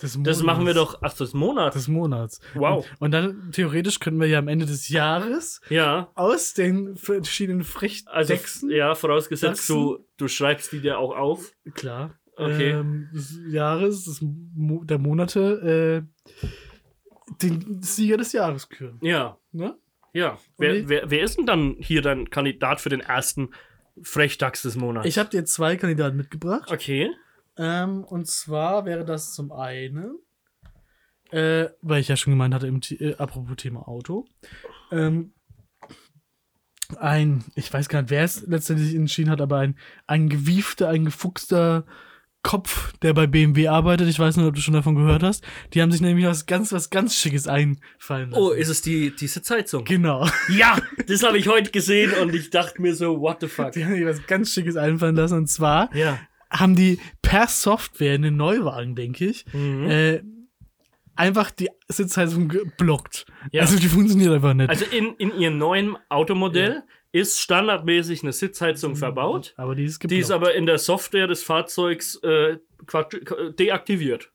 Des 0.00 0.12
Das 0.12 0.16
Monats. 0.16 0.42
machen 0.44 0.66
wir 0.66 0.74
doch, 0.74 0.98
ach, 1.02 1.12
das 1.14 1.34
Monat. 1.34 1.74
Des 1.74 1.88
Monats. 1.88 2.40
Wow. 2.54 2.86
Und, 3.00 3.06
und 3.06 3.10
dann 3.10 3.50
theoretisch 3.50 3.98
können 3.98 4.20
wir 4.20 4.28
ja 4.28 4.38
am 4.38 4.46
Ende 4.46 4.64
des 4.64 4.88
Jahres 4.90 5.60
Ja. 5.70 6.12
aus 6.14 6.54
den 6.54 6.96
verschiedenen 6.96 7.62
Also, 7.62 7.72
Frechdechsen, 7.72 8.70
ja, 8.70 8.94
vorausgesetzt, 8.94 9.60
Dachsen? 9.68 9.74
du, 9.74 9.98
du 10.18 10.28
schreibst 10.28 10.70
die 10.72 10.80
dir 10.80 10.98
auch 10.98 11.16
auf. 11.16 11.52
klar, 11.74 12.14
Okay. 12.36 12.70
ähm, 12.70 13.08
des 13.12 13.36
Jahres, 13.48 14.04
des 14.04 14.20
Mo 14.22 14.84
der 14.84 14.98
Monate, 14.98 16.04
äh, 16.06 16.46
den 17.42 17.82
Sieger 17.82 18.16
des 18.16 18.32
Jahres 18.32 18.68
küren. 18.68 18.98
Ja. 19.02 19.36
Ne? 19.52 19.76
Ja. 20.12 20.38
Wer, 20.56 20.88
wer, 20.88 21.10
wer 21.10 21.22
ist 21.22 21.38
denn 21.38 21.46
dann 21.46 21.76
hier 21.78 22.02
dein 22.02 22.30
Kandidat 22.30 22.80
für 22.80 22.88
den 22.88 23.00
ersten 23.00 23.50
Frechdachs 24.02 24.62
des 24.62 24.76
Monats? 24.76 25.06
Ich 25.06 25.18
habe 25.18 25.30
dir 25.30 25.44
zwei 25.44 25.76
Kandidaten 25.76 26.16
mitgebracht. 26.16 26.70
Okay. 26.70 27.10
Ähm, 27.56 28.04
und 28.04 28.26
zwar 28.26 28.84
wäre 28.84 29.04
das 29.04 29.34
zum 29.34 29.52
einen, 29.52 30.18
äh, 31.30 31.66
weil 31.82 32.00
ich 32.00 32.08
ja 32.08 32.16
schon 32.16 32.32
gemeint 32.32 32.54
hatte, 32.54 32.66
im, 32.68 32.80
äh, 32.90 33.14
apropos 33.16 33.56
Thema 33.56 33.88
Auto, 33.88 34.26
ähm, 34.92 35.34
ein, 36.96 37.44
ich 37.54 37.72
weiß 37.72 37.88
gar 37.88 38.02
nicht, 38.02 38.10
wer 38.10 38.24
es 38.24 38.46
letztendlich 38.46 38.94
entschieden 38.94 39.30
hat, 39.30 39.40
aber 39.40 39.58
ein, 39.58 39.78
ein 40.06 40.28
gewiefter, 40.28 40.88
ein 40.88 41.04
gefuchster 41.04 41.84
Kopf, 42.42 42.92
der 43.02 43.12
bei 43.14 43.26
BMW 43.26 43.68
arbeitet. 43.68 44.08
Ich 44.08 44.18
weiß 44.18 44.36
nicht, 44.36 44.46
ob 44.46 44.54
du 44.54 44.60
schon 44.60 44.74
davon 44.74 44.94
gehört 44.94 45.22
hast. 45.22 45.44
Die 45.74 45.82
haben 45.82 45.90
sich 45.92 46.00
nämlich 46.00 46.24
was 46.24 46.46
ganz, 46.46 46.72
was 46.72 46.88
ganz 46.88 47.16
Schickes 47.16 47.46
einfallen 47.48 48.30
lassen. 48.30 48.42
Oh, 48.42 48.50
ist 48.50 48.68
es 48.68 48.80
die, 48.80 49.14
die 49.14 49.26
Sitzheizung? 49.26 49.84
Genau. 49.84 50.26
Ja, 50.48 50.78
das 51.06 51.22
habe 51.24 51.36
ich 51.38 51.48
heute 51.48 51.70
gesehen 51.70 52.12
und 52.22 52.34
ich 52.34 52.50
dachte 52.50 52.80
mir 52.80 52.94
so, 52.94 53.20
what 53.20 53.38
the 53.40 53.48
fuck? 53.48 53.72
Die 53.72 53.84
haben 53.84 53.94
sich 53.94 54.04
was 54.06 54.26
ganz 54.26 54.52
Schickes 54.52 54.76
einfallen 54.76 55.16
lassen. 55.16 55.36
Und 55.38 55.46
zwar 55.48 55.94
Ja. 55.94 56.18
haben 56.50 56.74
die 56.76 56.98
per 57.22 57.48
Software 57.48 58.14
in 58.14 58.22
den 58.22 58.36
Neuwagen, 58.36 58.94
denke 58.94 59.26
ich, 59.26 59.44
Mhm. 59.52 59.90
äh, 59.90 60.22
einfach 61.16 61.50
die 61.50 61.68
Sitzheizung 61.88 62.48
geblockt. 62.48 63.26
Ja. 63.50 63.62
Also 63.62 63.76
die 63.78 63.88
funktioniert 63.88 64.32
einfach 64.32 64.54
nicht. 64.54 64.70
Also 64.70 64.84
in, 64.84 65.14
in 65.18 65.36
ihrem 65.38 65.58
neuen 65.58 65.96
Automodell 66.08 66.84
ist 67.18 67.38
standardmäßig 67.40 68.22
eine 68.22 68.32
Sitzheizung 68.32 68.96
verbaut. 68.96 69.54
aber 69.56 69.74
die 69.74 69.84
ist 69.84 70.02
Die 70.10 70.18
ist 70.18 70.30
aber 70.30 70.54
in 70.54 70.66
der 70.66 70.78
Software 70.78 71.26
des 71.26 71.42
Fahrzeugs 71.42 72.16
äh, 72.22 72.52
äh, 72.52 73.52
deaktiviert. 73.58 74.30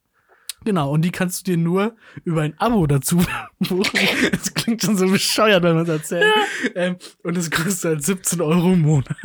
Genau, 0.65 0.91
und 0.91 1.01
die 1.01 1.11
kannst 1.11 1.41
du 1.45 1.51
dir 1.51 1.57
nur 1.57 1.95
über 2.23 2.41
ein 2.41 2.57
Abo 2.57 2.87
dazu 2.87 3.17
buchen. 3.59 3.99
Das 4.31 4.53
klingt 4.53 4.81
schon 4.81 4.95
so 4.95 5.07
bescheuert, 5.09 5.61
wenn 5.63 5.75
man 5.75 5.83
es 5.83 5.89
erzählt. 5.89 6.33
Ähm, 6.75 6.95
und 7.23 7.37
es 7.37 7.51
kostet 7.51 7.83
halt 7.83 8.03
17 8.03 8.39
Euro 8.39 8.71
im 8.71 8.81
Monat. 8.81 9.15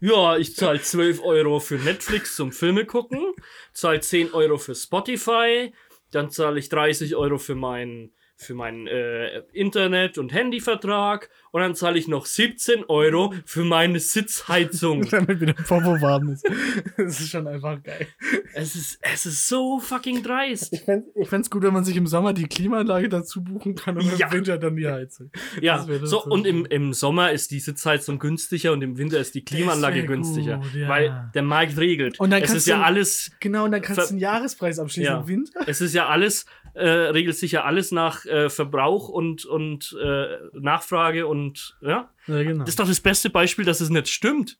Ja, 0.00 0.36
ich 0.36 0.54
zahle 0.54 0.80
12 0.80 1.22
Euro 1.24 1.58
für 1.58 1.74
Netflix 1.74 2.36
zum 2.36 2.52
Filme 2.52 2.84
gucken, 2.84 3.32
zahle 3.72 4.00
10 4.00 4.32
Euro 4.32 4.56
für 4.56 4.76
Spotify, 4.76 5.72
dann 6.12 6.30
zahle 6.30 6.60
ich 6.60 6.68
30 6.68 7.16
Euro 7.16 7.38
für 7.38 7.56
meinen 7.56 8.12
für 8.40 8.54
meinen 8.54 8.86
äh, 8.86 9.40
Internet- 9.52 10.16
und 10.16 10.32
Handyvertrag 10.32 11.28
und 11.50 11.60
dann 11.60 11.74
zahle 11.74 11.98
ich 11.98 12.06
noch 12.06 12.24
17 12.24 12.84
Euro 12.84 13.34
für 13.44 13.64
meine 13.64 13.98
Sitzheizung. 13.98 15.02
Damit 15.10 15.40
wieder 15.40 15.54
Popo 15.54 16.00
warm 16.00 16.28
ist. 16.30 16.48
Das 16.96 17.18
ist 17.20 17.30
schon 17.30 17.48
einfach 17.48 17.82
geil. 17.82 18.06
es, 18.54 18.76
ist, 18.76 18.98
es 19.02 19.26
ist 19.26 19.48
so 19.48 19.80
fucking 19.80 20.22
dreist. 20.22 20.72
Ich 20.72 20.82
fände 20.82 21.08
ich 21.16 21.28
fänd's 21.28 21.50
gut, 21.50 21.62
wenn 21.64 21.72
man 21.72 21.84
sich 21.84 21.96
im 21.96 22.06
Sommer 22.06 22.32
die 22.32 22.46
Klimaanlage 22.46 23.08
dazu 23.08 23.42
buchen 23.42 23.74
kann 23.74 23.96
und 23.96 24.16
Ja. 24.18 24.28
im 24.28 24.32
Winter 24.34 24.56
dann 24.56 24.76
die 24.76 24.86
Heizung. 24.86 25.30
Ja, 25.60 25.84
so, 26.04 26.22
und 26.24 26.46
im, 26.46 26.64
im 26.66 26.92
Sommer 26.92 27.32
ist 27.32 27.50
die 27.50 27.58
Sitzheizung 27.58 28.20
günstiger 28.20 28.72
und 28.72 28.82
im 28.82 28.98
Winter 28.98 29.18
ist 29.18 29.34
die 29.34 29.44
Klimaanlage 29.44 30.06
günstiger. 30.06 30.58
gut, 30.58 30.74
ja. 30.74 30.88
Weil 30.88 31.30
der 31.34 31.42
Markt 31.42 31.76
regelt. 31.76 32.20
Und 32.20 32.30
dann 32.30 32.40
es 32.42 32.50
kannst 32.50 32.58
ist 32.58 32.66
ja 32.68 32.78
du- 32.78 32.84
alles, 32.84 33.32
Genau, 33.40 33.64
und 33.64 33.72
dann 33.72 33.82
kannst 33.82 34.02
du 34.10 34.10
einen 34.10 34.18
Jahrespreis 34.20 34.78
abschließen 34.78 35.12
Ja. 35.12 35.20
im 35.20 35.26
Winter. 35.26 35.60
es 35.66 35.80
ist 35.80 35.92
ja 35.94 36.06
alles, 36.06 36.46
äh, 36.78 37.10
regelt 37.10 37.36
sich 37.36 37.52
ja 37.52 37.64
alles 37.64 37.92
nach 37.92 38.24
äh, 38.24 38.48
Verbrauch 38.48 39.08
und, 39.08 39.44
und 39.44 39.96
äh, 40.02 40.38
Nachfrage 40.52 41.26
und 41.26 41.76
ja. 41.80 42.10
Ja, 42.26 42.42
genau. 42.42 42.60
Das 42.60 42.70
ist 42.70 42.80
doch 42.80 42.86
das 42.86 43.00
beste 43.00 43.30
Beispiel, 43.30 43.64
dass 43.64 43.80
es 43.80 43.90
nicht 43.90 44.08
stimmt. 44.08 44.58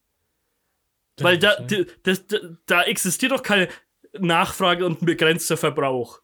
Weil 1.21 1.39
da, 1.39 1.57
das, 2.03 2.27
da, 2.27 2.37
da 2.67 2.83
existiert 2.85 3.33
doch 3.33 3.43
keine 3.43 3.69
Nachfrage 4.19 4.87
und 4.87 5.03
ein 5.03 5.07
begrenzter 5.07 5.57
Verbrauch. 5.57 6.21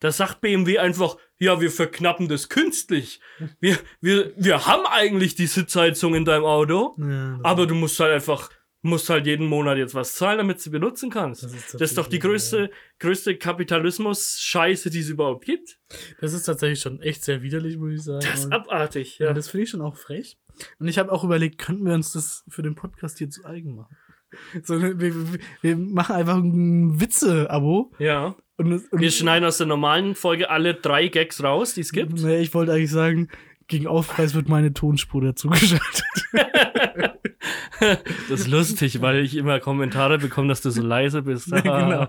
Da 0.00 0.12
sagt 0.12 0.40
BMW 0.40 0.78
einfach, 0.78 1.16
ja, 1.38 1.60
wir 1.60 1.70
verknappen 1.70 2.28
das 2.28 2.48
künstlich. 2.48 3.20
Wir, 3.60 3.78
wir, 4.00 4.32
wir 4.36 4.66
haben 4.66 4.86
eigentlich 4.86 5.34
die 5.34 5.46
Sitzheizung 5.46 6.14
in 6.14 6.24
deinem 6.24 6.44
Auto, 6.44 6.96
Ja, 6.98 7.38
aber 7.42 7.66
du 7.66 7.74
musst 7.74 7.98
halt 7.98 8.12
einfach, 8.12 8.50
musst 8.82 9.10
halt 9.10 9.26
jeden 9.26 9.46
Monat 9.46 9.76
jetzt 9.78 9.94
was 9.94 10.14
zahlen, 10.14 10.38
damit 10.38 10.58
du 10.58 10.62
sie 10.62 10.70
benutzen 10.70 11.10
kannst. 11.10 11.42
Das 11.42 11.52
Das 11.52 11.74
ist 11.74 11.80
ist, 11.80 11.98
doch 11.98 12.06
die 12.06 12.18
größte, 12.20 12.70
größte 13.00 13.36
Kapitalismus-Scheiße, 13.36 14.90
die 14.90 15.00
es 15.00 15.08
überhaupt 15.08 15.44
gibt. 15.44 15.78
das 16.20 16.32
ist 16.32 16.44
tatsächlich 16.44 16.80
schon 16.80 17.00
echt 17.00 17.24
sehr 17.24 17.42
widerlich, 17.42 17.76
muss 17.76 17.92
ich 17.92 18.02
sagen. 18.02 18.20
Das 18.20 18.40
ist 18.44 18.52
abartig, 18.52 19.18
Ja, 19.18 19.26
ja. 19.26 19.32
das 19.32 19.48
finde 19.48 19.64
ich 19.64 19.70
schon 19.70 19.80
auch 19.82 19.96
frech. 19.96 20.38
Und 20.78 20.88
ich 20.88 20.98
habe 20.98 21.10
auch 21.12 21.24
überlegt, 21.24 21.58
könnten 21.58 21.84
wir 21.86 21.94
uns 21.94 22.12
das 22.12 22.44
für 22.48 22.62
den 22.62 22.74
Podcast 22.74 23.18
hier 23.18 23.30
zu 23.30 23.44
eigen 23.44 23.74
machen? 23.76 23.96
So, 24.62 24.80
wir, 24.80 25.00
wir- 25.62 25.76
machen 25.76 26.14
einfach 26.14 26.36
ein 26.36 27.00
Witze-Abo. 27.00 27.92
Ja. 27.98 28.36
Und, 28.58 28.72
und 28.92 29.00
Wir 29.00 29.10
schneiden 29.10 29.46
aus 29.46 29.56
der 29.58 29.66
normalen 29.66 30.14
Folge 30.14 30.50
alle 30.50 30.74
drei 30.74 31.08
Gags 31.08 31.42
raus, 31.42 31.72
die 31.74 31.80
es 31.80 31.92
gibt. 31.92 32.12
Nee, 32.12 32.40
ich 32.40 32.52
wollte 32.52 32.72
eigentlich 32.72 32.90
sagen, 32.90 33.28
gegen 33.68 33.86
Aufpreis 33.86 34.34
wird 34.34 34.48
meine 34.50 34.74
Tonspur 34.74 35.22
dazu 35.22 35.48
geschaltet. 35.50 36.02
Das 38.28 38.40
ist 38.40 38.48
lustig, 38.48 39.00
weil 39.00 39.18
ich 39.18 39.36
immer 39.36 39.60
Kommentare 39.60 40.18
bekomme, 40.18 40.48
dass 40.48 40.60
du 40.60 40.70
so 40.70 40.82
leise 40.82 41.22
bist. 41.22 41.52
Ja, 41.64 42.08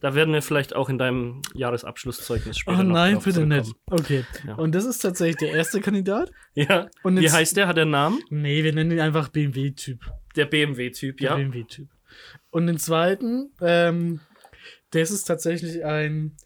Da 0.00 0.14
werden 0.14 0.32
wir 0.32 0.42
vielleicht 0.42 0.76
auch 0.76 0.88
in 0.88 0.96
deinem 0.96 1.42
Jahresabschlusszeugnis 1.54 2.58
später 2.58 2.78
Oh 2.78 2.82
noch 2.84 2.92
nein, 2.94 3.18
bitte 3.18 3.46
nicht. 3.46 3.74
Okay. 3.86 4.24
Ja. 4.46 4.54
Und 4.54 4.76
das 4.76 4.84
ist 4.84 5.00
tatsächlich 5.00 5.38
der 5.38 5.52
erste 5.52 5.80
Kandidat. 5.80 6.30
Ja. 6.54 6.88
Und 7.02 7.18
Wie 7.18 7.30
heißt 7.30 7.56
der? 7.56 7.66
Hat 7.66 7.76
er 7.76 7.82
einen 7.82 7.90
Namen? 7.90 8.20
Nee, 8.30 8.62
wir 8.62 8.72
nennen 8.72 8.92
ihn 8.92 9.00
einfach 9.00 9.28
BMW-Typ. 9.28 10.08
Der 10.36 10.46
BMW-Typ, 10.46 11.16
Der 11.16 11.30
ja. 11.30 11.36
BMW-Typ. 11.36 11.88
Und 12.50 12.68
den 12.68 12.78
zweiten, 12.78 13.50
ähm, 13.60 14.20
das 14.90 15.10
ist 15.10 15.24
tatsächlich 15.24 15.84
ein 15.84 16.36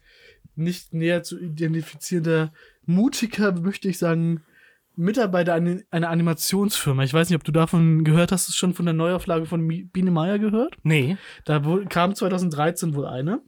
nicht 0.55 0.93
näher 0.93 1.21
zu 1.21 1.39
identifizierender, 1.39 2.53
mutiger, 2.85 3.51
möchte 3.51 3.87
ich 3.87 3.97
sagen, 3.97 4.43
Mitarbeiter 4.97 5.53
einer 5.53 5.81
einer 5.91 6.09
Animationsfirma. 6.09 7.03
Ich 7.03 7.13
weiß 7.13 7.29
nicht, 7.29 7.35
ob 7.37 7.43
du 7.43 7.51
davon 7.51 8.03
gehört 8.03 8.31
hast, 8.31 8.47
hast 8.47 8.55
schon 8.57 8.73
von 8.73 8.85
der 8.85 8.93
Neuauflage 8.93 9.45
von 9.45 9.67
Biene 9.67 10.11
Meier 10.11 10.39
gehört? 10.39 10.75
Nee. 10.83 11.17
Da 11.45 11.61
kam 11.89 12.15
2013 12.15 12.95
wohl 12.95 13.05
eine. 13.05 13.41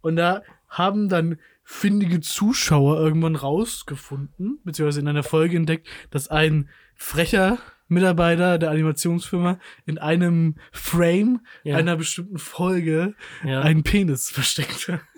Und 0.00 0.16
da 0.16 0.42
haben 0.68 1.08
dann 1.08 1.38
findige 1.64 2.20
Zuschauer 2.20 2.98
irgendwann 3.00 3.36
rausgefunden, 3.36 4.60
beziehungsweise 4.64 5.00
in 5.00 5.08
einer 5.08 5.22
Folge 5.22 5.56
entdeckt, 5.56 5.88
dass 6.10 6.28
ein 6.28 6.68
frecher 6.94 7.58
Mitarbeiter 7.88 8.58
der 8.58 8.70
Animationsfirma 8.70 9.58
in 9.86 9.98
einem 9.98 10.56
Frame 10.72 11.40
Ja. 11.64 11.76
einer 11.76 11.96
bestimmten 11.96 12.38
Folge 12.38 13.14
Ja. 13.44 13.60
einen 13.62 13.82
Penis 13.82 14.30
versteckte. 14.30 15.00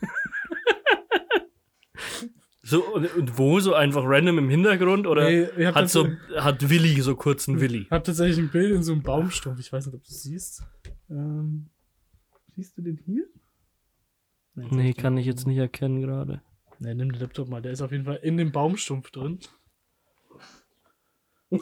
So, 2.65 2.85
und, 2.95 3.13
und 3.17 3.39
wo? 3.39 3.59
So 3.59 3.75
einfach 3.75 4.03
random 4.05 4.39
im 4.39 4.49
Hintergrund? 4.49 5.07
Oder 5.09 5.29
Nee, 5.29 5.47
hat, 5.67 5.77
das 5.77 5.93
so, 5.93 6.09
hat 6.37 6.71
Willi 6.71 7.01
so 7.01 7.17
kurz 7.17 7.49
einen 7.49 7.61
Willi? 7.61 7.83
Ich 7.83 7.91
habe 7.91 8.05
tatsächlich 8.05 8.39
ein 8.39 8.51
Bild 8.51 8.73
in 8.73 8.83
so 8.85 8.93
einem 8.93 9.03
Baumstumpf. 9.03 9.59
Ich 9.59 9.73
weiß 9.73 9.87
nicht, 9.87 9.95
ob 9.97 10.03
du 10.05 10.09
es 10.09 10.23
siehst. 10.23 10.63
Ähm, 11.11 11.71
siehst 12.55 12.79
du 12.79 12.83
den 12.83 12.99
hier? 13.05 13.25
Nee, 14.55 14.93
kann 14.93 15.17
ich 15.17 15.27
jetzt 15.27 15.47
nicht 15.47 15.59
erkennen 15.59 16.01
gerade. 16.03 16.41
Nee, 16.79 16.95
nimm 16.95 17.11
den 17.11 17.21
Laptop 17.21 17.49
mal. 17.49 17.63
Der 17.63 17.73
ist 17.73 17.81
auf 17.83 17.91
jeden 17.91 18.05
Fall 18.05 18.21
in 18.23 18.37
dem 18.37 18.53
Baumstumpf 18.53 19.11
drin. 19.11 19.41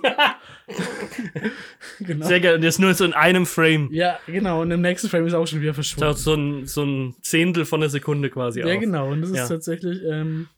genau. 2.01 2.27
Sehr 2.27 2.41
geil. 2.41 2.55
Und 2.57 2.61
der 2.61 2.69
ist 2.69 2.79
nur 2.79 2.93
so 2.95 3.05
in 3.05 3.13
einem 3.13 3.47
Frame. 3.47 3.89
Ja, 3.93 4.19
genau. 4.27 4.63
Und 4.63 4.71
im 4.71 4.81
nächsten 4.83 5.09
Frame 5.09 5.27
ist 5.27 5.33
er 5.33 5.39
auch 5.41 5.47
schon 5.47 5.61
wieder 5.61 5.75
verschwunden. 5.75 6.11
Taucht 6.13 6.19
so 6.19 6.35
ein, 6.35 6.67
so 6.67 6.85
ein 6.85 7.15
Zehntel 7.23 7.65
von 7.65 7.81
der 7.81 7.91
Sekunde 7.91 8.31
quasi 8.31 8.61
Ja, 8.61 8.67
auf. 8.75 8.81
genau. 8.81 9.11
Und 9.11 9.23
das 9.23 9.31
Ja. 9.33 9.43
ist 9.45 9.49
tatsächlich. 9.49 10.03
Ähm, 10.05 10.49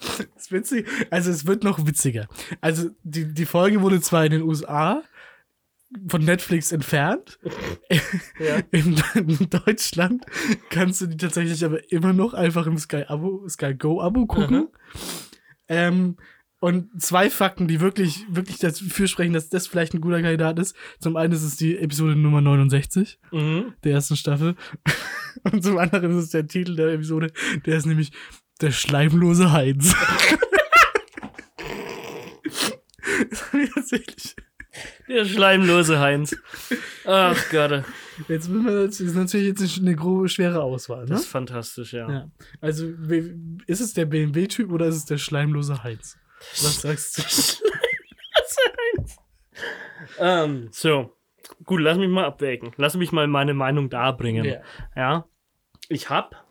das 0.00 0.20
ist 0.36 0.52
witzig. 0.52 0.86
Also, 1.10 1.30
es 1.30 1.46
wird 1.46 1.64
noch 1.64 1.86
witziger. 1.86 2.28
Also, 2.60 2.90
die, 3.02 3.32
die 3.32 3.46
Folge 3.46 3.80
wurde 3.82 4.00
zwar 4.00 4.24
in 4.24 4.32
den 4.32 4.42
USA 4.42 5.02
von 6.08 6.24
Netflix 6.24 6.72
entfernt. 6.72 7.38
Ja. 8.38 8.60
In, 8.72 9.00
in 9.14 9.50
Deutschland 9.50 10.24
kannst 10.70 11.00
du 11.00 11.06
die 11.06 11.16
tatsächlich 11.18 11.64
aber 11.64 11.92
immer 11.92 12.12
noch 12.12 12.34
einfach 12.34 12.66
im 12.66 12.76
Sky 12.78 13.04
Abo, 13.06 13.46
Sky 13.48 13.74
Go 13.74 14.00
Abo 14.00 14.26
gucken. 14.26 14.68
Ähm, 15.68 16.16
und 16.58 17.00
zwei 17.02 17.28
Fakten, 17.30 17.68
die 17.68 17.80
wirklich, 17.80 18.24
wirklich 18.30 18.58
dafür 18.58 19.06
sprechen, 19.06 19.32
dass 19.32 19.48
das 19.48 19.66
vielleicht 19.66 19.94
ein 19.94 20.00
guter 20.00 20.22
Kandidat 20.22 20.58
ist. 20.58 20.74
Zum 20.98 21.16
einen 21.16 21.32
ist 21.32 21.42
es 21.42 21.56
die 21.56 21.76
Episode 21.78 22.16
Nummer 22.16 22.40
69 22.40 23.18
Mhm. 23.30 23.74
der 23.84 23.92
ersten 23.92 24.16
Staffel. 24.16 24.56
Und 25.52 25.62
zum 25.62 25.78
anderen 25.78 26.10
ist 26.12 26.24
es 26.24 26.30
der 26.30 26.46
Titel 26.46 26.74
der 26.76 26.88
Episode, 26.94 27.32
der 27.66 27.76
ist 27.76 27.86
nämlich 27.86 28.12
Der 28.60 28.70
schleimlose 28.70 29.52
Heinz. 29.52 29.94
das 33.30 33.44
tatsächlich. 33.74 34.36
Der 35.08 35.24
schleimlose 35.24 35.98
Heinz. 35.98 36.36
Ach 37.04 37.36
Gott. 37.50 37.84
Jetzt 38.28 38.48
müssen 38.48 38.66
wir, 38.66 38.86
das 38.86 39.00
ist 39.00 39.14
natürlich 39.14 39.48
jetzt 39.48 39.78
eine 39.78 39.96
grobe, 39.96 40.28
schwere 40.28 40.62
Auswahl, 40.62 41.04
ne? 41.04 41.10
Das 41.10 41.22
ist 41.22 41.28
fantastisch, 41.28 41.92
ja. 41.92 42.10
Ja. 42.10 42.30
Also, 42.60 42.86
ist 43.66 43.80
es 43.80 43.94
der 43.94 44.06
BMW-Typ 44.06 44.70
oder 44.70 44.86
ist 44.86 44.96
es 44.96 45.04
der 45.04 45.18
schleimlose 45.18 45.82
Heinz? 45.82 46.16
Was 46.62 46.80
sagst 46.80 47.18
du? 47.18 47.22
Ähm, 50.18 50.68
so. 50.72 51.16
Gut, 51.64 51.80
lass 51.80 51.98
mich 51.98 52.08
mal 52.08 52.24
abwägen. 52.24 52.72
Lass 52.76 52.96
mich 52.96 53.12
mal 53.12 53.26
meine 53.26 53.54
Meinung 53.54 53.90
darbringen. 53.90 54.44
Ja. 54.44 54.60
Ja. 54.96 55.26
Ich 55.88 56.10
hab 56.10 56.46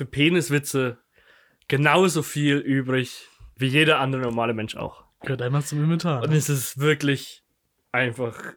für 0.00 0.06
Peniswitze 0.06 0.96
genauso 1.68 2.22
viel 2.22 2.56
übrig 2.56 3.28
wie 3.56 3.66
jeder 3.66 3.98
andere 3.98 4.22
normale 4.22 4.54
Mensch 4.54 4.74
auch. 4.74 5.04
Gehört 5.20 5.42
einmal 5.42 5.62
zum 5.62 5.84
Inventar. 5.84 6.22
Und 6.22 6.32
es 6.32 6.48
ist 6.48 6.78
wirklich 6.78 7.44
einfach 7.92 8.54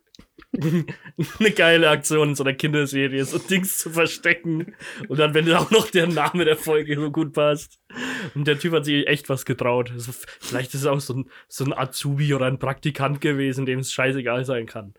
eine 0.54 1.52
geile 1.52 1.90
Aktion 1.90 2.30
in 2.30 2.36
so 2.36 2.46
einer 2.46 2.54
Kinderserie, 2.54 3.26
so 3.26 3.40
Dings 3.40 3.78
zu 3.78 3.90
verstecken. 3.90 4.74
Und 5.10 5.20
dann, 5.20 5.34
wenn 5.34 5.52
auch 5.52 5.70
noch 5.70 5.92
der 5.92 6.08
Name 6.08 6.46
der 6.46 6.56
Folge 6.56 6.96
so 6.96 7.12
gut 7.12 7.34
passt. 7.34 7.78
Und 8.36 8.48
der 8.48 8.58
Typ 8.58 8.72
hat 8.72 8.86
sich 8.86 9.06
echt 9.06 9.28
was 9.28 9.44
getraut. 9.44 9.92
Also, 9.92 10.14
vielleicht 10.40 10.74
ist 10.74 10.82
es 10.82 10.88
auch 10.88 11.02
so 11.02 11.14
ein, 11.14 11.30
so 11.50 11.66
ein 11.66 11.74
Azubi 11.74 12.34
oder 12.34 12.46
ein 12.46 12.58
Praktikant 12.58 13.20
gewesen, 13.20 13.66
dem 13.66 13.80
es 13.80 13.92
scheißegal 13.92 14.46
sein 14.46 14.66
kann. 14.66 14.94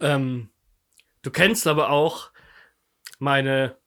Ähm, 0.00 0.50
du 1.22 1.30
kennst 1.30 1.68
aber 1.68 1.90
auch 1.90 2.32
meine 3.20 3.79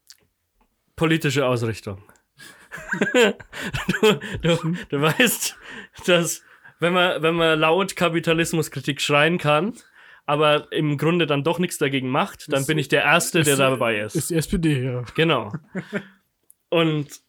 politische 0.96 1.46
Ausrichtung. 1.46 2.02
du, 3.14 3.34
du, 4.42 4.58
du 4.90 5.02
weißt, 5.02 5.56
dass 6.06 6.42
wenn 6.80 6.94
man, 6.94 7.22
wenn 7.22 7.36
man 7.36 7.60
laut 7.60 7.96
Kapitalismuskritik 7.96 9.00
schreien 9.02 9.38
kann, 9.38 9.74
aber 10.26 10.72
im 10.72 10.98
Grunde 10.98 11.28
dann 11.28 11.44
doch 11.44 11.60
nichts 11.60 11.78
dagegen 11.78 12.10
macht, 12.10 12.52
dann 12.52 12.62
Ist- 12.62 12.68
bin 12.68 12.78
ich 12.78 12.88
der 12.88 13.04
Erste, 13.04 13.44
der 13.44 13.54
ist- 13.54 13.60
dabei 13.60 14.00
ist. 14.00 14.16
Ist 14.16 14.30
die 14.32 14.36
SPD, 14.36 14.84
ja. 14.84 15.04
Genau. 15.16 15.54
Und 16.70 17.22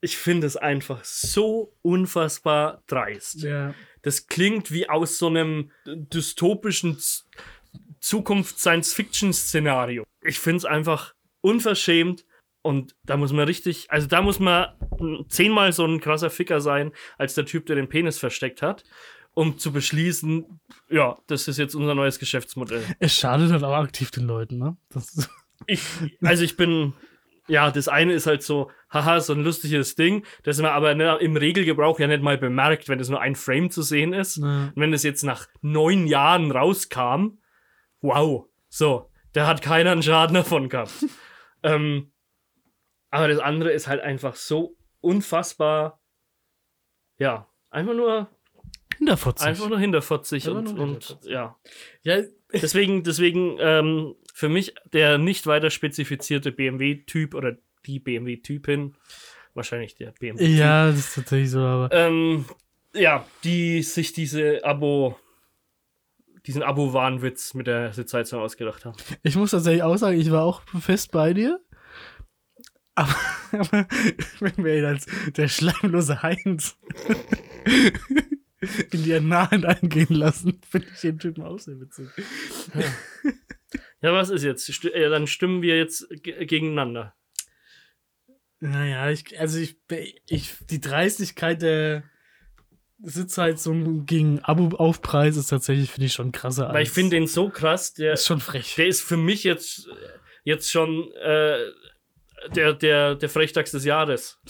ich 0.00 0.16
finde 0.16 0.46
es 0.46 0.56
einfach 0.56 1.04
so 1.04 1.74
unfassbar 1.82 2.82
dreist. 2.86 3.42
Ja. 3.42 3.74
Das 4.02 4.26
klingt 4.26 4.72
wie 4.72 4.88
aus 4.88 5.18
so 5.18 5.28
einem 5.28 5.70
dystopischen 5.86 6.98
Zukunft-Science-Fiction-Szenario. 8.00 10.04
Ich 10.24 10.38
finde 10.38 10.58
es 10.58 10.64
einfach 10.64 11.14
unverschämt 11.40 12.24
und 12.62 12.94
da 13.04 13.16
muss 13.16 13.32
man 13.32 13.44
richtig, 13.44 13.90
also 13.90 14.06
da 14.06 14.22
muss 14.22 14.38
man 14.38 14.68
zehnmal 15.28 15.72
so 15.72 15.84
ein 15.84 16.00
krasser 16.00 16.30
Ficker 16.30 16.60
sein, 16.60 16.92
als 17.18 17.34
der 17.34 17.44
Typ, 17.44 17.66
der 17.66 17.76
den 17.76 17.88
Penis 17.88 18.18
versteckt 18.18 18.62
hat, 18.62 18.84
um 19.34 19.58
zu 19.58 19.72
beschließen, 19.72 20.60
ja, 20.88 21.18
das 21.26 21.48
ist 21.48 21.58
jetzt 21.58 21.74
unser 21.74 21.94
neues 21.94 22.18
Geschäftsmodell. 22.18 22.84
Es 23.00 23.14
schadet 23.14 23.50
halt 23.50 23.64
auch 23.64 23.74
aktiv 23.74 24.10
den 24.10 24.24
Leuten, 24.24 24.58
ne? 24.58 24.76
Ich, 25.68 25.80
also 26.22 26.42
ich 26.42 26.56
bin, 26.56 26.92
ja, 27.46 27.70
das 27.70 27.86
eine 27.86 28.14
ist 28.14 28.26
halt 28.26 28.42
so, 28.42 28.70
haha, 28.90 29.20
so 29.20 29.32
ein 29.32 29.44
lustiges 29.44 29.94
Ding, 29.94 30.24
das 30.42 30.58
man 30.58 30.72
aber 30.72 30.94
ne, 30.96 31.18
im 31.20 31.36
Regelgebrauch 31.36 32.00
ja 32.00 32.08
nicht 32.08 32.22
mal 32.22 32.36
bemerkt, 32.36 32.88
wenn 32.88 32.98
es 32.98 33.08
nur 33.08 33.20
ein 33.20 33.36
Frame 33.36 33.70
zu 33.70 33.82
sehen 33.82 34.12
ist. 34.12 34.38
Ja. 34.38 34.72
Und 34.74 34.76
wenn 34.76 34.92
es 34.92 35.04
jetzt 35.04 35.22
nach 35.22 35.46
neun 35.60 36.08
Jahren 36.08 36.50
rauskam, 36.50 37.38
wow, 38.00 38.46
so, 38.68 39.10
da 39.32 39.46
hat 39.46 39.62
keiner 39.62 39.92
einen 39.92 40.02
Schaden 40.02 40.34
davon 40.34 40.68
gehabt. 40.68 40.92
ähm, 41.62 42.11
aber 43.12 43.28
das 43.28 43.38
andere 43.38 43.70
ist 43.70 43.86
halt 43.86 44.00
einfach 44.00 44.34
so 44.34 44.76
unfassbar, 45.00 46.00
ja, 47.18 47.46
einfach 47.70 47.94
nur, 47.94 48.28
hinterfotzig. 48.98 49.46
einfach 49.46 49.68
nur 49.68 49.78
hinterfotzig 49.78 50.48
und, 50.48 50.74
nur 50.74 50.82
und 50.82 51.18
ja. 51.22 51.56
ja, 52.02 52.22
Deswegen, 52.52 53.02
deswegen 53.02 53.56
ähm, 53.60 54.14
für 54.34 54.48
mich 54.48 54.74
der 54.92 55.18
nicht 55.18 55.46
weiter 55.46 55.70
spezifizierte 55.70 56.52
BMW-Typ 56.52 57.34
oder 57.34 57.56
die 57.86 57.98
BMW-Typin, 57.98 58.94
wahrscheinlich 59.54 59.94
der 59.94 60.12
BMW. 60.12 60.44
ja, 60.44 60.86
das 60.86 60.98
ist 60.98 61.14
tatsächlich 61.14 61.50
so, 61.50 61.60
aber. 61.60 61.90
Ähm, 61.92 62.44
ja, 62.94 63.26
die 63.44 63.82
sich 63.82 64.12
diese 64.12 64.64
Abo, 64.64 65.18
diesen 66.46 66.62
Abo-Wahnwitz 66.62 67.54
mit 67.54 67.66
der 67.66 67.92
Sitzheizung 67.92 68.40
ausgedacht 68.40 68.84
haben. 68.84 68.96
Ich 69.22 69.36
muss 69.36 69.52
tatsächlich 69.52 69.82
auch 69.82 69.96
sagen, 69.96 70.20
ich 70.20 70.30
war 70.30 70.44
auch 70.44 70.62
fest 70.80 71.10
bei 71.12 71.32
dir. 71.32 71.60
Aber, 72.94 73.16
aber 73.52 73.86
wenn 74.40 74.64
wir 74.64 74.78
ihn 74.78 74.84
als 74.84 75.06
der 75.36 75.48
schleimlose 75.48 76.22
Heinz 76.22 76.76
in 78.90 79.02
die 79.02 79.14
Annalen 79.14 79.64
eingehen 79.64 80.14
lassen, 80.14 80.60
finde 80.68 80.88
ich 80.94 81.00
den 81.00 81.18
Typen 81.18 81.42
auch 81.42 81.58
sehr 81.58 81.80
witzig. 81.80 82.08
Ja, 84.02 84.12
was 84.12 84.30
ist 84.30 84.42
jetzt? 84.42 84.72
Sti 84.72 84.88
äh, 84.88 85.08
dann 85.08 85.26
stimmen 85.26 85.62
wir 85.62 85.78
jetzt 85.78 86.08
ge- 86.22 86.44
gegeneinander. 86.44 87.14
Naja, 88.60 89.10
ich, 89.10 89.38
also 89.40 89.58
ich, 89.58 89.76
ich, 90.28 90.54
die 90.70 90.80
Dreistigkeit 90.80 91.62
der 91.62 92.04
Sitzheizung 93.00 94.06
gegen 94.06 94.38
Abo-Aufpreis 94.40 95.36
ist 95.36 95.48
tatsächlich, 95.48 95.90
finde 95.90 96.06
ich, 96.06 96.12
schon 96.12 96.30
krasser. 96.30 96.72
Weil 96.72 96.84
ich 96.84 96.90
finde 96.90 97.16
den 97.16 97.26
so 97.26 97.48
krass, 97.48 97.94
der, 97.94 98.12
ist 98.12 98.26
schon 98.26 98.40
frech. 98.40 98.76
der 98.76 98.86
ist 98.86 99.00
für 99.02 99.16
mich 99.16 99.42
jetzt, 99.42 99.88
jetzt 100.44 100.70
schon 100.70 101.10
äh, 101.14 101.58
der, 102.54 102.72
der, 102.74 103.14
der 103.14 103.28
Frechtags 103.28 103.70
des 103.72 103.84
Jahres. 103.84 104.40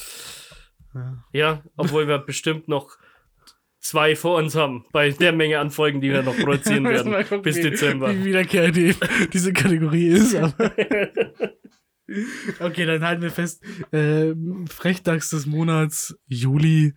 Ja. 0.94 1.24
Ja, 1.32 1.62
obwohl 1.76 2.06
wir 2.08 2.18
bestimmt 2.18 2.68
noch 2.68 2.96
zwei 3.80 4.14
vor 4.14 4.36
uns 4.36 4.54
haben, 4.54 4.84
bei 4.92 5.10
der 5.10 5.32
Menge 5.32 5.58
an 5.58 5.70
Folgen, 5.70 6.00
die 6.00 6.10
wir 6.10 6.22
noch 6.22 6.36
produzieren 6.36 6.84
werden 6.88 7.12
gucken, 7.24 7.42
bis 7.42 7.56
wie- 7.56 7.62
Dezember. 7.62 8.14
Wie 8.14 8.24
wiederkehrend 8.26 8.76
die, 8.76 8.94
diese 9.32 9.52
Kategorie 9.52 10.08
ist, 10.08 10.34
aber. 10.36 10.54
okay, 12.60 12.84
dann 12.86 13.02
halten 13.04 13.22
wir 13.22 13.30
fest. 13.30 13.62
Äh, 13.92 14.34
Frechtags 14.68 15.30
des 15.30 15.46
Monats 15.46 16.16
Juli 16.26 16.94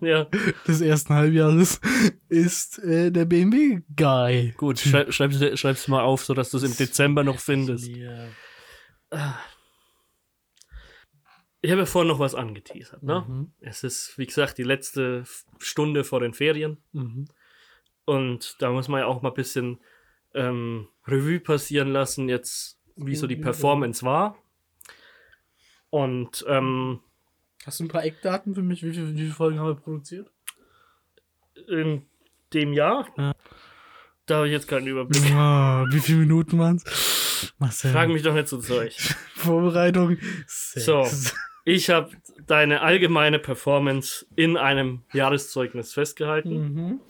Ja, 0.00 0.26
des 0.68 0.80
ersten 0.82 1.14
Halbjahres 1.14 1.80
ist 2.28 2.78
äh, 2.80 3.10
der 3.10 3.24
BMW 3.24 3.80
Guy. 3.96 4.52
gut, 4.56 4.78
schrei 4.78 5.10
schreib's, 5.10 5.38
schreib's 5.58 5.88
mal 5.88 6.02
auf, 6.02 6.22
sodass 6.24 6.50
du 6.50 6.58
es 6.58 6.64
im 6.64 6.76
Dezember 6.76 7.24
noch 7.24 7.38
findest. 7.38 7.88
Ja. 7.88 8.26
Ich 11.62 11.70
habe 11.70 11.80
ja 11.82 11.86
vorhin 11.86 12.08
noch 12.08 12.18
was 12.18 12.34
angeteasert, 12.34 13.02
ne? 13.02 13.24
Mhm. 13.26 13.52
Es 13.60 13.82
ist, 13.82 14.16
wie 14.18 14.26
gesagt, 14.26 14.58
die 14.58 14.62
letzte 14.62 15.24
Stunde 15.58 16.04
vor 16.04 16.20
den 16.20 16.32
Ferien. 16.34 16.76
Mhm. 16.92 17.26
Und 18.04 18.56
da 18.60 18.70
muss 18.70 18.88
man 18.88 19.00
ja 19.00 19.06
auch 19.06 19.22
mal 19.22 19.30
ein 19.30 19.34
bisschen 19.34 19.80
ähm, 20.34 20.86
Revue 21.06 21.40
passieren 21.40 21.88
lassen, 21.88 22.28
jetzt, 22.28 22.78
wie 22.94 23.16
so 23.16 23.26
die 23.26 23.36
Performance 23.36 24.04
war. 24.04 24.36
Und 25.90 26.44
ähm, 26.46 27.00
Hast 27.64 27.80
du 27.80 27.84
ein 27.84 27.88
paar 27.88 28.04
Eckdaten 28.04 28.54
für 28.54 28.62
mich? 28.62 28.84
Wie, 28.84 28.92
viel, 28.92 29.14
wie 29.14 29.18
viele 29.22 29.32
Folgen 29.32 29.58
haben 29.58 29.68
wir 29.68 29.74
produziert? 29.74 30.30
in 31.68 32.06
dem 32.52 32.72
Jahr, 32.74 33.08
Ja. 33.16 33.32
da 34.26 34.36
habe 34.36 34.46
ich 34.46 34.52
jetzt 34.52 34.68
keinen 34.68 34.86
Überblick. 34.86 35.22
Ah, 35.32 35.84
wie 35.90 35.98
viele 36.00 36.18
Minuten 36.18 36.58
waren 36.58 36.76
es? 36.76 36.84
Marcel. 37.58 37.92
Frag 37.92 38.08
mich 38.08 38.22
doch 38.22 38.34
nicht 38.34 38.48
so 38.48 38.58
Zeug. 38.58 38.92
Vorbereitung. 39.34 40.18
So. 40.46 41.04
Sex. 41.04 41.34
Ich 41.64 41.90
habe 41.90 42.10
deine 42.46 42.80
allgemeine 42.82 43.38
Performance 43.40 44.24
in 44.36 44.56
einem 44.56 45.02
Jahreszeugnis 45.12 45.92
festgehalten. 45.92 46.72
Mhm. 46.74 47.00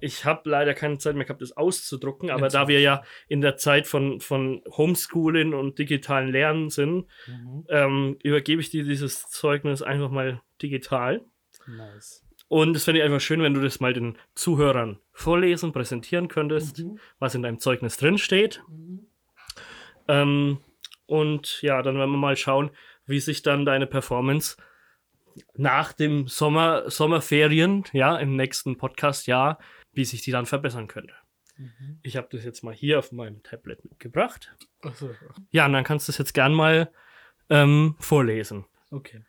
Ich 0.00 0.24
habe 0.24 0.48
leider 0.50 0.74
keine 0.74 0.98
Zeit 0.98 1.16
mehr 1.16 1.24
gehabt, 1.24 1.42
das 1.42 1.56
auszudrucken, 1.56 2.30
aber 2.30 2.44
Jetzt 2.46 2.54
da 2.54 2.68
wir 2.68 2.80
ja 2.80 3.02
in 3.28 3.40
der 3.40 3.56
Zeit 3.56 3.86
von, 3.88 4.20
von 4.20 4.62
Homeschooling 4.76 5.54
und 5.54 5.78
digitalen 5.78 6.28
Lernen 6.30 6.70
sind, 6.70 7.06
Mhm. 7.26 7.64
ähm, 7.68 8.16
übergebe 8.22 8.60
ich 8.60 8.70
dir 8.70 8.84
dieses 8.84 9.28
Zeugnis 9.28 9.82
einfach 9.82 10.10
mal 10.10 10.40
digital. 10.62 11.20
Nice. 11.66 12.24
Und 12.48 12.74
es 12.76 12.84
fände 12.84 13.00
ich 13.00 13.04
einfach 13.04 13.20
schön, 13.20 13.42
wenn 13.42 13.54
du 13.54 13.60
das 13.60 13.78
mal 13.80 13.92
den 13.92 14.16
Zuhörern 14.34 14.98
vorlesen, 15.12 15.72
präsentieren 15.72 16.28
könntest, 16.28 16.78
Mhm. 16.78 16.98
was 17.18 17.34
in 17.34 17.42
deinem 17.42 17.58
Zeugnis 17.58 17.96
drin 17.96 18.18
steht. 18.18 18.62
Ähm, 20.08 20.58
und 21.06 21.62
ja, 21.62 21.82
dann 21.82 21.96
werden 21.96 22.10
wir 22.10 22.18
mal 22.18 22.36
schauen, 22.36 22.70
wie 23.06 23.20
sich 23.20 23.42
dann 23.42 23.64
deine 23.64 23.86
Performance 23.86 24.56
nach 25.54 25.92
dem 25.92 26.26
Sommer, 26.26 26.90
Sommerferien, 26.90 27.84
ja, 27.92 28.16
im 28.16 28.36
nächsten 28.36 28.76
Podcast-Jahr, 28.76 29.58
wie 29.92 30.04
sich 30.04 30.22
die 30.22 30.32
dann 30.32 30.46
verbessern 30.46 30.88
könnte. 30.88 31.14
Mhm. 31.56 32.00
Ich 32.02 32.16
habe 32.16 32.28
das 32.30 32.44
jetzt 32.44 32.62
mal 32.62 32.74
hier 32.74 32.98
auf 32.98 33.12
meinem 33.12 33.42
Tablet 33.42 33.84
mitgebracht. 33.84 34.54
Achso, 34.82 35.10
Ja, 35.50 35.66
und 35.66 35.72
dann 35.72 35.84
kannst 35.84 36.08
du 36.08 36.12
es 36.12 36.18
jetzt 36.18 36.34
gern 36.34 36.54
mal 36.54 36.92
ähm, 37.50 37.96
vorlesen. 37.98 38.66
okay. 38.90 39.24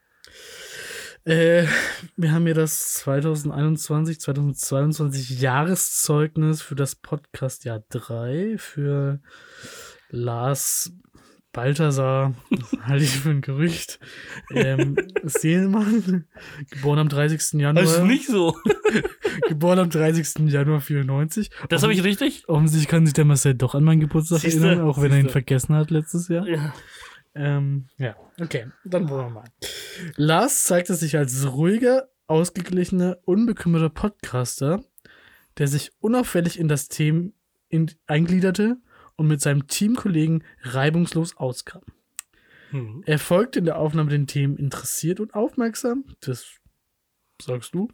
Äh, 1.25 1.67
wir 2.15 2.31
haben 2.31 2.45
hier 2.45 2.55
das 2.55 2.93
2021, 2.93 4.21
2022 4.21 5.41
Jahreszeugnis 5.41 6.61
für 6.61 6.75
das 6.75 6.95
Podcast-Jahr 6.95 7.83
3 7.89 8.57
für 8.57 9.19
Lars 10.09 10.91
Balthasar, 11.51 12.35
das 12.51 12.71
halte 12.85 13.03
ich 13.03 13.17
für 13.17 13.31
ein 13.31 13.41
Gerücht, 13.41 13.99
ähm, 14.51 14.95
Seelmann, 15.23 16.27
geboren 16.69 16.99
am 16.99 17.09
30. 17.09 17.59
Januar. 17.59 17.83
Das 17.83 17.97
ist 17.97 18.03
nicht 18.03 18.27
so. 18.27 18.55
Geboren 19.47 19.79
am 19.79 19.89
30. 19.89 20.47
Januar 20.49 20.81
94. 20.81 21.49
Das 21.69 21.81
habe 21.81 21.93
ich 21.93 22.03
richtig? 22.03 22.47
Offensichtlich 22.47 22.87
kann 22.87 23.05
sich 23.05 23.13
der 23.13 23.25
Marcel 23.25 23.55
doch 23.55 23.73
an 23.73 23.83
meinen 23.83 23.99
Geburtstag 23.99 24.39
Siehste, 24.41 24.67
erinnern, 24.67 24.87
auch 24.87 25.01
wenn 25.01 25.11
er 25.11 25.17
ihn 25.17 25.23
siehste. 25.23 25.31
vergessen 25.31 25.75
hat 25.75 25.89
letztes 25.89 26.27
Jahr. 26.27 26.47
Ja. 26.47 26.73
Ähm, 27.33 27.87
ja, 27.97 28.15
okay, 28.39 28.67
dann 28.85 29.09
wollen 29.09 29.27
wir 29.27 29.41
mal. 29.41 29.51
Lars 30.15 30.65
zeigte 30.65 30.93
sich 30.95 31.17
als 31.17 31.51
ruhiger, 31.51 32.09
ausgeglichener, 32.27 33.17
unbekümmerter 33.25 33.89
Podcaster, 33.89 34.83
der 35.57 35.67
sich 35.67 35.91
unauffällig 35.99 36.59
in 36.59 36.67
das 36.67 36.89
Thema 36.89 37.29
in, 37.69 37.91
eingliederte 38.07 38.77
und 39.19 39.27
mit 39.27 39.41
seinem 39.41 39.67
Teamkollegen 39.67 40.43
reibungslos 40.61 41.37
auskam. 41.37 41.83
Hm. 42.71 43.03
Er 43.05 43.19
folgte 43.19 43.59
in 43.59 43.65
der 43.65 43.77
Aufnahme 43.77 44.09
den 44.09 44.27
Themen 44.27 44.57
interessiert 44.57 45.19
und 45.19 45.33
aufmerksam, 45.33 46.05
das 46.21 46.55
sagst 47.41 47.73
du, 47.73 47.89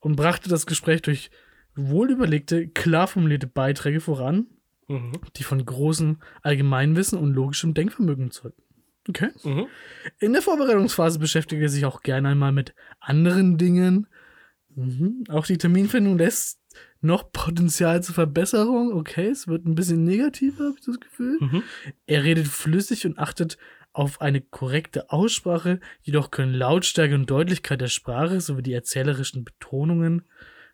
und 0.00 0.16
brachte 0.16 0.48
das 0.48 0.66
Gespräch 0.66 1.02
durch 1.02 1.30
wohlüberlegte, 1.74 2.68
klar 2.68 3.06
formulierte 3.06 3.46
Beiträge 3.46 4.00
voran, 4.00 4.46
Mhm. 4.88 5.12
die 5.36 5.42
von 5.42 5.64
großem 5.64 6.18
Allgemeinwissen 6.42 7.18
und 7.18 7.32
logischem 7.32 7.74
Denkvermögen 7.74 8.30
zeugten. 8.30 8.62
Okay. 9.08 9.30
Mhm. 9.42 9.66
In 10.20 10.32
der 10.32 10.42
Vorbereitungsphase 10.42 11.18
beschäftigte 11.18 11.64
er 11.64 11.68
sich 11.68 11.84
auch 11.84 12.02
gerne 12.02 12.28
einmal 12.28 12.52
mit 12.52 12.72
anderen 13.00 13.58
Dingen. 13.58 14.06
Mhm. 14.76 15.24
Auch 15.28 15.44
die 15.46 15.58
Terminfindung 15.58 16.18
lässt 16.18 16.60
noch 17.00 17.30
Potenzial 17.32 18.02
zur 18.02 18.14
Verbesserung. 18.14 18.92
Okay, 18.92 19.28
es 19.28 19.48
wird 19.48 19.66
ein 19.66 19.74
bisschen 19.74 20.04
negativer, 20.04 20.64
habe 20.64 20.76
ich 20.78 20.84
das 20.84 21.00
Gefühl. 21.00 21.38
Mhm. 21.40 21.62
Er 22.06 22.24
redet 22.24 22.48
flüssig 22.48 23.06
und 23.06 23.18
achtet 23.18 23.58
auf 23.92 24.20
eine 24.20 24.42
korrekte 24.42 25.10
Aussprache, 25.10 25.80
jedoch 26.02 26.30
können 26.30 26.52
Lautstärke 26.52 27.14
und 27.14 27.30
Deutlichkeit 27.30 27.80
der 27.80 27.88
Sprache 27.88 28.40
sowie 28.42 28.62
die 28.62 28.74
erzählerischen 28.74 29.44
Betonungen 29.44 30.26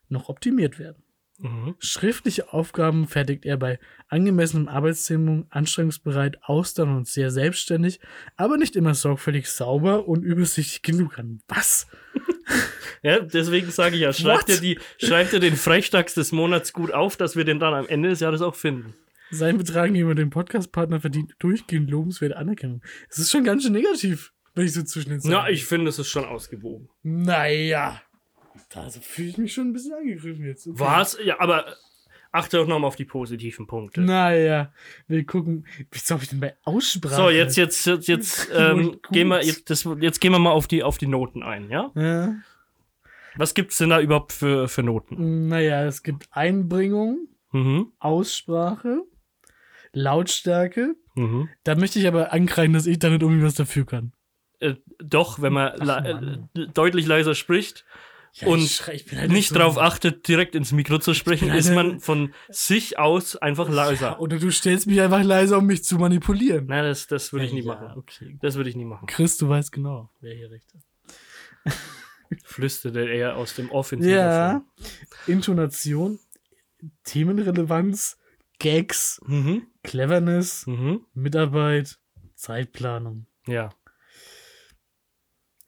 noch 0.08 0.28
optimiert 0.28 0.78
werden. 0.80 1.04
Mhm. 1.38 1.74
Schriftliche 1.78 2.52
Aufgaben 2.52 3.06
fertigt 3.06 3.44
er 3.44 3.56
bei 3.56 3.78
angemessenem 4.08 4.68
Arbeitstempo, 4.68 5.46
anstrengungsbereit, 5.50 6.38
ausdauernd 6.42 6.96
und 6.96 7.08
sehr 7.08 7.30
selbstständig, 7.30 8.00
aber 8.37 8.56
nicht 8.56 8.76
immer 8.76 8.94
sorgfältig 8.94 9.48
sauber 9.48 10.08
und 10.08 10.22
übersichtlich 10.22 10.82
genug 10.82 11.18
an. 11.18 11.40
Was? 11.48 11.87
Ja, 13.05 13.18
deswegen 13.18 13.68
sage 13.72 13.96
ich 13.96 14.02
ja, 14.02 14.12
schreibt 14.12 14.48
dir, 14.48 14.61
die, 14.61 14.78
schreibt 14.96 15.33
dir 15.33 15.40
den 15.40 15.57
Freistags 15.57 16.14
des 16.14 16.31
Monats 16.31 16.72
gut 16.72 16.92
auf, 16.92 17.16
dass 17.16 17.35
wir 17.35 17.44
den 17.44 17.59
dann 17.59 17.74
am 17.74 17.88
Ende 17.88 18.11
des 18.11 18.20
Jahres 18.20 18.42
auch 18.42 18.55
finden. 18.55 18.94
Sein 19.33 19.59
Betragen 19.59 19.94
gegenüber 19.94 20.14
dem 20.14 20.31
Podcastpartner 20.31 21.00
verdient 21.00 21.35
durchgehend 21.40 21.90
lobenswerte 21.90 22.37
Anerkennung. 22.37 22.81
Es 23.09 23.18
ist 23.18 23.33
schon 23.33 23.42
ganz 23.42 23.64
schön 23.64 23.72
negativ, 23.72 24.33
wenn 24.55 24.66
ich 24.66 24.72
so 24.72 24.85
zwischen 24.85 25.11
den 25.11 25.20
Zeilen 25.20 25.33
Ja, 25.33 25.48
ich 25.48 25.64
finde, 25.64 25.88
es 25.88 25.98
ist 25.98 26.11
schon 26.11 26.24
ausgewogen. 26.24 26.90
Naja. 27.02 28.00
Da 28.70 28.88
fühle 28.88 29.28
ich 29.28 29.38
mich 29.38 29.52
schon 29.52 29.68
ein 29.68 29.72
bisschen 29.72 29.94
angegriffen 29.94 30.44
jetzt. 30.44 30.68
Okay. 30.68 30.78
Was? 30.78 31.18
Ja, 31.24 31.40
aber 31.40 31.74
achte 32.32 32.60
auch 32.60 32.66
nochmal 32.66 32.88
auf 32.88 32.96
die 32.96 33.04
positiven 33.04 33.66
Punkte. 33.66 34.00
Naja, 34.00 34.72
wir 35.06 35.24
gucken. 35.24 35.66
Wie 35.90 35.98
soll 35.98 36.18
ich 36.22 36.28
denn 36.30 36.40
bei 36.40 36.56
Aussprache? 36.64 37.14
So, 37.14 37.30
jetzt, 37.30 37.56
jetzt, 37.56 37.86
jetzt, 37.86 38.08
jetzt, 38.08 38.50
ähm, 38.54 38.98
gehen 39.12 39.28
wir, 39.28 39.44
jetzt, 39.44 39.70
das, 39.70 39.86
jetzt 40.00 40.20
gehen 40.20 40.32
wir 40.32 40.38
mal 40.38 40.50
auf 40.50 40.66
die, 40.66 40.82
auf 40.82 40.98
die 40.98 41.06
Noten 41.06 41.42
ein, 41.42 41.70
ja? 41.70 41.90
Ja. 41.94 42.34
Was 43.36 43.54
gibt's 43.54 43.78
denn 43.78 43.90
da 43.90 44.00
überhaupt 44.00 44.32
für, 44.32 44.68
für 44.68 44.82
Noten? 44.82 45.48
Naja, 45.48 45.84
es 45.84 46.02
gibt 46.02 46.28
Einbringung, 46.32 47.28
Mhm, 47.52 47.92
Aussprache, 47.98 49.02
Lautstärke. 49.92 50.94
mhm. 51.14 51.48
Da 51.64 51.74
möchte 51.74 51.98
ich 51.98 52.06
aber 52.08 52.32
ankreiden, 52.32 52.72
dass 52.72 52.86
ich 52.86 52.98
da 52.98 53.10
nicht 53.10 53.22
irgendwie 53.22 53.44
was 53.44 53.54
dafür 53.54 53.84
kann. 53.84 54.12
Äh, 54.58 54.76
doch, 54.98 55.42
wenn 55.42 55.52
man 55.52 55.72
Ach, 55.78 55.84
la 55.84 55.98
äh, 56.04 56.38
deutlich 56.72 57.06
leiser 57.06 57.34
spricht 57.34 57.84
Ja, 58.34 58.48
und 58.48 58.60
ich 58.60 58.80
ich 58.88 59.12
halt 59.14 59.30
nicht 59.30 59.50
so- 59.50 59.56
drauf 59.56 59.76
achtet, 59.76 60.26
direkt 60.26 60.54
ins 60.54 60.72
Mikro 60.72 60.98
zu 60.98 61.12
sprechen, 61.12 61.48
bin 61.48 61.56
ist 61.58 61.70
man 61.70 62.00
von 62.00 62.32
sich 62.48 62.98
aus 62.98 63.36
einfach 63.36 63.68
leiser. 63.68 64.20
Oder 64.20 64.38
du 64.38 64.50
stellst 64.50 64.86
mich 64.86 65.02
einfach 65.02 65.22
leiser, 65.22 65.58
um 65.58 65.66
mich 65.66 65.84
zu 65.84 65.98
manipulieren. 65.98 66.64
Nein, 66.66 66.84
das, 66.84 67.06
das 67.06 67.32
würde 67.34 67.44
ich 67.44 67.52
nie 67.52 67.60
Ja, 67.60 67.74
machen. 67.74 67.92
Okay. 67.98 68.38
Das 68.40 68.54
würde 68.54 68.70
ich 68.70 68.76
nie 68.76 68.86
machen. 68.86 69.06
Chris, 69.06 69.36
du 69.36 69.48
weißt 69.50 69.70
genau, 69.70 70.10
wer 70.20 70.34
hier 70.34 70.50
recht 70.50 70.66
hat. 70.72 71.74
Flüsterte 72.44 73.00
er 73.10 73.36
aus 73.36 73.54
dem 73.54 73.70
Off 73.70 73.92
ins 73.92 74.06
Ja. 74.06 74.64
Intonation, 75.26 76.18
Themenrelevanz, 77.04 78.16
Gags. 78.58 79.20
Mhm. 79.26 79.66
Cleverness, 79.82 80.66
Mhm. 80.66 81.04
Mitarbeit, 81.14 81.98
Zeitplanung. 82.34 83.26
Ja. 83.46 83.70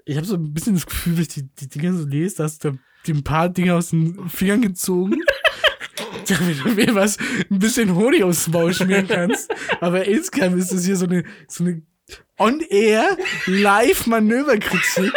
Ich 0.04 0.16
habe 0.16 0.26
so 0.26 0.34
ein 0.34 0.52
bisschen 0.52 0.74
das 0.74 0.86
Gefühl, 0.86 1.14
wenn 1.16 1.22
ich 1.22 1.28
die, 1.28 1.42
die 1.54 1.68
Dinger 1.68 1.94
so 1.94 2.04
lese, 2.06 2.36
dass 2.36 2.58
du 2.58 2.78
dir 3.06 3.14
ein 3.14 3.24
paar 3.24 3.48
Dinge 3.48 3.74
aus 3.74 3.90
den 3.90 4.28
Fingern 4.28 4.62
gezogen, 4.62 5.22
damit 6.28 6.64
du 6.64 6.68
mir 6.70 6.94
was 6.94 7.16
ein 7.50 7.58
bisschen 7.58 7.94
Honig 7.94 8.22
aufs 8.22 8.48
Maul 8.48 8.74
schmieren 8.74 9.08
kannst. 9.08 9.50
Aber 9.80 10.04
insgesamt 10.04 10.58
ist 10.58 10.72
das 10.72 10.84
hier 10.84 10.96
so 10.96 11.06
eine, 11.06 11.24
so 11.48 11.64
eine 11.64 11.82
On-Air 12.38 13.16
Live-Manöverkritik. 13.46 15.12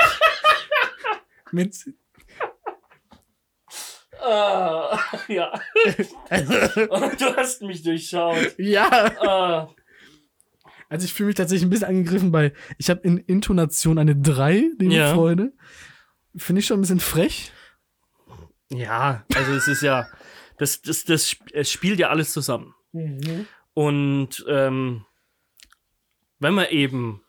Mit, 1.51 1.75
Ah, 4.19 4.99
ja. 5.27 5.53
du 6.29 7.35
hast 7.35 7.61
mich 7.61 7.83
durchschaut. 7.83 8.55
ja, 8.57 8.89
Ah. 9.21 9.69
Also 10.89 11.05
ich 11.05 11.13
fühle 11.13 11.27
mich 11.27 11.35
tatsächlich 11.35 11.65
ein 11.65 11.69
bisschen 11.69 11.87
angegriffen 11.87 12.31
bei, 12.31 12.53
ich 12.77 12.89
habe 12.89 13.01
in 13.01 13.17
Intonation 13.17 13.97
eine 13.97 14.15
3, 14.15 14.71
liebe 14.79 14.93
Ja. 14.93 15.13
Freunde. 15.13 15.53
Finde 16.35 16.59
ich 16.59 16.65
schon 16.65 16.77
ein 16.77 16.81
bisschen 16.81 16.99
frech. 16.99 17.51
Ja, 18.69 19.25
also 19.35 19.53
es 19.53 19.67
ist 19.67 19.81
ja, 19.81 20.07
das, 20.57 20.81
das, 20.81 21.05
das, 21.05 21.35
es 21.53 21.71
spielt 21.71 21.99
ja 21.99 22.09
alles 22.09 22.31
zusammen. 22.33 22.73
Und 23.73 24.45
ähm, 24.47 25.05
wenn 26.39 26.53
man 26.53 26.67
eben 26.69 27.21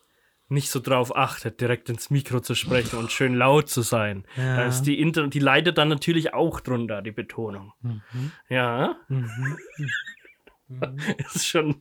nicht 0.51 0.71
so 0.71 0.81
drauf 0.81 1.15
achtet, 1.15 1.61
direkt 1.61 1.91
ins 1.91 2.09
Mikro 2.09 2.41
zu 2.41 2.55
sprechen 2.55 2.99
und 2.99 3.13
schön 3.13 3.35
laut 3.35 3.69
zu 3.69 3.83
sein, 3.83 4.25
Ja. 4.37 4.57
dann 4.57 4.69
ist 4.71 4.83
die, 4.83 4.99
Inter 4.99 5.29
die 5.29 5.41
leidet 5.41 5.77
dann 5.79 5.89
natürlich 5.89 6.33
auch 6.33 6.61
drunter, 6.61 7.03
die 7.03 7.11
Betonung. 7.13 7.73
Ja, 8.49 8.97
ist 11.35 11.47
schon, 11.47 11.81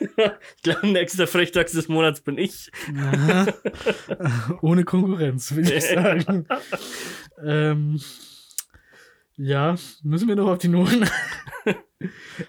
ich 0.16 0.62
glaube, 0.62 0.86
nächster 0.88 1.26
Frechtags 1.26 1.72
des 1.72 1.88
Monats 1.88 2.20
bin 2.20 2.38
ich. 2.38 2.70
Ohne 4.62 4.84
Konkurrenz, 4.84 5.54
würde 5.54 5.74
ich 5.74 5.84
sagen. 5.84 6.46
ähm, 7.44 8.00
ja, 9.36 9.76
müssen 10.02 10.28
wir 10.28 10.36
noch 10.36 10.48
auf 10.48 10.58
die 10.58 10.68
Noten. 10.68 11.08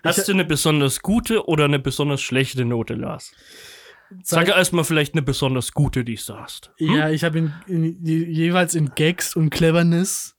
Hast 0.03 0.27
du 0.27 0.33
eine 0.33 0.45
besonders 0.45 1.01
gute 1.01 1.45
oder 1.47 1.65
eine 1.65 1.79
besonders 1.79 2.21
schlechte 2.21 2.65
Note, 2.65 2.93
Lars? 2.93 3.33
Sag 4.23 4.49
erstmal 4.49 4.83
vielleicht 4.83 5.13
eine 5.13 5.21
besonders 5.21 5.71
gute, 5.71 6.03
die 6.03 6.15
du 6.15 6.35
hast. 6.37 6.71
Ja, 6.77 7.09
ich 7.09 7.23
habe 7.23 7.39
in, 7.39 7.53
in, 7.67 8.05
je- 8.05 8.25
jeweils 8.25 8.75
in 8.75 8.93
Gags 8.93 9.35
und 9.37 9.51
Cleverness, 9.51 10.35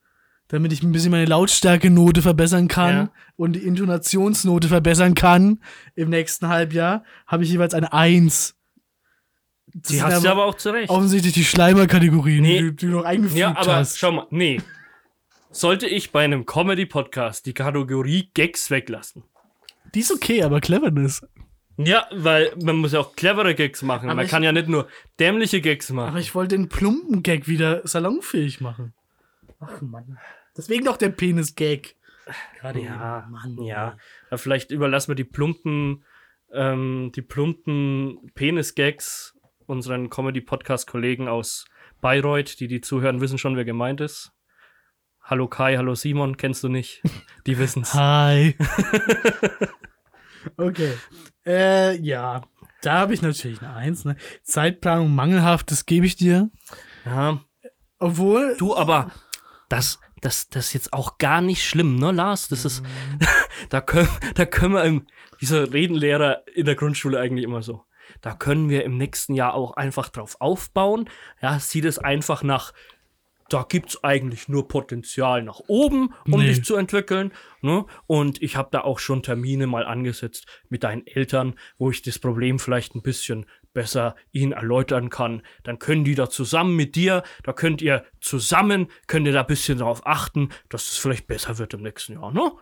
damit 0.52 0.70
ich 0.72 0.82
ein 0.82 0.92
bisschen 0.92 1.10
meine 1.10 1.24
Lautstärke-Note 1.24 2.20
verbessern 2.22 2.68
kann 2.68 2.94
Ja. 2.94 3.12
und 3.36 3.54
die 3.54 3.60
Intonationsnote 3.64 4.68
verbessern 4.68 5.14
kann 5.14 5.60
im 5.94 6.10
nächsten 6.10 6.48
Halbjahr, 6.48 7.04
habe 7.26 7.42
ich 7.42 7.50
jeweils 7.50 7.72
eine 7.74 7.92
Eins. 7.92 8.54
Das 9.74 9.90
Die 9.90 10.02
hast 10.02 10.22
du 10.24 10.28
aber 10.28 10.44
auch 10.44 10.54
zurecht. 10.56 10.90
offensichtlich 10.90 11.32
die 11.32 11.44
Schleimer-Kategorien, 11.44 12.42
Nee. 12.42 12.60
die, 12.60 12.76
die 12.76 12.86
du 12.86 12.92
noch 12.92 13.04
eingefügt 13.04 13.38
Ja, 13.38 13.56
aber 13.56 13.76
hast. 13.76 13.98
schau 13.98 14.12
mal, 14.12 14.26
nee. 14.30 14.60
Sollte 15.50 15.86
ich 15.86 16.12
bei 16.12 16.22
einem 16.24 16.44
Comedy-Podcast 16.46 17.46
die 17.46 17.54
Kategorie 17.54 18.30
Gags 18.34 18.70
weglassen? 18.70 19.24
Die 19.94 20.00
ist 20.00 20.12
okay, 20.12 20.42
aber 20.42 20.60
Cleverness. 20.60 21.22
Ja, 21.78 22.06
weil 22.12 22.52
man 22.62 22.76
muss 22.76 22.92
ja 22.92 23.00
auch 23.00 23.16
clevere 23.16 23.54
Gags 23.54 23.80
machen. 23.82 24.10
Aber 24.10 24.16
man 24.16 24.24
ich- 24.26 24.30
kann 24.30 24.42
ja 24.42 24.52
nicht 24.52 24.68
nur 24.68 24.88
dämliche 25.18 25.62
Gags 25.62 25.90
machen. 25.90 26.10
Aber 26.10 26.20
ich 26.20 26.34
wollte 26.34 26.56
den 26.56 26.68
plumpen 26.68 27.22
Gag 27.22 27.48
wieder 27.48 27.80
salonfähig 27.88 28.60
machen. 28.60 28.92
Ach 29.58 29.80
Mann. 29.80 30.18
Deswegen 30.56 30.84
doch 30.84 30.96
der 30.96 31.10
Penis-Gag. 31.10 31.96
Gerade 32.60 32.80
ja, 32.80 33.20
eben. 33.20 33.32
Mann. 33.32 33.62
ja. 33.62 33.96
Aber 34.28 34.38
vielleicht 34.38 34.70
überlassen 34.70 35.08
wir 35.08 35.14
die 35.14 35.24
plumpen, 35.24 36.04
ähm, 36.52 37.10
die 37.14 37.22
plumpen 37.22 38.30
Penis-Gags 38.34 39.34
unseren 39.66 40.10
Comedy-Podcast-Kollegen 40.10 41.28
aus 41.28 41.64
Bayreuth, 42.00 42.60
die 42.60 42.68
die 42.68 42.80
zuhören, 42.80 43.20
wissen 43.20 43.38
schon, 43.38 43.56
wer 43.56 43.64
gemeint 43.64 44.00
ist. 44.00 44.32
Hallo 45.22 45.46
Kai, 45.48 45.76
hallo 45.76 45.94
Simon, 45.94 46.36
kennst 46.36 46.64
du 46.64 46.68
nicht? 46.68 47.02
Die 47.46 47.58
wissen's. 47.58 47.94
Hi. 47.94 48.56
okay. 50.56 50.92
Äh, 51.46 51.96
ja. 51.98 52.42
Da 52.82 52.98
habe 52.98 53.14
ich 53.14 53.22
natürlich 53.22 53.62
eine 53.62 53.74
Eins. 53.74 54.04
Ne? 54.04 54.16
Zeitplanung 54.42 55.14
mangelhaft, 55.14 55.70
das 55.70 55.86
gebe 55.86 56.04
ich 56.04 56.16
dir. 56.16 56.50
Ja, 57.04 57.40
Obwohl. 57.98 58.56
Du, 58.58 58.76
aber 58.76 59.12
das, 59.68 60.00
das, 60.22 60.48
das 60.48 60.68
ist 60.68 60.72
jetzt 60.72 60.92
auch 60.92 61.18
gar 61.18 61.40
nicht 61.42 61.62
schlimm, 61.64 61.96
ne, 61.96 62.12
Lars? 62.12 62.48
Das 62.48 62.64
ist, 62.64 62.82
da 63.68 63.80
können, 63.80 64.08
da 64.34 64.46
können 64.46 64.74
wir 64.74 64.84
im, 64.84 65.06
dieser 65.40 65.72
Redenlehrer 65.72 66.42
in 66.54 66.64
der 66.64 66.76
Grundschule 66.76 67.18
eigentlich 67.20 67.44
immer 67.44 67.62
so. 67.62 67.84
Da 68.20 68.34
können 68.34 68.68
wir 68.68 68.84
im 68.84 68.96
nächsten 68.96 69.34
Jahr 69.34 69.54
auch 69.54 69.72
einfach 69.76 70.08
drauf 70.08 70.36
aufbauen. 70.40 71.08
Ja, 71.40 71.58
sieht 71.58 71.84
es 71.84 71.98
einfach 71.98 72.42
nach, 72.42 72.72
da 73.48 73.66
gibt's 73.68 74.02
eigentlich 74.04 74.48
nur 74.48 74.68
Potenzial 74.68 75.42
nach 75.42 75.60
oben, 75.66 76.14
um 76.26 76.40
Nee. 76.40 76.48
dich 76.48 76.64
zu 76.64 76.76
entwickeln. 76.76 77.32
Ne? 77.60 77.84
Und 78.06 78.40
ich 78.42 78.56
habe 78.56 78.68
da 78.70 78.82
auch 78.82 78.98
schon 78.98 79.22
Termine 79.22 79.66
mal 79.66 79.84
angesetzt 79.84 80.46
mit 80.68 80.84
deinen 80.84 81.06
Eltern, 81.06 81.54
wo 81.78 81.90
ich 81.90 82.02
das 82.02 82.18
Problem 82.18 82.58
vielleicht 82.58 82.94
ein 82.94 83.02
bisschen 83.02 83.46
besser 83.72 84.14
ihnen 84.32 84.52
erläutern 84.52 85.10
kann. 85.10 85.42
Dann 85.62 85.78
können 85.78 86.04
die 86.04 86.14
da 86.14 86.28
zusammen 86.28 86.76
mit 86.76 86.94
dir, 86.94 87.22
da 87.42 87.52
könnt 87.52 87.82
ihr 87.82 88.04
zusammen, 88.20 88.88
könnt 89.06 89.26
ihr 89.26 89.32
da 89.32 89.40
ein 89.40 89.46
bisschen 89.46 89.78
darauf 89.78 90.06
achten, 90.06 90.50
dass 90.68 90.90
es 90.90 90.98
vielleicht 90.98 91.26
besser 91.26 91.58
wird 91.58 91.74
im 91.74 91.82
nächsten 91.82 92.14
Jahr. 92.14 92.32
Ne? 92.32 92.52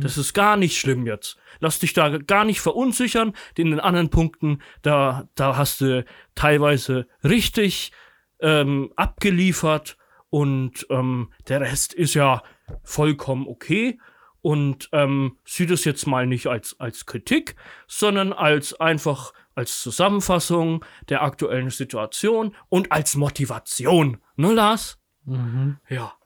Das 0.00 0.18
ist 0.18 0.34
gar 0.34 0.56
nicht 0.56 0.78
schlimm 0.78 1.06
jetzt. 1.06 1.36
Lass 1.60 1.78
dich 1.78 1.92
da 1.92 2.18
gar 2.18 2.44
nicht 2.44 2.60
verunsichern. 2.60 3.32
In 3.56 3.70
den 3.70 3.80
anderen 3.80 4.10
Punkten, 4.10 4.62
da, 4.82 5.28
da 5.34 5.56
hast 5.56 5.80
du 5.80 6.04
teilweise 6.34 7.06
richtig 7.24 7.92
ähm, 8.40 8.92
abgeliefert 8.96 9.96
und 10.30 10.86
ähm, 10.90 11.32
der 11.48 11.60
Rest 11.60 11.94
ist 11.94 12.14
ja 12.14 12.42
vollkommen 12.82 13.46
okay 13.46 13.98
und 14.42 14.88
ähm, 14.92 15.36
sieh 15.44 15.66
das 15.66 15.84
jetzt 15.84 16.06
mal 16.06 16.26
nicht 16.26 16.46
als, 16.46 16.78
als 16.78 17.06
Kritik, 17.06 17.56
sondern 17.86 18.32
als 18.32 18.78
einfach 18.80 19.32
als 19.54 19.82
Zusammenfassung 19.82 20.84
der 21.08 21.22
aktuellen 21.22 21.70
Situation 21.70 22.54
und 22.68 22.92
als 22.92 23.16
Motivation. 23.16 24.18
Ne, 24.36 24.52
Lars? 24.52 24.98
Mhm. 25.24 25.78
Ja. 25.88 26.12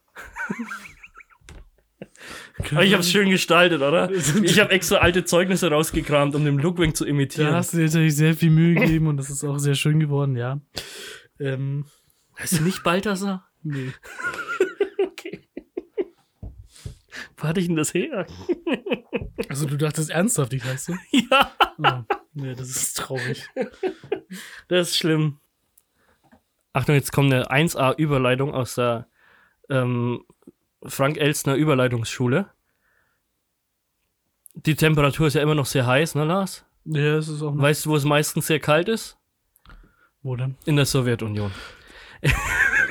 Ich 2.58 2.92
habe 2.92 3.00
es 3.00 3.10
schön 3.10 3.30
gestaltet, 3.30 3.82
oder? 3.82 4.10
Ich 4.42 4.60
habe 4.60 4.70
extra 4.70 4.98
alte 4.98 5.24
Zeugnisse 5.24 5.70
rausgekramt, 5.70 6.34
um 6.34 6.44
den 6.44 6.58
Ludwig 6.58 6.96
zu 6.96 7.04
Da 7.04 7.10
imitieren. 7.10 7.54
hast 7.54 7.72
du 7.72 7.78
dir 7.78 7.84
natürlich 7.84 8.14
sehr 8.14 8.34
viel 8.34 8.50
Mühe 8.50 8.74
gegeben 8.74 9.08
und 9.08 9.16
das 9.16 9.30
ist 9.30 9.42
auch 9.44 9.58
sehr 9.58 9.74
schön 9.74 9.98
geworden, 9.98 10.36
ja. 10.36 10.60
Ähm, 11.40 11.86
du 12.50 12.62
nicht 12.62 12.82
Balthasar? 12.82 13.48
nee. 13.62 13.92
Wo 17.36 17.48
hatte 17.48 17.60
ich 17.60 17.66
denn 17.66 17.76
das 17.76 17.94
her? 17.94 18.26
Also 19.48 19.66
du 19.66 19.76
dachtest 19.76 20.10
ernsthaft, 20.10 20.52
ich 20.52 20.62
heißt 20.62 20.88
du? 20.88 20.94
Ja, 21.10 21.52
Oh, 21.78 22.04
nee, 22.34 22.54
das 22.54 22.68
ist 22.68 22.96
traurig. 22.96 23.48
das 24.68 24.90
ist 24.90 24.96
schlimm. 24.96 25.38
Achtung, 26.72 26.94
jetzt 26.94 27.12
kommt 27.12 27.32
eine 27.32 27.50
1A-Überleitung 27.50 28.54
aus 28.54 28.76
der 28.76 29.08
ähm, 29.68 30.24
Frank 30.84 31.16
Elstner 31.18 31.54
Überleitungsschule. 31.56 32.50
Die 34.54 34.76
Temperatur 34.76 35.26
ist 35.26 35.34
ja 35.34 35.42
immer 35.42 35.54
noch 35.54 35.66
sehr 35.66 35.86
heiß, 35.86 36.14
ne, 36.14 36.24
Lars? 36.24 36.64
Ja, 36.84 37.16
es 37.16 37.28
ist 37.28 37.42
auch 37.42 37.54
noch. 37.54 37.62
Weißt 37.62 37.86
du, 37.86 37.90
wo 37.90 37.96
es 37.96 38.04
meistens 38.04 38.46
sehr 38.46 38.60
kalt 38.60 38.88
ist? 38.88 39.18
Wo 40.22 40.36
denn? 40.36 40.56
In 40.66 40.76
der 40.76 40.86
Sowjetunion. 40.86 41.52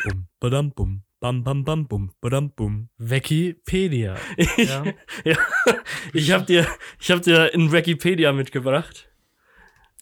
Bum, 0.03 0.27
badam, 0.39 0.71
bum, 0.71 1.03
bam, 1.21 1.43
bam, 1.43 1.63
bam, 1.63 1.87
bum, 1.87 2.11
badam, 2.19 2.49
bum. 2.49 2.89
Wikipedia. 2.97 4.17
Ja. 4.57 4.83
Ja, 5.23 5.37
ich 6.13 6.31
habe 6.31 6.45
dir, 6.45 6.67
ich 6.99 7.11
hab 7.11 7.21
dir 7.21 7.53
in 7.53 7.71
Wikipedia 7.71 8.33
mitgebracht. 8.33 9.07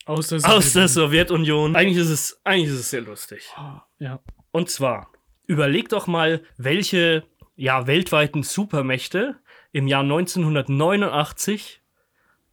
Aus 0.05 0.29
der, 0.29 0.39
Aus 0.49 0.73
der 0.73 0.87
Sowjetunion. 0.87 1.75
Eigentlich 1.75 1.97
ist 1.97 2.09
es, 2.09 2.41
eigentlich 2.43 2.69
ist 2.69 2.79
es 2.79 2.89
sehr 2.89 3.01
lustig. 3.01 3.53
Ja. 3.99 4.21
Und 4.51 4.69
zwar, 4.69 5.11
überleg 5.45 5.89
doch 5.89 6.07
mal, 6.07 6.41
welche 6.57 7.25
ja, 7.55 7.85
weltweiten 7.85 8.41
Supermächte 8.43 9.35
im 9.73 9.87
Jahr 9.87 10.03
1989 10.03 11.81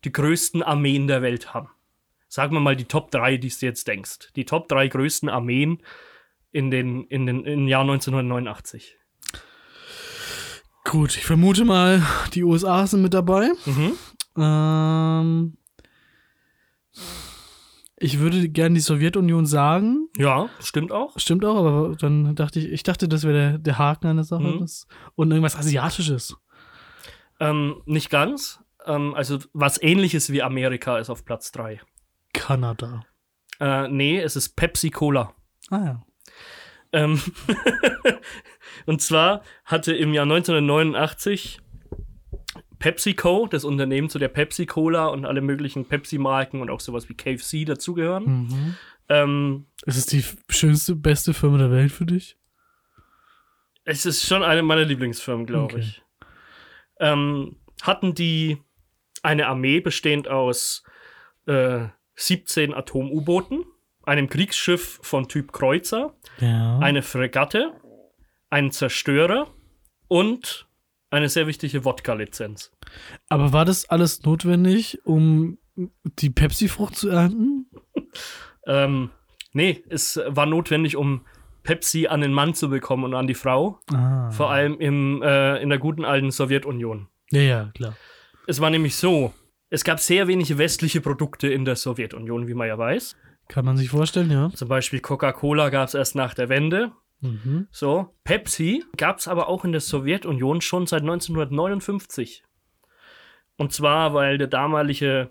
die 0.04 0.12
größten 0.12 0.62
Armeen 0.62 1.06
der 1.06 1.22
Welt 1.22 1.54
haben. 1.54 1.70
Sagen 2.28 2.52
wir 2.52 2.60
mal 2.60 2.76
die 2.76 2.86
Top 2.86 3.12
3, 3.12 3.36
die 3.36 3.48
du 3.48 3.64
jetzt 3.64 3.86
denkst. 3.86 4.32
Die 4.34 4.44
Top 4.44 4.68
3 4.68 4.88
größten 4.88 5.28
Armeen 5.28 5.82
in 6.56 6.70
den, 6.70 7.04
in 7.04 7.26
den, 7.26 7.44
im 7.44 7.68
Jahr 7.68 7.82
1989. 7.82 8.96
Gut, 10.84 11.14
ich 11.18 11.26
vermute 11.26 11.66
mal, 11.66 12.02
die 12.32 12.44
USA 12.44 12.86
sind 12.86 13.02
mit 13.02 13.12
dabei. 13.12 13.50
Mhm. 13.66 13.92
Ähm, 14.38 15.58
ich 17.98 18.18
würde 18.20 18.48
gerne 18.48 18.76
die 18.76 18.80
Sowjetunion 18.80 19.44
sagen. 19.44 20.08
Ja, 20.16 20.48
stimmt 20.60 20.92
auch. 20.92 21.18
Stimmt 21.18 21.44
auch, 21.44 21.56
aber 21.56 21.94
dann 21.96 22.34
dachte 22.34 22.58
ich, 22.58 22.72
ich 22.72 22.82
dachte, 22.82 23.06
das 23.06 23.24
wäre 23.24 23.34
der, 23.34 23.58
der 23.58 23.78
Haken 23.78 24.06
an 24.06 24.16
der 24.16 24.24
Sache. 24.24 24.44
Mhm. 24.44 24.60
Das, 24.60 24.86
und 25.14 25.30
irgendwas 25.30 25.56
Asiatisches. 25.56 26.36
Ähm, 27.38 27.82
nicht 27.84 28.08
ganz. 28.08 28.64
Ähm, 28.86 29.12
also 29.14 29.40
was 29.52 29.82
ähnliches 29.82 30.32
wie 30.32 30.42
Amerika 30.42 30.96
ist 30.96 31.10
auf 31.10 31.26
Platz 31.26 31.52
3. 31.52 31.82
Kanada. 32.32 33.02
Äh, 33.60 33.88
nee, 33.88 34.18
es 34.18 34.36
ist 34.36 34.56
Pepsi 34.56 34.88
Cola. 34.88 35.34
Ah 35.68 35.84
ja. 35.84 36.05
Ähm 36.92 37.20
und 38.86 39.02
zwar 39.02 39.42
hatte 39.64 39.94
im 39.94 40.12
Jahr 40.14 40.24
1989 40.24 41.60
PepsiCo, 42.78 43.46
das 43.50 43.64
Unternehmen 43.64 44.08
zu 44.10 44.18
der 44.18 44.28
Pepsi 44.28 44.66
Cola 44.66 45.06
und 45.06 45.24
alle 45.24 45.40
möglichen 45.40 45.86
Pepsi-Marken 45.86 46.60
und 46.60 46.70
auch 46.70 46.80
sowas 46.80 47.08
wie 47.08 47.14
KFC 47.14 47.64
dazugehören. 47.64 48.24
Mhm. 48.24 48.76
Ähm, 49.08 49.66
Ist 49.86 49.96
es 49.96 50.06
die 50.06 50.24
schönste, 50.50 50.94
beste 50.96 51.32
Firma 51.32 51.58
der 51.58 51.70
Welt 51.70 51.92
für 51.92 52.06
dich? 52.06 52.36
es 53.88 54.04
ist 54.04 54.26
schon 54.26 54.42
eine 54.42 54.62
meiner 54.64 54.84
Lieblingsfirmen, 54.84 55.46
glaube 55.46 55.74
Okay. 55.76 55.78
ich. 55.78 56.02
Ähm, 56.98 57.56
hatten 57.82 58.14
die 58.14 58.58
eine 59.22 59.46
Armee 59.46 59.78
bestehend 59.80 60.26
aus 60.28 60.82
äh, 61.46 61.86
17 62.16 62.74
Atom-U-Booten, 62.74 63.64
einem 64.06 64.28
Kriegsschiff 64.28 64.98
von 65.02 65.28
Typ 65.28 65.52
Kreuzer, 65.52 66.14
Ja. 66.38 66.78
eine 66.78 67.02
Fregatte, 67.02 67.72
einen 68.50 68.70
Zerstörer 68.70 69.48
und 70.08 70.66
eine 71.10 71.28
sehr 71.28 71.46
wichtige 71.46 71.84
Wodka-Lizenz. 71.84 72.72
Aber 73.28 73.52
war 73.52 73.64
das 73.64 73.88
alles 73.90 74.22
notwendig, 74.22 75.00
um 75.04 75.58
die 76.04 76.30
Pepsi-Frucht 76.30 76.96
zu 76.96 77.08
ernten? 77.10 77.66
Ähm, 78.68 79.10
nee, 79.52 79.84
es 79.88 80.20
war 80.26 80.44
notwendig, 80.46 80.96
um 80.96 81.24
Pepsi 81.62 82.08
an 82.08 82.20
den 82.20 82.32
Mann 82.32 82.52
zu 82.54 82.68
bekommen 82.68 83.04
und 83.04 83.14
an 83.14 83.28
die 83.28 83.34
Frau. 83.34 83.78
Ah. 83.92 84.28
Vor 84.32 84.50
allem 84.50 84.80
im, 84.80 85.22
äh, 85.22 85.58
in 85.62 85.68
der 85.68 85.78
guten 85.78 86.04
alten 86.04 86.32
Sowjetunion. 86.32 87.06
Ja, 87.30 87.40
ja, 87.42 87.70
klar. 87.76 87.96
Es 88.48 88.60
war 88.60 88.70
nämlich 88.70 88.96
so, 88.96 89.32
es 89.70 89.84
gab 89.84 90.00
sehr 90.00 90.26
wenige 90.26 90.58
westliche 90.58 91.00
Produkte 91.00 91.46
in 91.46 91.64
der 91.64 91.76
Sowjetunion, 91.76 92.48
wie 92.48 92.54
man 92.54 92.66
ja 92.66 92.76
weiß. 92.76 93.16
Kann 93.48 93.64
man 93.64 93.76
sich 93.76 93.90
vorstellen, 93.90 94.30
ja. 94.30 94.50
Zum 94.50 94.68
Beispiel 94.68 95.00
Coca-Cola 95.00 95.70
gab 95.70 95.88
es 95.88 95.94
erst 95.94 96.14
nach 96.14 96.34
der 96.34 96.48
Wende. 96.48 96.92
Mhm. 97.20 97.68
So, 97.70 98.14
Pepsi 98.24 98.84
gab 98.96 99.18
es 99.18 99.28
aber 99.28 99.48
auch 99.48 99.64
in 99.64 99.72
der 99.72 99.80
Sowjetunion 99.80 100.60
schon 100.60 100.86
seit 100.86 101.02
1959. 101.02 102.42
Und 103.56 103.72
zwar, 103.72 104.14
weil 104.14 104.38
der 104.38 104.48
damalige 104.48 105.30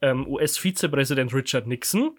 ähm, 0.00 0.26
US-Vizepräsident 0.26 1.34
Richard 1.34 1.66
Nixon 1.66 2.18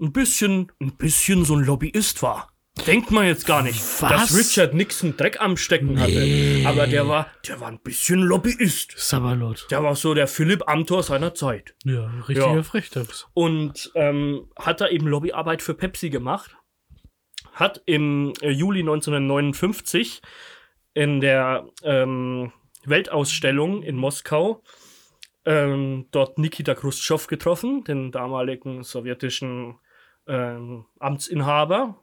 ein 0.00 0.12
bisschen, 0.12 0.72
ein 0.80 0.96
bisschen 0.96 1.44
so 1.44 1.54
ein 1.54 1.64
Lobbyist 1.64 2.22
war. 2.22 2.51
Denkt 2.86 3.10
man 3.10 3.26
jetzt 3.26 3.46
gar 3.46 3.62
nicht, 3.62 3.78
Was? 4.00 4.10
dass 4.30 4.36
Richard 4.38 4.72
Nixon 4.74 5.16
Dreck 5.16 5.40
am 5.40 5.56
Stecken 5.58 5.92
Nee. 5.94 6.64
hatte. 6.64 6.68
Aber 6.68 6.86
der 6.86 7.06
war, 7.06 7.26
der 7.46 7.60
war 7.60 7.68
ein 7.68 7.78
bisschen 7.78 8.20
Lobbyist. 8.20 8.94
Sabalot. 8.96 9.66
Der 9.70 9.82
war 9.82 9.94
so 9.94 10.14
der 10.14 10.26
Philipp 10.26 10.66
Amthor 10.68 11.02
seiner 11.02 11.34
Zeit. 11.34 11.74
Ja, 11.84 12.06
richtiger 12.28 12.54
Ja. 12.54 12.62
Frechdachs. 12.62 13.28
Und 13.34 13.92
ähm, 13.94 14.48
hat 14.58 14.80
da 14.80 14.88
eben 14.88 15.06
Lobbyarbeit 15.06 15.60
für 15.62 15.74
Pepsi 15.74 16.08
gemacht. 16.10 16.56
Hat 17.52 17.82
im 17.84 18.32
äh, 18.40 18.50
Juli 18.50 18.80
1959 18.80 20.22
in 20.94 21.20
der 21.20 21.66
ähm, 21.84 22.52
Weltausstellung 22.84 23.82
in 23.82 23.96
Moskau 23.96 24.62
ähm, 25.44 26.06
dort 26.10 26.38
Nikita 26.38 26.74
Khrushchev 26.74 27.26
getroffen, 27.28 27.84
den 27.84 28.10
damaligen 28.12 28.82
sowjetischen 28.82 29.78
ähm, 30.26 30.86
Amtsinhaber. 30.98 31.98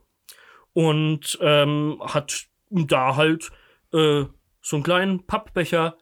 Und 0.84 1.38
ähm, 1.42 2.02
hat 2.02 2.46
da 2.70 3.16
halt 3.18 3.52
äh, 3.92 4.24
so 4.62 4.76
einen 4.78 4.84
kleinen 4.84 5.26
Pappbecher 5.26 5.98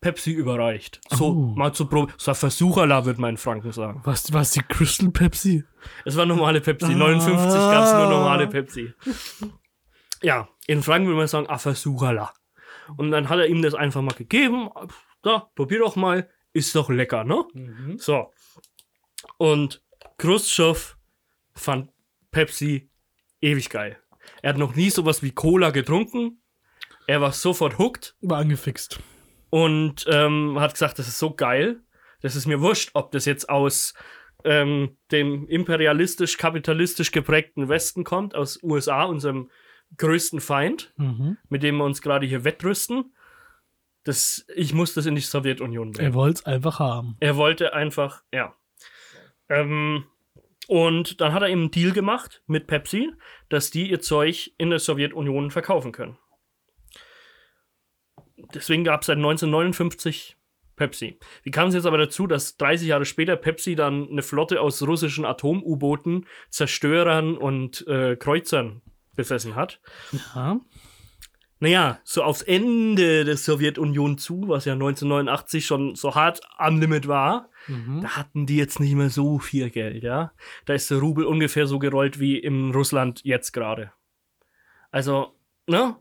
Pepsi 0.00 0.32
überreicht. 0.32 1.00
So, 1.10 1.26
Oh. 1.26 1.32
mal 1.56 1.72
zu 1.74 1.86
probieren. 1.86 2.14
So 2.18 2.30
ein 2.32 2.34
Versucherla, 2.34 3.04
würde 3.04 3.20
mein 3.20 3.36
Franken 3.36 3.72
sagen. 3.72 4.00
Was, 4.04 4.32
was, 4.32 4.50
die 4.52 4.62
Crystal 4.62 5.10
Pepsi? 5.10 5.64
Es 6.04 6.16
war 6.16 6.26
normale 6.26 6.60
Pepsi. 6.60 6.92
Ah. 6.92 6.96
59 6.96 7.52
gab 7.54 7.84
es 7.84 7.92
nur 7.92 8.06
normale 8.08 8.46
Pepsi. 8.48 8.92
Ja, 10.22 10.48
in 10.66 10.82
Franken 10.82 11.06
würde 11.08 11.18
man 11.18 11.28
sagen, 11.28 11.46
ah, 11.48 11.58
Versucherla. 11.58 12.32
Und 12.96 13.10
dann 13.10 13.28
hat 13.28 13.38
er 13.38 13.46
ihm 13.46 13.62
das 13.62 13.74
einfach 13.74 14.02
mal 14.02 14.14
gegeben. 14.14 14.70
Da, 15.22 15.50
probier 15.54 15.80
doch 15.80 15.94
mal. 15.96 16.28
Ist 16.52 16.74
doch 16.74 16.90
lecker, 16.90 17.24
ne? 17.24 17.44
So. 17.98 18.32
Und 19.38 19.82
Khrushchev 20.18 20.96
fand 21.54 21.90
Pepsi 22.30 22.90
ewig 23.40 23.70
geil. 23.70 23.98
Er 24.42 24.50
hat 24.50 24.58
noch 24.58 24.74
nie 24.74 24.90
sowas 24.90 25.22
wie 25.22 25.30
Cola 25.32 25.70
getrunken. 25.70 26.42
Er 27.06 27.20
war 27.20 27.32
sofort 27.32 27.78
hooked 27.78 28.14
War 28.20 28.38
angefixt. 28.38 29.00
und 29.50 30.04
ähm, 30.08 30.58
hat 30.60 30.72
gesagt, 30.74 30.98
das 30.98 31.08
ist 31.08 31.18
so 31.18 31.34
geil. 31.34 31.80
Das 32.20 32.36
ist 32.36 32.46
mir 32.46 32.60
wurscht, 32.60 32.90
ob 32.94 33.10
das 33.12 33.24
jetzt 33.24 33.48
aus 33.48 33.94
ähm, 34.44 34.96
dem 35.10 35.46
imperialistisch-kapitalistisch 35.48 37.10
geprägten 37.12 37.68
Westen 37.68 38.04
kommt, 38.04 38.34
aus 38.34 38.60
USA, 38.62 39.04
unserem 39.04 39.50
größten 39.98 40.40
Feind, 40.40 40.92
Mhm. 40.96 41.36
mit 41.48 41.62
dem 41.62 41.76
wir 41.76 41.84
uns 41.84 42.00
gerade 42.02 42.26
hier 42.26 42.44
wettrüsten. 42.44 43.14
Das, 44.04 44.44
ich 44.56 44.72
muss 44.74 44.94
das 44.94 45.06
in 45.06 45.14
die 45.14 45.20
Sowjetunion 45.20 45.92
bringen. 45.92 46.08
Er 46.10 46.14
wollte 46.14 46.40
es 46.40 46.46
einfach 46.46 46.78
haben. 46.80 47.16
Er 47.20 47.36
wollte 47.36 47.72
einfach, 47.74 48.22
ja. 48.32 48.54
Ähm, 49.48 50.04
und 50.68 51.20
dann 51.20 51.32
hat 51.32 51.42
er 51.42 51.48
eben 51.48 51.62
einen 51.62 51.70
Deal 51.70 51.92
gemacht 51.92 52.42
mit 52.46 52.66
Pepsi, 52.66 53.12
dass 53.48 53.70
die 53.70 53.90
ihr 53.90 54.00
Zeug 54.00 54.52
in 54.58 54.70
der 54.70 54.78
Sowjetunion 54.78 55.50
verkaufen 55.50 55.92
können. 55.92 56.18
Deswegen 58.54 58.84
gab 58.84 59.00
es 59.02 59.06
seit 59.06 59.16
1959 59.16 60.36
Pepsi. 60.76 61.18
Wie 61.42 61.50
kam 61.50 61.68
es 61.68 61.74
jetzt 61.74 61.86
aber 61.86 61.98
dazu, 61.98 62.26
dass 62.26 62.56
30 62.56 62.88
Jahre 62.88 63.04
später 63.04 63.36
Pepsi 63.36 63.74
dann 63.74 64.08
eine 64.08 64.22
Flotte 64.22 64.60
aus 64.60 64.82
russischen 64.82 65.24
Atom-U-Booten, 65.24 66.26
Zerstörern 66.50 67.36
und 67.36 67.86
äh, 67.86 68.16
Kreuzern 68.16 68.82
besessen 69.14 69.54
hat? 69.54 69.80
Ja. 70.34 70.60
Naja, 71.60 72.00
so 72.02 72.24
aufs 72.24 72.42
Ende 72.42 73.24
der 73.24 73.36
Sowjetunion 73.36 74.18
zu, 74.18 74.48
was 74.48 74.64
ja 74.64 74.72
1989 74.72 75.64
schon 75.64 75.94
so 75.94 76.16
hart 76.16 76.40
am 76.56 76.80
Limit 76.80 77.06
war, 77.06 77.50
Mhm. 77.68 78.00
da 78.02 78.16
hatten 78.16 78.46
die 78.46 78.56
jetzt 78.56 78.80
nicht 78.80 78.94
mehr 78.94 79.10
so 79.10 79.38
viel 79.38 79.70
Geld, 79.70 80.02
ja. 80.02 80.32
Da 80.66 80.74
ist 80.74 80.90
der 80.90 80.98
Rubel 80.98 81.24
ungefähr 81.24 81.66
so 81.66 81.78
gerollt 81.78 82.18
wie 82.18 82.38
in 82.38 82.72
Russland 82.72 83.20
jetzt 83.24 83.52
gerade. 83.52 83.92
Also, 84.90 85.34
ne? 85.66 85.96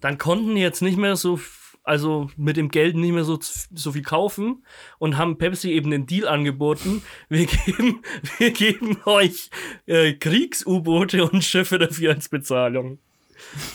Dann 0.00 0.18
konnten 0.18 0.54
die 0.54 0.60
jetzt 0.60 0.82
nicht 0.82 0.98
mehr 0.98 1.16
so 1.16 1.38
also 1.86 2.30
mit 2.38 2.56
dem 2.56 2.70
Geld 2.70 2.96
nicht 2.96 3.12
mehr 3.12 3.24
so, 3.24 3.38
so 3.40 3.92
viel 3.92 4.02
kaufen 4.02 4.64
und 4.98 5.18
haben 5.18 5.36
Pepsi 5.36 5.70
eben 5.70 5.90
den 5.90 6.06
Deal 6.06 6.26
angeboten. 6.26 7.02
Wir 7.28 7.44
geben, 7.46 8.02
wir 8.38 8.50
geben 8.52 8.96
euch 9.04 9.50
äh, 9.86 10.14
Kriegs-U-Boote 10.14 11.28
und 11.30 11.44
Schiffe 11.44 11.78
dafür 11.78 12.14
als 12.14 12.30
Bezahlung. 12.30 12.98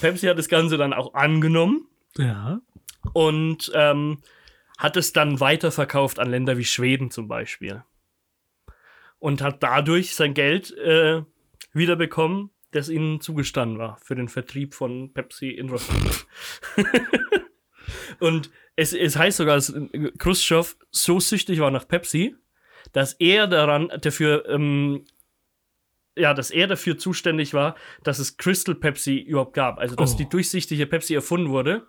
Pepsi 0.00 0.26
hat 0.26 0.38
das 0.38 0.48
Ganze 0.48 0.76
dann 0.76 0.92
auch 0.92 1.14
angenommen 1.14 1.86
Ja. 2.16 2.60
und 3.12 3.70
ähm, 3.74 4.18
hat 4.80 4.96
es 4.96 5.12
dann 5.12 5.40
weiterverkauft 5.40 6.18
an 6.18 6.30
Länder 6.30 6.56
wie 6.56 6.64
Schweden 6.64 7.10
zum 7.10 7.28
Beispiel. 7.28 7.84
Und 9.18 9.42
hat 9.42 9.62
dadurch 9.62 10.14
sein 10.14 10.32
Geld 10.32 10.74
äh, 10.78 11.22
wiederbekommen, 11.74 12.48
das 12.70 12.88
ihnen 12.88 13.20
zugestanden 13.20 13.78
war 13.78 13.98
für 14.02 14.14
den 14.14 14.30
Vertrieb 14.30 14.72
von 14.74 15.12
Pepsi 15.12 15.50
in 15.50 15.68
Russland. 15.68 16.26
und 18.20 18.50
es, 18.74 18.94
es 18.94 19.16
heißt 19.16 19.36
sogar, 19.36 19.56
dass 19.56 19.74
Khrushchev 20.18 20.76
so 20.90 21.20
süchtig 21.20 21.60
war 21.60 21.70
nach 21.70 21.86
Pepsi, 21.86 22.34
dass 22.92 23.12
er 23.14 23.46
daran 23.48 23.92
dafür 24.00 24.48
ähm, 24.48 25.04
ja, 26.16 26.32
dass 26.32 26.50
er 26.50 26.66
dafür 26.68 26.96
zuständig 26.96 27.52
war, 27.52 27.76
dass 28.02 28.18
es 28.18 28.38
Crystal 28.38 28.74
Pepsi 28.74 29.18
überhaupt 29.18 29.52
gab. 29.52 29.78
Also, 29.78 29.94
dass 29.94 30.14
Oh. 30.14 30.16
die 30.16 30.28
durchsichtige 30.28 30.86
Pepsi 30.86 31.14
erfunden 31.14 31.50
wurde, 31.50 31.86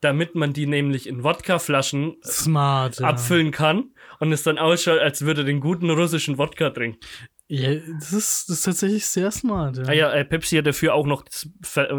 damit 0.00 0.34
man 0.34 0.52
die 0.52 0.66
nämlich 0.66 1.08
in 1.08 1.24
Wodkaflaschen 1.24 2.16
Smart. 2.24 3.00
Ja. 3.00 3.08
abfüllen 3.08 3.50
kann 3.50 3.92
und 4.20 4.32
es 4.32 4.42
dann 4.42 4.58
ausschaut, 4.58 5.00
als 5.00 5.22
würde 5.22 5.44
den 5.44 5.60
guten 5.60 5.90
russischen 5.90 6.38
Wodka 6.38 6.70
trinken. 6.70 7.00
Ja, 7.48 7.74
das 7.74 8.12
ist, 8.12 8.48
das 8.48 8.58
ist 8.58 8.62
tatsächlich 8.64 9.06
sehr 9.06 9.30
smart. 9.30 9.78
Ja. 9.78 9.84
Ah 9.84 9.92
ja, 9.92 10.12
äh, 10.12 10.24
Pepsi 10.24 10.56
hat 10.56 10.66
dafür 10.66 10.94
auch 10.94 11.06
noch 11.06 11.22
das, 11.22 11.48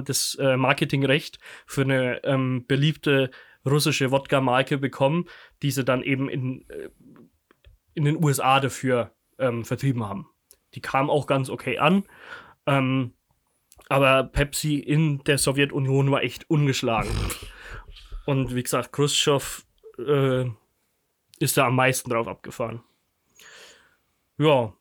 das 0.05 0.37
äh, 0.39 0.57
Marketingrecht 0.57 1.39
für 1.65 1.81
eine 1.81 2.23
ähm, 2.23 2.65
beliebte 2.67 3.31
russische 3.65 4.11
Wodka-Marke 4.11 4.77
bekommen, 4.77 5.25
die 5.63 5.71
sie 5.71 5.83
dann 5.83 6.03
eben 6.03 6.29
in, 6.29 6.69
äh, 6.69 6.89
in 7.95 8.05
den 8.05 8.23
USA 8.23 8.59
dafür 8.59 9.11
ähm, 9.39 9.65
vertrieben 9.65 10.07
haben. 10.07 10.27
Die 10.75 10.81
kam 10.81 11.09
auch 11.09 11.25
ganz 11.25 11.49
okay 11.49 11.79
an. 11.79 12.03
Ähm, 12.67 13.13
aber 13.87 14.25
Pepsi 14.25 14.75
in 14.75 15.23
der 15.23 15.39
Sowjetunion 15.39 16.11
war 16.11 16.21
echt 16.21 16.47
ungeschlagen. 16.49 17.09
Und 18.29 18.53
wie 18.53 18.61
gesagt, 18.61 18.93
Khrushchev 18.93 19.63
äh, 19.97 20.45
ist 21.39 21.57
da 21.57 21.65
am 21.65 21.75
meisten 21.75 22.11
drauf 22.11 22.27
abgefahren. 22.27 22.83
Ja, 24.37 24.71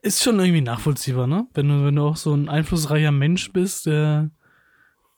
Ist 0.00 0.22
schon 0.22 0.40
irgendwie 0.40 0.62
nachvollziehbar, 0.62 1.26
ne? 1.26 1.46
Wenn 1.52 1.68
du, 1.68 1.84
wenn 1.84 1.96
du 1.96 2.02
auch 2.02 2.16
so 2.16 2.32
ein 2.32 2.48
einflussreicher 2.48 3.12
Mensch 3.12 3.52
bist, 3.52 3.84
der 3.84 4.30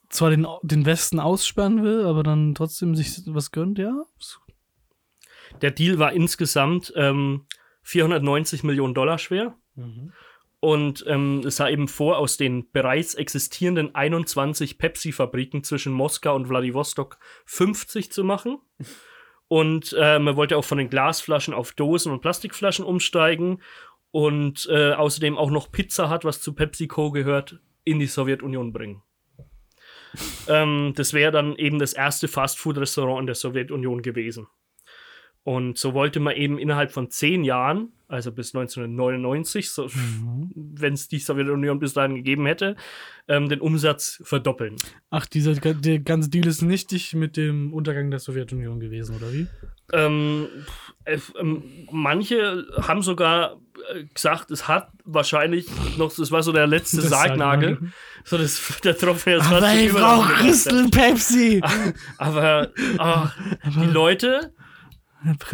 zwar 0.08 0.30
den, 0.30 0.48
den 0.62 0.84
Westen 0.84 1.20
aussperren 1.20 1.84
will, 1.84 2.06
aber 2.06 2.24
dann 2.24 2.56
trotzdem 2.56 2.96
sich 2.96 3.22
was 3.26 3.52
gönnt, 3.52 3.78
ja. 3.78 4.04
Der 5.60 5.70
Deal 5.70 6.00
war 6.00 6.12
insgesamt 6.12 6.92
ähm, 6.96 7.46
490 7.82 8.64
Millionen 8.64 8.94
Dollar 8.94 9.18
schwer. 9.18 9.56
Und 10.64 11.04
ähm, 11.08 11.42
es 11.44 11.56
sah 11.56 11.68
eben 11.68 11.88
vor, 11.88 12.18
aus 12.18 12.36
den 12.36 12.70
bereits 12.70 13.14
existierenden 13.14 13.96
21 13.96 14.78
Pepsi-Fabriken 14.78 15.64
zwischen 15.64 15.92
Moskau 15.92 16.36
und 16.36 16.48
Wladiwostok 16.48 17.18
50 17.46 18.12
zu 18.12 18.22
machen. 18.22 18.58
Und 19.48 19.92
äh, 19.98 20.20
man 20.20 20.36
wollte 20.36 20.56
auch 20.56 20.64
von 20.64 20.78
den 20.78 20.88
Glasflaschen 20.88 21.52
auf 21.52 21.72
Dosen 21.72 22.12
und 22.12 22.20
Plastikflaschen 22.20 22.84
umsteigen. 22.84 23.60
Und 24.12 24.68
äh, 24.70 24.92
außerdem 24.92 25.36
auch 25.36 25.50
noch 25.50 25.72
Pizza 25.72 26.08
Hut, 26.08 26.24
was 26.24 26.40
zu 26.40 26.54
PepsiCo 26.54 27.10
gehört, 27.10 27.58
in 27.82 27.98
die 27.98 28.06
Sowjetunion 28.06 28.72
bringen. 28.72 29.02
ähm, 30.46 30.92
das 30.94 31.12
wäre 31.12 31.32
dann 31.32 31.56
eben 31.56 31.80
das 31.80 31.92
erste 31.92 32.28
Fastfood-Restaurant 32.28 33.18
in 33.18 33.26
der 33.26 33.34
Sowjetunion 33.34 34.00
gewesen. 34.00 34.46
Und 35.42 35.76
so 35.76 35.92
wollte 35.92 36.20
man 36.20 36.36
eben 36.36 36.56
innerhalb 36.56 36.92
von 36.92 37.10
zehn 37.10 37.42
Jahren, 37.42 37.92
also 38.12 38.30
bis 38.30 38.54
1999, 38.54 39.70
so, 39.70 39.88
wenn 40.54 40.92
es 40.92 41.08
die 41.08 41.18
Sowjetunion 41.18 41.78
bis 41.78 41.94
dahin 41.94 42.14
gegeben 42.16 42.44
hätte, 42.46 42.76
ähm, 43.26 43.48
den 43.48 43.60
Umsatz 43.60 44.20
verdoppeln. 44.24 44.76
Ach, 45.10 45.24
dieser 45.26 45.54
der 45.54 45.98
ganze 46.00 46.28
Deal 46.28 46.46
ist 46.46 46.60
nichtig 46.62 47.14
mit 47.14 47.36
dem 47.36 47.72
Untergang 47.72 48.10
der 48.10 48.20
Sowjetunion 48.20 48.80
gewesen, 48.80 49.16
oder 49.16 49.32
wie? 49.32 49.46
Ähm, 49.94 50.46
äh, 51.04 51.18
ähm, 51.40 51.62
manche 51.90 52.66
haben 52.82 53.02
sogar 53.02 53.58
äh, 53.94 54.04
gesagt, 54.12 54.50
es 54.50 54.68
hat 54.68 54.90
wahrscheinlich 55.04 55.66
noch, 55.96 56.14
das 56.14 56.30
war 56.30 56.42
so 56.42 56.52
der 56.52 56.66
letzte 56.66 56.98
Das 56.98 57.08
Sargnagel. 57.08 57.70
Sargnagel. 57.70 57.92
So 58.24 58.38
das, 58.38 58.80
der 58.84 58.96
Tropfen 58.96 59.32
jetzt 59.34 59.46
Aber 59.50 59.74
ich 59.74 59.88
über- 59.90 60.00
brauch 60.00 60.28
Crystal 60.34 60.86
Pepsi! 60.90 61.62
Aber 62.18 62.70
ah, 62.98 63.30
die 63.64 63.86
Leute 63.90 64.52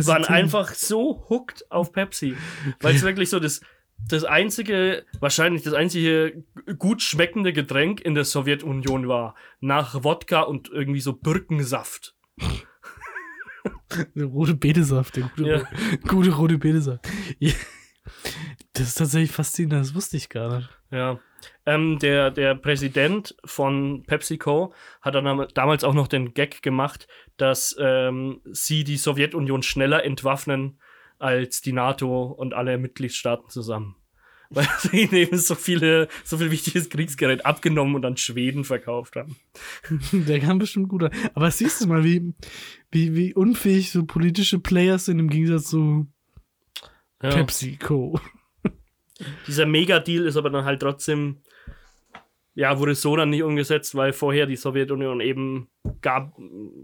waren 0.06 0.24
einfach 0.24 0.74
so 0.74 1.26
hooked 1.28 1.70
auf 1.70 1.92
Pepsi. 1.92 2.36
Weil 2.80 2.94
es 2.96 3.02
wirklich 3.02 3.30
so 3.30 3.38
das, 3.40 3.60
das 4.08 4.24
einzige, 4.24 5.04
wahrscheinlich 5.20 5.62
das 5.62 5.74
einzige 5.74 6.44
gut 6.78 7.02
schmeckende 7.02 7.52
Getränk 7.52 8.00
in 8.00 8.14
der 8.14 8.24
Sowjetunion 8.24 9.08
war. 9.08 9.34
Nach 9.60 10.04
Wodka 10.04 10.42
und 10.42 10.68
irgendwie 10.70 11.00
so 11.00 11.12
Birkensaft. 11.14 12.14
Der 14.14 14.26
rote 14.26 14.54
Betesaft, 14.54 15.16
der 15.16 15.24
gute, 15.34 15.48
Ja. 15.48 15.62
gute 16.06 16.30
rote 16.30 16.58
Betesaft. 16.58 17.06
Das 18.74 18.88
ist 18.88 18.94
tatsächlich 18.94 19.30
faszinierend, 19.32 19.84
das 19.86 19.94
wusste 19.94 20.16
ich 20.16 20.28
gar 20.28 20.56
nicht. 20.58 20.68
Ja. 20.90 21.18
Ähm, 21.66 21.98
der, 21.98 22.30
der 22.30 22.54
Präsident 22.54 23.36
von 23.44 24.02
PepsiCo 24.06 24.72
hat 25.02 25.14
dann 25.14 25.26
am- 25.26 25.46
damals 25.54 25.84
auch 25.84 25.94
noch 25.94 26.08
den 26.08 26.34
Gag 26.34 26.62
gemacht, 26.62 27.06
dass 27.36 27.76
ähm, 27.78 28.40
sie 28.50 28.84
die 28.84 28.96
Sowjetunion 28.96 29.62
schneller 29.62 30.04
entwaffnen 30.04 30.78
als 31.18 31.60
die 31.60 31.72
NATO 31.72 32.24
und 32.26 32.54
alle 32.54 32.78
Mitgliedstaaten 32.78 33.50
zusammen. 33.50 33.96
Weil 34.50 34.66
sie 34.78 35.02
ihnen 35.02 35.14
eben 35.14 35.36
so 35.36 35.54
viele, 35.54 36.08
so 36.24 36.38
viel 36.38 36.50
wichtiges 36.50 36.88
Kriegsgerät 36.88 37.44
abgenommen 37.44 37.94
und 37.96 38.06
an 38.06 38.16
Schweden 38.16 38.64
verkauft 38.64 39.16
haben. 39.16 39.36
Der 40.12 40.40
kann 40.40 40.58
bestimmt 40.58 40.88
gut. 40.88 41.10
Aber 41.34 41.50
siehst 41.50 41.82
du 41.82 41.86
mal, 41.86 42.02
wie, 42.02 42.32
wie, 42.90 43.14
wie 43.14 43.34
unfähig 43.34 43.90
so 43.90 44.06
politische 44.06 44.58
Players 44.58 45.04
sind 45.04 45.18
im 45.18 45.28
Gegensatz 45.28 45.64
zu 45.64 46.06
Ja. 47.22 47.28
PepsiCo. 47.30 48.18
Dieser 49.46 49.66
Megadeal 49.66 50.26
ist 50.26 50.36
aber 50.36 50.50
dann 50.50 50.64
halt 50.64 50.80
trotzdem, 50.80 51.38
ja, 52.54 52.78
wurde 52.78 52.94
so 52.94 53.16
dann 53.16 53.30
nicht 53.30 53.42
umgesetzt, 53.42 53.94
weil 53.94 54.12
vorher 54.12 54.46
die 54.46 54.56
Sowjetunion 54.56 55.20
eben 55.20 55.68
gar, 56.02 56.32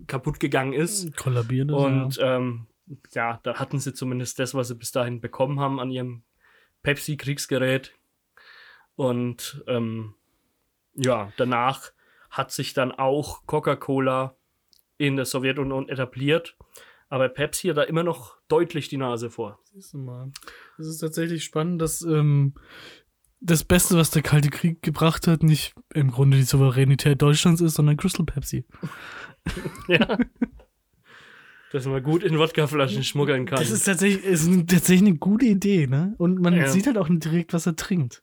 kaputt 0.07 0.41
gegangen 0.41 0.73
ist. 0.73 1.17
Kollabiert 1.17 1.71
ist, 1.71 1.75
Und 1.75 2.19
ähm, 2.21 2.67
ja, 3.13 3.41
da 3.43 3.55
hatten 3.55 3.79
sie 3.79 3.95
zumindest 3.95 4.39
das, 4.39 4.55
was 4.55 4.69
sie 4.69 4.75
bis 4.75 4.93
dahin 4.93 5.21
bekommen 5.21 5.61
haben 5.61 5.81
an 5.81 5.91
ihrem 5.91 6.23
Pepsi-Kriegsgerät. 6.83 7.93
Und 8.97 9.65
ähm, 9.67 10.15
ja, 10.95 11.33
danach 11.37 11.93
hat 12.31 12.51
sich 12.51 12.75
dann 12.75 12.93
auch 12.93 13.47
Coca-Cola 13.47 14.37
in 14.99 15.17
der 15.17 15.25
Sowjetunion 15.25 15.89
etabliert. 15.89 16.57
Aber 17.09 17.29
Pepsi 17.29 17.69
hat 17.69 17.77
da 17.77 17.83
immer 17.83 18.03
noch 18.03 18.39
deutlich 18.49 18.89
die 18.89 18.97
Nase 18.97 19.31
vor. 19.31 19.59
Siehst 19.73 19.93
du 19.95 19.99
mal. 19.99 20.33
Es 20.79 20.87
ist 20.87 20.99
tatsächlich 20.99 21.45
spannend, 21.45 21.81
dass 21.81 22.03
ähm, 22.03 22.55
das 23.41 23.65
Beste, 23.65 23.97
was 23.97 24.11
der 24.11 24.23
Kalte 24.23 24.49
Krieg 24.51 24.83
gebracht 24.83 25.27
hat, 25.27 25.43
nicht 25.43 25.75
im 25.95 26.11
Grunde 26.11 26.37
die 26.37 26.43
Souveränität 26.45 27.21
Deutschlands 27.23 27.61
ist, 27.61 27.75
sondern 27.75 27.97
Crystal 27.97 28.27
Pepsi. 28.27 28.65
Ja. 29.89 30.19
Dass 31.73 31.87
man 31.87 32.03
gut 32.03 32.23
in 32.23 32.39
Wodkaflaschen 32.39 33.03
schmuggeln 33.03 33.47
kann. 33.47 33.59
Das 33.59 33.71
ist 33.71 33.85
tatsächlich, 33.85 34.25
ist 34.25 34.47
ein- 34.47 34.67
tatsächlich 34.67 35.09
eine 35.09 35.19
gute 35.19 35.45
Idee, 35.47 35.87
ne? 35.89 36.15
Und 36.19 36.41
man 36.41 36.55
Ja. 36.55 36.69
sieht 36.69 36.87
halt 36.87 36.97
auch 36.99 37.09
nicht 37.09 37.25
direkt, 37.25 37.53
was 37.53 37.67
er 37.67 37.75
trinkt. 37.75 38.23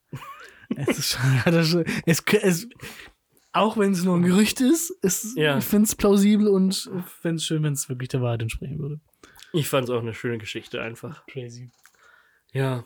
es 0.76 0.88
ist 0.97 1.18
schon, 1.20 1.84
es, 2.06 2.24
es, 2.41 2.70
auch 3.52 3.78
wenn 3.78 3.91
es 3.91 4.04
nur 4.06 4.16
ein 4.16 4.24
Gerücht 4.24 4.62
ist, 4.62 4.91
ist 5.02 5.38
Ja. 5.38 5.58
ich 5.58 5.66
finde 5.66 5.86
es 5.86 5.95
plausibel 5.95 6.47
und 6.47 6.89
fände 7.22 7.36
es 7.36 7.45
schön, 7.45 7.62
wenn 7.64 7.74
es 7.74 7.89
wirklich 7.89 8.08
der 8.10 8.22
Wahrheit 8.22 8.41
entsprechen 8.41 8.80
würde. 8.80 9.02
ich 9.52 9.68
fand 9.68 9.84
es 9.84 9.89
auch 9.89 9.99
eine 10.02 10.14
schöne 10.14 10.38
Geschichte 10.38 10.82
einfach. 10.82 11.26
Crazy. 11.28 11.70
Ja. 12.52 12.86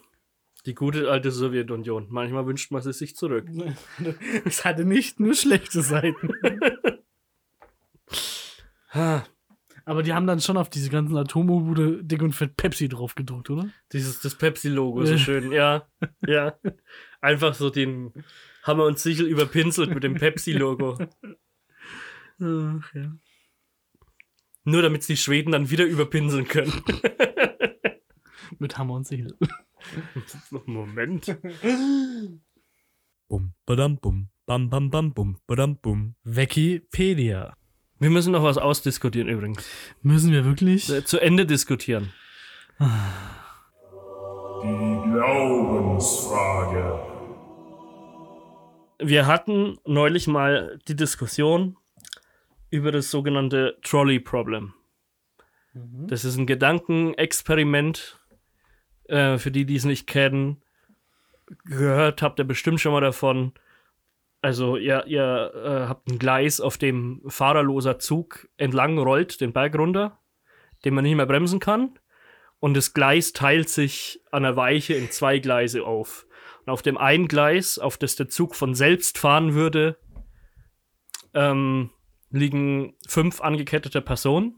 Die 0.65 0.73
gute 0.73 1.11
alte 1.11 1.31
Sowjetunion. 1.31 2.07
Manchmal 2.09 2.47
wünscht 2.47 2.71
man 2.71 2.81
sie 2.81 2.93
sich 2.93 3.15
zurück. 3.15 3.47
Es 4.45 4.65
hatte 4.65 4.85
nicht 4.85 5.19
nur 5.19 5.35
schlechte 5.35 5.81
Seiten. 5.81 6.29
Aber 9.87 10.01
die 10.01 10.13
haben 10.13 10.25
dann 10.25 10.41
schon 10.41 10.57
auf 10.57 10.69
diese 10.69 10.89
ganzen 10.89 11.15
Atomobude 11.15 12.03
dick 12.03 12.23
und 12.23 12.33
fett 12.33 12.57
Pepsi 12.57 12.89
drauf 12.89 13.13
gedruckt, 13.13 13.51
oder? 13.51 13.69
Dieses, 13.93 14.19
das 14.19 14.33
Pepsi-Logo, 14.35 15.05
so 15.05 15.17
schön, 15.17 15.51
ja. 15.51 15.87
Ja. 16.25 16.57
Einfach 17.21 17.53
so 17.53 17.69
den 17.69 18.11
Hammer 18.63 18.85
und 18.85 18.97
Sichel 18.97 19.27
überpinselt 19.27 19.93
mit 19.93 20.03
dem 20.03 20.15
Pepsi-Logo. 20.15 20.97
Ach, 22.41 22.93
ja. 22.95 23.15
Nur 24.63 24.81
damit 24.81 25.03
sie 25.03 25.13
die 25.13 25.17
Schweden 25.17 25.51
dann 25.51 25.69
wieder 25.69 25.85
überpinseln 25.85 26.47
können. 26.47 26.73
Mit 28.59 28.77
Hammer 28.77 28.95
und 28.95 29.07
Sichel. 29.07 29.35
Moment. 30.65 31.37
Bum, 33.27 33.53
badam, 33.65 33.97
bum, 33.97 34.29
bam, 34.45 34.69
bam, 34.69 34.89
bam, 34.89 35.13
bum, 35.13 35.37
badam, 35.47 35.77
bum. 35.77 36.15
Wikipedia. 36.23 37.55
Wir 37.99 38.09
müssen 38.09 38.33
noch 38.33 38.43
was 38.43 38.57
ausdiskutieren 38.57 39.29
übrigens. 39.29 39.67
Müssen 40.01 40.31
wir 40.31 40.45
wirklich? 40.45 40.89
Äh, 40.89 41.05
Zu 41.05 41.19
Ende 41.19 41.45
diskutieren. 41.45 42.11
Die 42.79 42.85
Glaubensfrage. 45.11 46.99
Wir 48.99 49.27
hatten 49.27 49.77
neulich 49.85 50.27
mal 50.27 50.79
die 50.87 50.95
Diskussion 50.95 51.77
über 52.69 52.91
das 52.91 53.11
sogenannte 53.11 53.77
Trolley 53.81 54.19
Problem. 54.19 54.73
Das 55.73 56.23
ist 56.23 56.37
ein 56.37 56.47
Gedankenexperiment. 56.47 58.19
Äh, 59.07 59.37
für 59.37 59.51
die, 59.51 59.65
die 59.65 59.75
es 59.75 59.85
nicht 59.85 60.07
kennen, 60.07 60.61
gehört 61.65 62.21
habt 62.21 62.39
ihr 62.39 62.45
bestimmt 62.45 62.79
schon 62.79 62.91
mal 62.91 63.01
davon. 63.01 63.53
Also 64.41 64.77
ihr, 64.77 65.05
ihr 65.07 65.51
äh, 65.55 65.87
habt 65.87 66.07
ein 66.07 66.19
Gleis, 66.19 66.61
auf 66.61 66.77
dem 66.77 67.21
fahrerloser 67.27 67.99
Zug 67.99 68.47
entlang 68.57 68.97
rollt, 68.97 69.41
den 69.41 69.53
Berg 69.53 69.75
runter, 69.75 70.19
den 70.83 70.93
man 70.93 71.03
nicht 71.03 71.15
mehr 71.15 71.25
bremsen 71.25 71.59
kann. 71.59 71.97
Und 72.59 72.75
das 72.75 72.93
Gleis 72.93 73.33
teilt 73.33 73.69
sich 73.69 74.21
an 74.31 74.43
der 74.43 74.55
Weiche 74.55 74.93
in 74.93 75.11
zwei 75.11 75.39
Gleise 75.39 75.83
auf. 75.83 76.25
Und 76.65 76.71
auf 76.71 76.81
dem 76.81 76.97
einen 76.97 77.27
Gleis, 77.27 77.77
auf 77.77 77.97
das 77.97 78.15
der 78.15 78.29
Zug 78.29 78.55
von 78.55 78.73
selbst 78.73 79.17
fahren 79.17 79.53
würde, 79.53 79.97
ähm, 81.33 81.91
liegen 82.31 82.95
fünf 83.07 83.41
angekettete 83.41 84.01
Personen. 84.01 84.55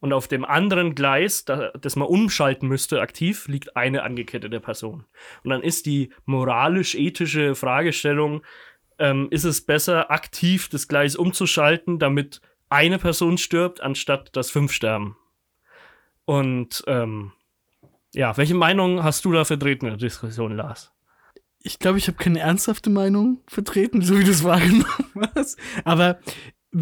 Und 0.00 0.12
auf 0.12 0.28
dem 0.28 0.44
anderen 0.44 0.94
Gleis, 0.94 1.44
da, 1.44 1.70
das 1.80 1.96
man 1.96 2.08
umschalten 2.08 2.68
müsste, 2.68 3.00
aktiv, 3.00 3.48
liegt 3.48 3.76
eine 3.76 4.02
angekettete 4.02 4.60
Person. 4.60 5.06
Und 5.42 5.50
dann 5.50 5.62
ist 5.62 5.86
die 5.86 6.12
moralisch-ethische 6.26 7.54
Fragestellung, 7.54 8.42
ähm, 8.98 9.28
ist 9.30 9.44
es 9.44 9.64
besser, 9.64 10.10
aktiv 10.10 10.68
das 10.68 10.88
Gleis 10.88 11.16
umzuschalten, 11.16 11.98
damit 11.98 12.40
eine 12.68 12.98
Person 12.98 13.38
stirbt, 13.38 13.80
anstatt 13.80 14.36
dass 14.36 14.50
fünf 14.50 14.72
sterben? 14.72 15.16
Und 16.24 16.82
ähm, 16.86 17.32
ja, 18.14 18.36
welche 18.36 18.54
Meinung 18.54 19.02
hast 19.02 19.24
du 19.24 19.32
da 19.32 19.44
vertreten 19.44 19.86
in 19.86 19.92
der 19.92 19.98
Diskussion, 19.98 20.56
Lars? 20.56 20.92
Ich 21.60 21.78
glaube, 21.78 21.98
ich 21.98 22.06
habe 22.06 22.16
keine 22.16 22.40
ernsthafte 22.40 22.90
Meinung 22.90 23.42
vertreten, 23.46 24.02
so 24.02 24.18
wie 24.18 24.24
du 24.24 24.30
es 24.30 24.44
wahrgenommen 24.44 25.28
hast. 25.34 25.58
Aber 25.84 26.18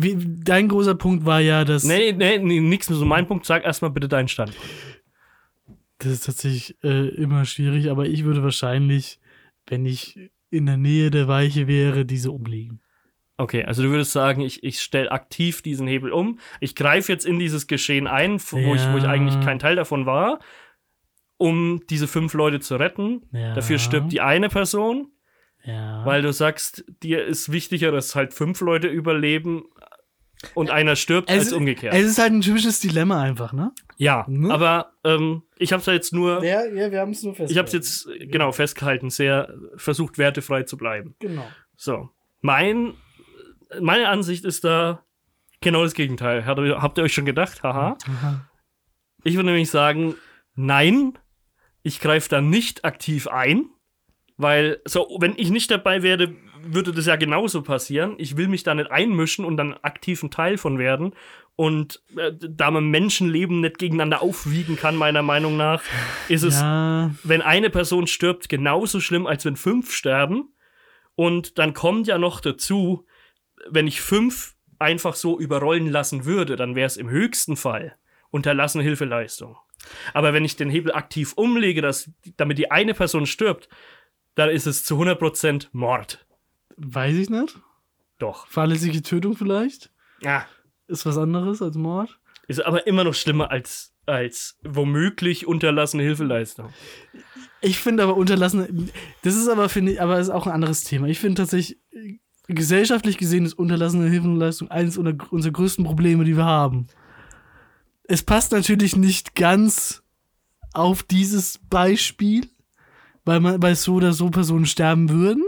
wie, 0.03 0.17
dein 0.43 0.69
großer 0.69 0.95
Punkt 0.95 1.25
war 1.25 1.41
ja, 1.41 1.65
dass. 1.65 1.85
Nee, 1.85 2.13
nee, 2.13 2.39
nee 2.39 2.61
nix 2.61 2.89
mehr 2.91 2.99
so 2.99 3.05
mein 3.05 3.27
Punkt. 3.27 3.47
Sag 3.47 3.65
erstmal 3.65 3.91
bitte 3.91 4.09
deinen 4.09 4.29
Stand. 4.29 4.53
Das 5.99 6.13
ist 6.13 6.27
tatsächlich 6.27 6.77
äh, 6.83 7.09
immer 7.11 7.45
schwierig, 7.45 7.91
aber 7.91 8.07
ich 8.07 8.25
würde 8.25 8.43
wahrscheinlich, 8.43 9.21
wenn 9.67 9.87
ich 9.87 10.19
in 10.51 10.67
der 10.67 10.77
Nähe 10.77 11.11
der 11.11 11.29
Weiche 11.29 11.67
wäre, 11.67 12.05
diese 12.05 12.31
umlegen. 12.31 12.81
Okay, 13.37 13.65
also 13.65 13.83
du 13.83 13.91
würdest 13.91 14.13
sagen, 14.13 14.41
ich, 14.43 14.63
ich 14.63 14.81
stelle 14.81 15.11
aktiv 15.11 15.63
diesen 15.63 15.87
Hebel 15.89 16.13
um. 16.13 16.39
Ich 16.61 16.75
greife 16.77 17.11
jetzt 17.11 17.27
in 17.27 17.39
dieses 17.39 17.67
Geschehen 17.67 18.07
ein, 18.07 18.39
wo, 18.51 18.75
ich, 18.75 18.83
wo 18.93 18.97
ich 18.97 19.05
Ja. 19.05 19.11
eigentlich 19.11 19.41
kein 19.45 19.59
Teil 19.59 19.75
davon 19.77 20.07
war, 20.07 20.39
um 21.37 21.81
diese 21.91 22.07
fünf 22.07 22.35
Leute 22.35 22.61
zu 22.61 22.77
retten. 22.77 23.23
Ja. 23.33 23.55
Dafür 23.55 23.79
stirbt 23.79 24.13
die 24.13 24.21
eine 24.21 24.49
Person, 24.49 25.09
Ja. 25.65 26.07
weil 26.07 26.23
du 26.23 26.33
sagst, 26.33 26.85
dir 27.03 27.25
ist 27.25 27.51
wichtiger, 27.51 27.91
dass 27.91 28.15
halt 28.15 28.35
fünf 28.35 28.61
Leute 28.61 28.87
überleben 28.87 29.65
und 30.55 30.71
einer 30.71 30.97
stirbt, 30.97 31.31
als 31.31 31.53
umgekehrt. 31.53 31.95
Es 31.95 32.05
ist 32.05 32.19
halt 32.19 32.33
ein 32.33 32.41
typisches 32.41 32.81
Dilemma 32.81 33.23
einfach, 33.23 33.53
ne? 33.53 33.73
ja, 33.97 34.25
Ne? 34.29 34.53
aber 34.53 34.93
ähm, 35.05 35.43
ich 35.57 35.73
habe 35.73 35.81
es 35.81 35.87
jetzt 35.87 36.13
nur, 36.13 36.45
Ja, 36.45 36.65
ja, 36.67 36.91
wir 36.91 37.01
haben 37.01 37.13
es 37.13 37.23
nur 37.23 37.35
fest. 37.35 37.51
ich 37.51 37.59
habe 37.59 37.67
es 37.67 37.73
jetzt 37.73 38.09
genau 38.31 38.53
festgehalten, 38.53 39.11
sehr 39.11 39.55
versucht, 39.77 40.19
wertefrei 40.19 40.65
zu 40.65 40.77
bleiben. 40.77 41.15
Genau. 41.21 41.47
So, 41.77 42.11
mein, 42.41 42.95
meine 43.81 44.09
Ansicht 44.09 44.45
ist 44.45 44.65
da 44.65 45.05
genau 45.61 45.83
das 45.85 45.95
Gegenteil. 45.95 46.45
Habt 46.47 46.61
ihr, 46.61 46.83
habt 46.83 46.99
ihr 46.99 47.05
euch 47.05 47.15
schon 47.15 47.25
gedacht? 47.25 47.63
Haha. 47.63 47.97
Ich 49.23 49.35
würde 49.37 49.47
nämlich 49.47 49.71
sagen, 49.71 50.15
nein, 50.55 51.19
ich 51.83 52.01
greife 52.01 52.29
da 52.29 52.41
nicht 52.41 52.85
aktiv 52.85 53.27
ein, 53.29 53.67
weil 54.37 54.81
so, 54.85 55.17
wenn 55.21 55.35
ich 55.37 55.51
nicht 55.51 55.71
dabei 55.71 56.03
wäre, 56.03 56.35
würde 56.67 56.93
das 56.93 57.07
ja 57.07 57.17
genauso 57.17 57.63
passieren. 57.63 58.15
Ich 58.19 58.37
will 58.37 58.49
mich 58.49 58.63
da 58.63 58.75
nicht 58.75 58.91
einmischen 58.91 59.45
und 59.45 59.57
dann 59.57 59.75
aktiv 59.83 60.23
ein 60.23 60.31
Teil 60.31 60.59
von 60.59 60.79
werden. 60.79 61.15
Und 61.57 62.03
äh, 62.17 62.33
da 62.33 62.71
man 62.71 62.91
Menschenleben 62.91 63.61
nicht 63.61 63.79
gegeneinander 63.79 64.23
aufwiegen 64.23 64.77
kann, 64.77 64.97
meiner 64.97 65.23
Meinung 65.23 65.57
nach, 65.57 65.83
ist 66.29 66.43
es 66.43 66.61
Ja, 66.61 67.11
wenn 67.23 67.43
eine 67.43 67.71
Person 67.71 68.07
stirbt, 68.07 68.49
genauso 68.49 69.01
schlimm, 69.01 69.27
als 69.27 69.45
wenn 69.45 69.57
fünf 69.57 69.93
sterben. 69.93 70.53
Und 71.15 71.59
dann 71.59 71.75
kommt 71.75 72.09
ja 72.09 72.19
noch 72.19 72.41
dazu, 72.41 73.07
wenn 73.71 73.87
ich 73.87 74.01
fünf 74.01 74.55
einfach 74.79 75.15
so 75.15 75.39
überrollen 75.39 75.91
lassen 75.91 76.25
würde, 76.25 76.57
dann 76.57 76.75
wäre 76.75 76.87
es 76.87 76.97
im 76.97 77.09
höchsten 77.09 77.57
Fall 77.57 77.97
unterlassene 78.31 78.83
Hilfeleistung. 78.83 79.57
Aber 80.13 80.33
wenn 80.33 80.45
ich 80.45 80.57
den 80.57 80.71
Hebel 80.71 80.93
aktiv 80.93 81.35
umlege, 81.35 81.83
dass, 81.83 82.11
damit 82.37 82.59
die 82.59 82.71
eine 82.71 82.95
Person 82.95 83.27
stirbt, 83.27 83.69
dann 84.35 84.51
ist 84.51 84.67
es 84.67 84.85
zu 84.85 85.01
100% 85.01 85.69
Mord. 85.73 86.27
Weiß 86.77 87.17
ich 87.17 87.31
nicht. 87.31 87.59
Doch. 88.19 88.47
Fahrlässige 88.47 89.03
Tötung 89.03 89.37
vielleicht? 89.37 89.91
Ja. 90.21 90.47
Ist 90.87 91.07
was 91.07 91.19
anderes 91.19 91.63
als 91.63 91.77
Mord? 91.77 92.19
Ist 92.47 92.65
aber 92.65 92.87
immer 92.87 93.05
noch 93.05 93.15
schlimmer 93.15 93.51
als, 93.51 93.95
als 94.07 94.59
womöglich 94.63 95.47
unterlassene 95.47 96.03
Hilfeleistung. 96.03 96.71
Ich 97.61 97.79
finde 97.79 98.03
aber 98.03 98.17
unterlassene, 98.17 98.69
das 99.23 99.35
ist 99.35 99.49
aber, 99.49 99.69
finde 99.69 99.93
ich, 99.93 100.03
aber 100.03 100.21
ist 100.21 100.29
auch 100.29 100.47
ein 100.47 100.53
anderes 100.53 100.85
Thema. 100.85 101.07
Ich 101.07 101.19
finde 101.19 101.41
tatsächlich, 101.43 101.81
gesellschaftlich 102.47 103.17
gesehen 103.17 103.47
ist 103.47 103.55
unterlassene 103.55 104.09
Hilfeleistung 104.09 104.71
eines 104.71 104.99
unserer 104.99 105.33
unserer 105.33 105.53
größten 105.53 105.85
Probleme, 105.85 106.25
die 106.25 106.37
wir 106.37 106.45
haben. 106.45 106.89
Es 108.05 108.23
passt 108.23 108.53
natürlich 108.53 108.97
nicht 108.97 109.35
ganz 109.35 110.03
auf 110.75 111.03
dieses 111.03 111.59
Beispiel, 111.71 112.47
weil 113.25 113.41
man, 113.41 113.63
weil 113.63 113.77
so 113.77 113.95
oder 113.95 114.13
so 114.13 114.29
Personen 114.29 114.67
sterben 114.67 115.09
würden. 115.09 115.45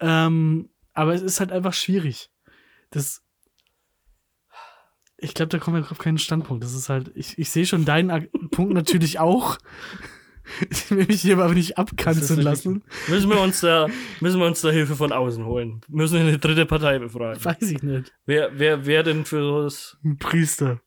Ähm, 0.00 0.70
aber 0.92 1.14
es 1.14 1.22
ist 1.22 1.40
halt 1.40 1.52
einfach 1.52 1.72
schwierig. 1.72 2.30
Das, 2.90 3.22
ich 5.16 5.34
glaube, 5.34 5.48
da 5.48 5.58
kommen 5.58 5.82
wir 5.82 5.90
auf 5.90 5.98
keinen 5.98 6.18
Standpunkt. 6.18 6.62
Das 6.62 6.74
ist 6.74 6.88
halt, 6.88 7.10
ich, 7.14 7.38
ich 7.38 7.50
sehe 7.50 7.66
schon 7.66 7.84
deinen 7.84 8.28
Punkt 8.50 8.72
natürlich 8.74 9.18
auch. 9.18 9.58
Ich 10.70 10.90
will 10.90 11.06
mich 11.06 11.22
hier 11.22 11.38
aber 11.38 11.54
nicht 11.54 11.78
abkanzeln 11.78 12.42
lassen. 12.42 12.84
Müssen 13.08 13.30
wir 13.30 13.40
uns 13.40 13.60
da, 13.60 13.88
müssen 14.20 14.40
wir 14.40 14.46
uns 14.46 14.60
da 14.60 14.70
Hilfe 14.70 14.94
von 14.94 15.10
außen 15.10 15.44
holen? 15.46 15.80
Müssen 15.88 16.18
wir 16.18 16.20
eine 16.20 16.38
dritte 16.38 16.66
Partei 16.66 16.98
befragen? 16.98 17.42
Weiß 17.42 17.62
ich 17.62 17.82
nicht. 17.82 18.12
Wer, 18.26 18.50
wer, 18.58 18.84
wer 18.84 19.02
denn 19.02 19.24
für 19.24 19.42
sowas? 19.42 19.96
Ein 20.04 20.18
Priester. 20.18 20.80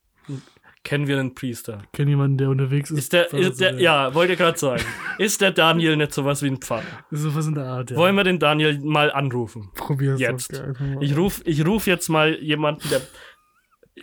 Kennen 0.88 1.06
wir 1.06 1.20
einen 1.20 1.34
Priester? 1.34 1.82
Kenn 1.92 2.08
jemanden, 2.08 2.38
der 2.38 2.48
unterwegs 2.48 2.90
ist. 2.90 2.96
Ist 2.96 3.12
der, 3.12 3.30
ist 3.34 3.60
der 3.60 3.78
ja, 3.78 4.14
wollte 4.14 4.36
gerade 4.36 4.58
sagen. 4.58 4.82
Ist 5.18 5.42
der 5.42 5.50
Daniel 5.50 5.98
nicht 5.98 6.14
sowas 6.14 6.42
wie 6.42 6.46
ein 6.46 6.62
Pfarrer? 6.62 7.04
Sowas 7.10 7.46
in 7.46 7.54
der 7.54 7.64
Art, 7.64 7.90
ja. 7.90 7.98
Wollen 7.98 8.14
wir 8.14 8.24
den 8.24 8.38
Daniel 8.38 8.80
mal 8.80 9.12
anrufen? 9.12 9.68
Probier's 9.74 10.18
Jetzt. 10.18 10.50
mal. 10.50 10.96
Ich 11.02 11.14
rufe 11.14 11.42
ich 11.44 11.66
ruf 11.66 11.86
jetzt 11.86 12.08
mal 12.08 12.42
jemanden, 12.42 12.88
der. 12.88 13.02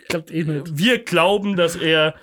Klappt 0.08 0.30
eh 0.30 0.44
nicht. 0.44 0.78
Wir 0.78 1.02
glauben, 1.02 1.56
dass 1.56 1.74
er 1.74 2.14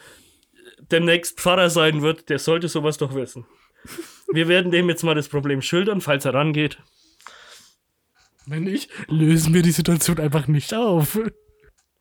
demnächst 0.90 1.42
Pfarrer 1.42 1.70
sein 1.70 2.02
wird. 2.02 2.30
Der 2.30 2.40
sollte 2.40 2.70
sowas 2.70 2.98
doch 2.98 3.14
wissen. 3.16 3.46
Wir 4.32 4.48
werden 4.48 4.72
dem 4.72 4.88
jetzt 4.88 5.04
mal 5.04 5.14
das 5.14 5.28
Problem 5.28 5.62
schildern, 5.62 6.00
falls 6.00 6.24
er 6.24 6.36
rangeht. 6.36 6.78
Wenn 8.46 8.64
nicht, 8.64 8.90
lösen 9.10 9.54
wir 9.54 9.62
die 9.62 9.72
Situation 9.72 10.22
einfach 10.22 10.48
nicht 10.48 10.74
auf. 10.74 11.20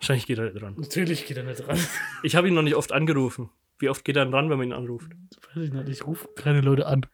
Wahrscheinlich 0.03 0.26
geht 0.26 0.38
er 0.38 0.50
nicht 0.50 0.61
ran. 0.61 0.74
Natürlich 0.76 1.26
geht 1.26 1.36
er 1.36 1.44
nicht 1.44 1.66
ran. 1.68 1.78
Ich 2.24 2.34
habe 2.34 2.48
ihn 2.48 2.55
noch 2.55 2.62
nicht 2.62 2.74
oft 2.74 2.90
angerufen. 2.90 3.50
Wie 3.78 3.88
oft 3.88 4.05
geht 4.05 4.16
er 4.16 4.24
denn 4.24 4.34
ran, 4.34 4.50
wenn 4.50 4.59
man 4.59 4.66
ihn 4.66 4.72
anruft? 4.72 5.12
Weiß 5.55 5.64
ich 5.64 5.72
nicht, 5.72 5.88
ich 5.88 6.05
rufe 6.07 6.28
keine 6.34 6.61
Leute 6.61 6.86
an. 6.86 7.07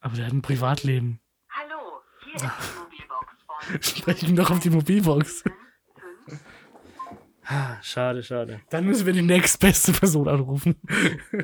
Aber 0.00 0.16
der 0.16 0.24
hat 0.26 0.32
ein 0.32 0.40
Privatleben. 0.40 1.20
Hallo, 1.50 2.00
hier 2.24 2.34
ist 2.36 2.42
die 2.44 2.48
Mobilbox 2.78 3.86
Sprechen 3.98 4.36
doch 4.36 4.50
auf 4.50 4.60
die 4.60 4.70
Mobilbox. 4.70 5.44
Ah, 7.46 7.76
Schade, 7.82 8.22
schade. 8.22 8.62
Dann 8.70 8.86
müssen 8.86 9.04
wir 9.04 9.12
die 9.12 9.20
nächstbeste 9.20 9.92
Person 9.92 10.26
anrufen. 10.28 10.76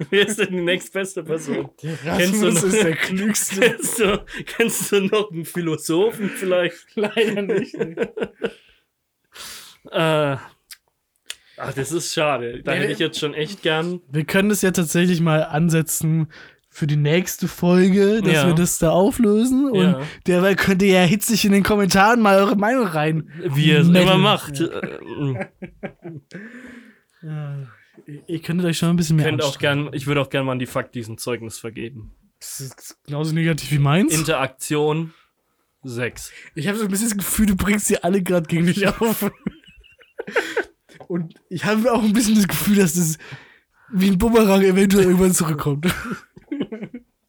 Wer 0.08 0.26
ist 0.26 0.38
denn 0.38 0.52
die 0.52 0.62
nächstbeste 0.62 1.22
Person? 1.22 1.68
Kennst 1.76 2.42
du 2.42 2.46
noch- 2.50 2.62
ist 2.62 2.82
der 2.82 2.96
Klügste. 2.96 3.60
Kennst 3.60 4.00
du, 4.00 4.24
kennst 4.46 4.92
du 4.92 5.00
noch 5.02 5.30
einen 5.30 5.44
Philosophen 5.44 6.30
vielleicht? 6.30 6.86
Leider 6.96 7.42
nicht. 7.42 7.76
Äh, 9.90 10.36
ach, 11.56 11.72
das 11.74 11.92
ist 11.92 12.12
schade. 12.14 12.62
Da 12.62 12.72
Nee, 12.74 12.80
hätte 12.80 12.92
ich 12.92 12.98
jetzt 12.98 13.18
schon 13.18 13.34
echt 13.34 13.62
gern. 13.62 14.00
Wir 14.10 14.24
können 14.24 14.48
das 14.48 14.62
ja 14.62 14.70
tatsächlich 14.70 15.20
mal 15.20 15.42
ansetzen 15.44 16.28
für 16.72 16.86
die 16.86 16.96
nächste 16.96 17.48
Folge, 17.48 18.22
dass 18.22 18.32
Ja. 18.32 18.46
wir 18.46 18.54
das 18.54 18.78
da 18.78 18.90
auflösen. 18.90 19.68
Und 19.70 19.80
Ja. 19.80 20.00
derweil 20.26 20.54
könnt 20.56 20.82
ihr 20.82 20.88
ja 20.92 21.02
hitzig 21.02 21.44
in 21.44 21.52
den 21.52 21.62
Kommentaren 21.64 22.20
mal 22.20 22.36
eure 22.38 22.56
Meinung 22.56 22.86
rein. 22.86 23.28
Wie 23.54 23.70
er 23.72 23.80
es 23.80 23.88
immer 23.88 24.18
macht. 24.18 24.60
Äh, 24.60 25.46
Ja, 27.22 27.66
ihr 28.26 28.40
könntet 28.40 28.66
euch 28.66 28.78
schon 28.78 28.88
ein 28.90 28.96
bisschen 28.96 29.16
mehr 29.16 29.34
auch 29.44 29.58
gern, 29.58 29.90
ich 29.92 30.06
würde 30.06 30.20
auch 30.22 30.30
gern 30.30 30.46
mal 30.46 30.56
die 30.58 30.66
Fakt 30.66 30.94
diesen 30.94 31.18
Zeugnis 31.18 31.58
vergeben. 31.58 32.12
Das 32.40 32.60
ist 32.60 32.96
genauso 33.04 33.34
negativ 33.34 33.70
wie 33.72 33.78
meins. 33.78 34.14
Interaktion 34.16 35.12
6. 35.82 36.32
ich 36.54 36.66
habe 36.68 36.78
so 36.78 36.84
ein 36.84 36.90
bisschen 36.90 37.08
das 37.08 37.18
Gefühl, 37.18 37.46
du 37.46 37.56
bringst 37.56 37.86
sie 37.88 38.02
alle 38.02 38.22
gerade 38.22 38.46
gegen 38.46 38.64
mich 38.64 38.86
auf. 38.86 39.30
Und 41.08 41.34
ich 41.48 41.64
habe 41.64 41.92
auch 41.92 42.02
ein 42.02 42.12
bisschen 42.12 42.34
das 42.36 42.48
Gefühl, 42.48 42.76
dass 42.76 42.94
das 42.94 43.18
wie 43.92 44.08
ein 44.10 44.18
Bumerang 44.18 44.62
eventuell 44.62 45.04
irgendwann 45.06 45.32
zurückkommt. 45.34 45.86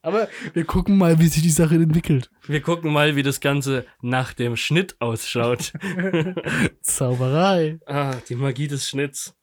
Aber 0.04 0.28
wir 0.54 0.66
gucken 0.66 0.98
mal, 0.98 1.20
wie 1.20 1.28
sich 1.28 1.44
die 1.44 1.52
Sache 1.52 1.76
entwickelt. 1.76 2.32
Wir 2.48 2.62
gucken 2.62 2.92
mal, 2.92 3.16
wie 3.16 3.24
das 3.24 3.40
Ganze 3.40 3.86
nach 4.02 4.34
dem 4.34 4.56
Schnitt 4.58 4.96
ausschaut. 5.00 5.74
Zauberei. 6.82 7.80
ah, 7.86 8.16
die 8.28 8.36
Magie 8.36 8.68
des 8.68 8.90
Schnitts. 8.90 9.36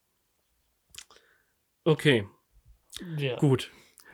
Okay, 1.85 2.27
Ja. 3.17 3.37
gut. 3.37 3.71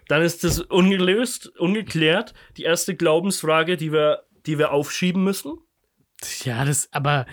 Dann 0.08 0.20
ist 0.22 0.44
das 0.44 0.60
ungelöst, 0.60 1.48
ungeklärt. 1.58 2.34
Die 2.58 2.62
erste 2.64 2.94
Glaubensfrage, 2.94 3.76
die 3.78 3.90
wir, 3.90 4.24
die 4.46 4.58
wir 4.58 4.70
aufschieben 4.70 5.24
müssen. 5.24 5.54
Ja, 6.44 6.64
das, 6.66 6.92
aber 6.92 7.24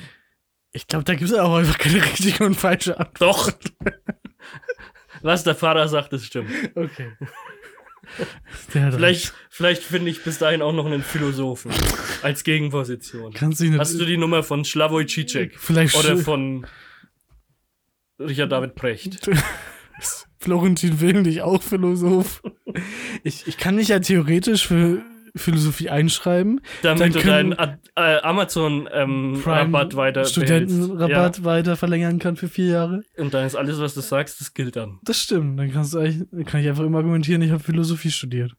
ich 0.74 0.88
glaube, 0.88 1.03
da 1.03 1.15
gibt 1.15 1.30
es 1.30 1.38
auch 1.38 1.55
einfach 1.55 1.78
keine 1.78 2.03
richtige 2.03 2.45
und 2.45 2.55
falsche 2.55 2.99
Antwort. 2.99 3.19
Doch. 3.19 3.51
Was 5.22 5.43
der 5.43 5.55
Pfarrer 5.55 5.88
sagt, 5.88 6.13
das 6.13 6.26
stimmt. 6.26 6.51
Okay. 6.76 7.11
Vielleicht, 8.67 9.34
vielleicht 9.49 9.84
finde 9.84 10.09
ich 10.09 10.24
bis 10.24 10.39
dahin 10.39 10.61
auch 10.61 10.74
noch 10.74 10.86
einen 10.86 11.03
Philosophen 11.03 11.72
als 12.24 12.43
Gegenposition. 12.43 13.32
Kannst 13.34 13.61
du 13.61 13.65
nicht. 13.65 13.80
Hast 13.80 13.99
du 13.99 14.05
die 14.05 14.17
Nummer 14.17 14.43
von 14.43 14.65
Slavoj 14.65 15.05
Žižek 15.05 15.57
Vielleicht 15.57 15.95
oder 15.95 16.17
von 16.17 16.65
Richard 18.19 18.51
David 18.51 18.76
Precht? 18.76 19.30
Florentin 20.39 20.99
Will 20.99 21.22
nicht 21.22 21.41
auch 21.43 21.61
Philosoph? 21.61 22.41
Ich, 23.24 23.47
ich 23.47 23.57
kann 23.57 23.76
mich 23.76 23.89
ja 23.89 23.99
theoretisch 23.99 24.67
für 24.67 25.03
Philosophie 25.36 25.89
einschreiben. 25.89 26.61
Dann 26.82 26.97
Damit 26.97 27.15
du 27.15 27.23
deinen 27.23 27.53
äh, 27.53 28.17
Amazon-Rabatt 28.21 29.95
weiter 29.95 30.21
behältst. 30.21 30.34
Studentenrabatt 30.34 31.43
weiter 31.43 31.75
verlängern 31.75 32.19
kann 32.19 32.36
für 32.36 32.47
vier 32.47 32.67
Jahre. 32.67 33.03
Ja. 33.15 33.23
Und 33.23 33.34
dann 33.34 33.45
ist 33.45 33.55
alles, 33.55 33.79
was 33.79 33.93
du 33.93 34.01
sagst, 34.01 34.41
das 34.41 34.53
gilt 34.53 34.75
dann. 34.75 34.99
Das 35.03 35.21
stimmt. 35.21 35.59
Dann 35.59 35.71
kannst 35.71 35.93
du 35.93 35.99
eigentlich, 35.99 36.27
dann 36.32 36.45
kann 36.45 36.61
ich 36.61 36.67
einfach 36.67 36.84
immer 36.84 36.99
argumentieren, 36.99 37.41
ich 37.41 37.51
habe 37.51 37.63
Philosophie 37.63 38.11
studiert. 38.11 38.53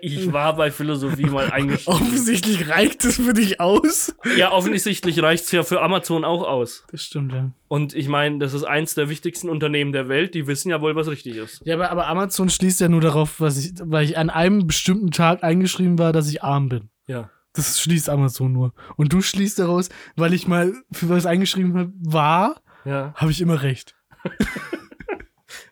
Ich 0.00 0.32
war 0.32 0.56
bei 0.56 0.70
Philosophie 0.70 1.26
mal 1.26 1.50
eingeschrieben. 1.52 2.00
Offensichtlich 2.00 2.68
reicht 2.68 3.04
es 3.04 3.16
für 3.16 3.34
dich 3.34 3.60
aus. 3.60 4.14
Ja, 4.36 4.52
offensichtlich 4.52 5.22
reicht's 5.22 5.50
ja 5.52 5.62
für 5.62 5.82
Amazon 5.82 6.24
auch 6.24 6.42
aus. 6.42 6.84
Das 6.90 7.02
stimmt, 7.02 7.32
ja. 7.32 7.50
Und 7.68 7.94
ich 7.94 8.08
meine, 8.08 8.38
das 8.38 8.54
ist 8.54 8.64
eins 8.64 8.94
der 8.94 9.08
wichtigsten 9.08 9.48
Unternehmen 9.48 9.92
der 9.92 10.08
Welt. 10.08 10.34
Die 10.34 10.46
wissen 10.46 10.70
ja 10.70 10.80
wohl, 10.80 10.96
was 10.96 11.08
richtig 11.08 11.36
ist. 11.36 11.60
Ja, 11.64 11.74
aber, 11.74 11.90
aber 11.90 12.06
Amazon 12.06 12.48
schließt 12.48 12.80
ja 12.80 12.88
nur 12.88 13.00
darauf, 13.00 13.40
was 13.40 13.58
ich, 13.64 13.72
weil 13.80 14.04
ich 14.04 14.16
an 14.16 14.30
einem 14.30 14.66
bestimmten 14.66 15.10
Tag 15.10 15.42
eingeschrieben 15.44 15.98
war, 15.98 16.12
dass 16.12 16.28
ich 16.28 16.42
arm 16.42 16.68
bin. 16.68 16.88
Ja. 17.06 17.30
Das 17.52 17.80
schließt 17.80 18.08
Amazon 18.08 18.52
nur. 18.52 18.72
Und 18.96 19.12
du 19.12 19.20
schließt 19.20 19.58
daraus, 19.58 19.88
weil 20.16 20.32
ich 20.34 20.48
mal 20.48 20.72
für 20.92 21.08
was 21.08 21.26
eingeschrieben 21.26 21.76
habe, 21.78 21.92
war, 22.00 22.56
Ja. 22.84 23.12
habe 23.16 23.30
ich 23.30 23.40
immer 23.40 23.62
recht. 23.62 23.94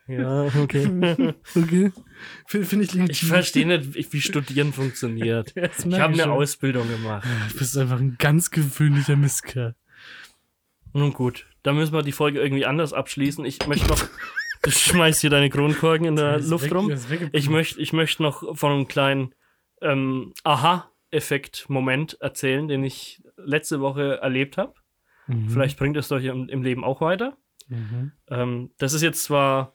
Ja, 0.07 0.45
okay. 0.61 0.87
Okay? 1.55 1.93
Finde 2.47 2.85
ich 2.85 2.93
legitim. 2.93 3.11
Ich 3.11 3.25
verstehe 3.25 3.67
nicht, 3.67 4.13
wie 4.13 4.21
Studieren 4.21 4.73
funktioniert. 4.73 5.55
Ich 5.57 5.99
habe 5.99 6.15
eine. 6.15 6.31
Ausbildung 6.31 6.89
gemacht. 6.89 7.27
Du 7.53 7.59
bist 7.59 7.77
einfach 7.77 7.99
ein 7.99 8.17
ganz 8.19 8.51
gewöhnlicher 8.51 9.17
Mistkerl. 9.17 9.75
Nun 10.93 11.13
gut, 11.13 11.47
dann 11.63 11.77
müssen 11.77 11.95
wir 11.95 12.03
die 12.03 12.13
Folge 12.13 12.41
irgendwie 12.41 12.67
anders 12.67 12.93
abschließen. 12.93 13.45
Ich 13.45 13.67
möchte 13.67 13.89
noch. 13.89 14.03
Du 14.65 14.71
schmeißt 14.71 15.23
hier 15.23 15.31
deine 15.31 15.51
Kronkorken 15.51 16.07
in 16.07 16.15
der 16.15 16.39
Luft 16.39 16.73
rum. 16.73 16.89
Ich 17.33 17.51
möchte 17.51 17.81
ich 17.81 17.93
möcht 17.93 18.21
noch 18.21 18.57
von 18.57 18.71
einem 18.71 18.87
kleinen 18.87 19.35
ähm, 19.81 20.35
Aha-Effekt-Moment 20.45 22.21
erzählen, 22.21 22.69
den 22.69 22.85
ich 22.85 23.25
letzte 23.37 23.81
Woche 23.81 24.21
erlebt 24.23 24.59
habe. 24.59 24.75
Mhm. 25.27 25.51
Vielleicht 25.51 25.81
bringt 25.81 25.97
es 25.97 26.13
euch 26.13 26.27
im, 26.27 26.49
im 26.49 26.63
Leben 26.63 26.85
auch 26.85 27.01
weiter. 27.01 27.37
Mhm. 27.69 28.13
Ähm, 28.29 28.71
das 28.79 28.93
ist 28.93 29.03
jetzt 29.03 29.25
zwar 29.25 29.75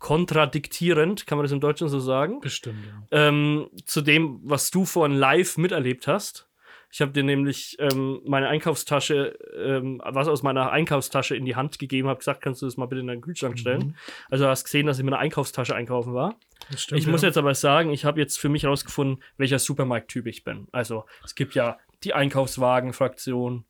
kontradiktierend, 0.00 1.26
kann 1.26 1.38
man 1.38 1.44
das 1.44 1.52
im 1.52 1.60
Deutschen 1.60 1.88
so 1.88 2.00
sagen, 2.00 2.40
Bestimmt, 2.40 2.78
ja. 3.12 3.28
ähm, 3.28 3.70
zu 3.84 4.00
dem, 4.00 4.40
was 4.42 4.72
du 4.72 4.84
vorhin 4.84 5.16
live 5.16 5.58
miterlebt 5.58 6.08
hast. 6.08 6.48
Ich 6.92 7.00
habe 7.00 7.12
dir 7.12 7.22
nämlich 7.22 7.76
ähm, 7.78 8.20
meine 8.26 8.48
Einkaufstasche, 8.48 9.38
ähm, 9.56 10.02
was 10.04 10.26
aus 10.26 10.42
meiner 10.42 10.72
Einkaufstasche 10.72 11.36
in 11.36 11.44
die 11.44 11.54
Hand 11.54 11.78
gegeben, 11.78 12.08
habe 12.08 12.18
gesagt, 12.18 12.40
kannst 12.40 12.62
du 12.62 12.66
das 12.66 12.76
mal 12.76 12.86
bitte 12.86 13.00
in 13.02 13.06
deinen 13.06 13.20
Kühlschrank 13.20 13.60
stellen. 13.60 13.96
Also 14.28 14.42
du 14.44 14.50
hast 14.50 14.64
gesehen, 14.64 14.86
dass 14.86 14.98
ich 14.98 15.04
mit 15.04 15.14
einer 15.14 15.22
Einkaufstasche 15.22 15.76
einkaufen 15.76 16.14
war. 16.14 16.34
Das 16.68 16.82
stimmt, 16.82 17.00
ich 17.00 17.06
muss 17.06 17.22
jetzt 17.22 17.38
aber 17.38 17.54
sagen, 17.54 17.92
ich 17.92 18.04
habe 18.04 18.18
jetzt 18.18 18.40
für 18.40 18.48
mich 18.48 18.64
herausgefunden, 18.64 19.22
welcher 19.36 19.60
Supermarkttyp 19.60 20.26
ich 20.26 20.42
bin. 20.42 20.66
Also 20.72 21.04
es 21.24 21.36
gibt 21.36 21.54
ja 21.54 21.78
die 22.02 22.12
Einkaufswagen-Fraktion, 22.14 23.66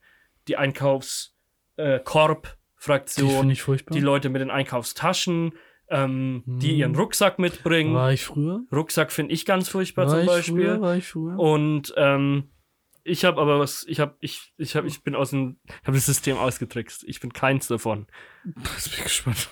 die 0.48 0.52
Die 0.52 0.56
Einkaufskorb-Fraktion, 0.56 3.50
ich 3.50 3.60
furchtbar. 3.62 3.94
die 3.94 4.00
Leute 4.00 4.30
mit 4.30 4.40
den 4.40 4.50
Einkaufstaschen, 4.50 5.52
ähm, 5.90 6.42
die 6.46 6.70
Hm. 6.70 6.76
ihren 6.76 6.96
Rucksack 6.96 7.38
mitbringen. 7.38 7.94
war 7.94 8.12
ich 8.12 8.24
früher? 8.24 8.62
Rucksack 8.72 9.12
finde 9.12 9.34
ich 9.34 9.44
ganz 9.44 9.68
furchtbar 9.68 10.06
War 10.06 10.16
zum 10.18 10.26
Beispiel. 10.26 10.54
früher? 10.54 10.80
War 10.80 10.96
ich 10.96 11.06
früher? 11.06 11.38
Und 11.38 11.92
ähm, 11.96 12.50
ich 13.02 13.24
habe 13.24 13.40
aber 13.40 13.58
was, 13.58 13.84
ich 13.88 13.98
habe, 14.00 14.14
ich, 14.20 14.52
ich 14.56 14.76
habe, 14.76 14.86
ich 14.86 15.02
bin 15.02 15.14
aus 15.14 15.30
dem, 15.30 15.56
ich 15.66 15.74
habe 15.86 15.96
das 15.96 16.06
System 16.06 16.36
ausgetrickst. 16.36 17.04
Ich 17.06 17.20
bin 17.20 17.32
keins 17.32 17.66
davon. 17.66 18.06
Jetzt 18.44 18.90
bin 18.90 18.98
ich 18.98 19.04
gespannt. 19.04 19.48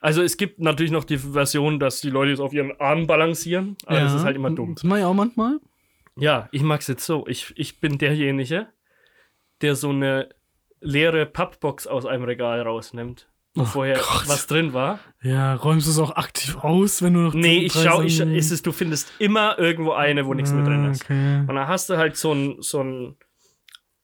Also 0.00 0.22
es 0.22 0.36
gibt 0.36 0.58
natürlich 0.60 0.92
noch 0.92 1.04
die 1.04 1.16
Version, 1.16 1.80
dass 1.80 2.02
die 2.02 2.10
Leute 2.10 2.32
es 2.32 2.40
auf 2.40 2.52
ihren 2.52 2.78
Armen 2.78 3.06
balancieren, 3.06 3.76
aber 3.86 4.00
das 4.00 4.12
ist 4.14 4.24
halt 4.24 4.36
immer 4.36 4.50
dumm. 4.50 4.74
Das 4.74 4.84
mache 4.84 4.98
ich 4.98 5.04
auch 5.06 5.14
manchmal. 5.14 5.60
Ja, 6.16 6.48
ich 6.52 6.62
mag's 6.62 6.88
jetzt 6.88 7.06
so. 7.06 7.26
Ich, 7.26 7.54
ich 7.56 7.80
bin 7.80 7.96
derjenige, 7.96 8.68
der 9.62 9.74
so 9.76 9.88
eine 9.90 10.28
leere 10.80 11.24
Pappbox 11.24 11.86
aus 11.86 12.04
einem 12.04 12.24
Regal 12.24 12.60
rausnimmt, 12.60 13.30
wo 13.54 13.62
Oh 13.62 13.64
vorher 13.66 13.96
Gott. 13.96 14.24
was 14.26 14.46
drin 14.46 14.72
war. 14.72 14.98
Ja, 15.22 15.54
räumst 15.54 15.86
du 15.86 15.90
es 15.92 15.98
auch 15.98 16.16
aktiv 16.16 16.56
aus, 16.56 17.02
wenn 17.02 17.14
du 17.14 17.20
noch 17.20 17.34
Nee, 17.34 17.58
ich 17.66 17.72
schau, 17.72 18.02
ich, 18.02 18.20
ist 18.20 18.50
es, 18.50 18.62
du 18.62 18.72
findest 18.72 19.12
immer 19.18 19.58
irgendwo 19.58 19.92
eine, 19.92 20.26
wo 20.26 20.34
nichts 20.34 20.52
mehr 20.52 20.64
drin 20.64 20.90
ist. 20.90 21.02
Ah, 21.02 21.04
Okay. 21.06 21.38
Und 21.40 21.54
dann 21.54 21.68
hast 21.68 21.88
du 21.90 21.96
halt 21.96 22.16
so 22.16 22.32
ein, 22.32 22.56
so 22.60 22.82
ein, 22.82 23.16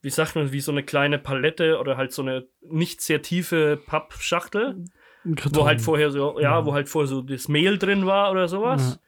wie 0.03 0.11
sagt 0.11 0.35
man, 0.37 0.53
wie 0.53 0.61
so 0.61 0.73
eine 0.73 0.83
kleine 0.83 1.19
Palette 1.19 1.79
oder 1.79 1.97
halt 1.97 2.13
so 2.13 2.23
eine 2.23 2.47
nicht 2.63 3.01
sehr 3.03 3.23
tiefe 3.23 3.77
Pappschachtel, 3.87 4.85
wo 5.25 5.67
halt 5.67 5.81
vorher 5.83 6.11
so, 6.11 6.41
ja, 6.41 6.65
wo 6.65 6.73
halt 6.73 6.89
vorher 6.89 7.09
so 7.09 7.21
das 7.21 7.49
Mehl 7.49 7.77
drin 7.77 8.07
war 8.07 8.31
oder 8.31 8.49
sowas. 8.49 8.99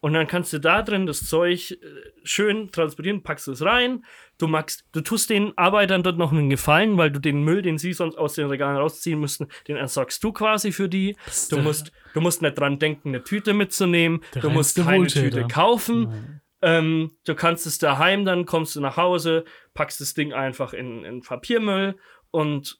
Und 0.00 0.12
dann 0.12 0.26
kannst 0.26 0.52
du 0.52 0.58
da 0.58 0.82
drin 0.82 1.06
das 1.06 1.26
Zeug 1.26 1.70
äh, 1.72 1.76
schön 2.22 2.70
transportieren, 2.70 3.22
packst 3.22 3.48
es 3.48 3.62
rein. 3.62 4.04
Du 4.38 4.46
magst, 4.46 4.84
du 4.92 5.00
tust 5.00 5.30
den 5.30 5.56
Arbeitern 5.56 6.02
dort 6.02 6.18
noch 6.18 6.32
einen 6.32 6.50
Gefallen, 6.50 6.96
weil 6.98 7.10
du 7.10 7.18
den 7.18 7.42
Müll, 7.42 7.62
den 7.62 7.78
sie 7.78 7.92
sonst 7.92 8.16
aus 8.16 8.34
den 8.34 8.46
Regalen 8.48 8.76
rausziehen 8.76 9.18
müssten, 9.18 9.48
den 9.66 9.76
entsorgst 9.76 10.22
du 10.22 10.32
quasi 10.32 10.70
für 10.70 10.88
die. 10.88 11.16
Du 11.48 11.56
der- 11.56 11.64
musst, 11.64 11.92
du 12.14 12.20
musst 12.20 12.42
nicht 12.42 12.58
dran 12.58 12.78
denken, 12.78 13.08
eine 13.08 13.24
Tüte 13.24 13.54
mitzunehmen. 13.54 14.20
Der 14.34 14.42
Du 14.42 14.50
musst 14.50 14.76
keine 14.76 14.98
Wohltäter. 14.98 15.30
Tüte 15.38 15.48
kaufen. 15.48 16.40
Ähm, 16.62 17.12
du 17.24 17.34
kannst 17.34 17.66
es 17.66 17.78
daheim, 17.78 18.24
dann 18.24 18.46
kommst 18.46 18.76
du 18.76 18.80
nach 18.80 18.96
Hause, 18.96 19.44
packst 19.74 20.00
das 20.00 20.14
Ding 20.14 20.32
einfach 20.32 20.72
in, 20.72 21.04
in 21.04 21.20
Papiermüll 21.22 21.96
und 22.30 22.78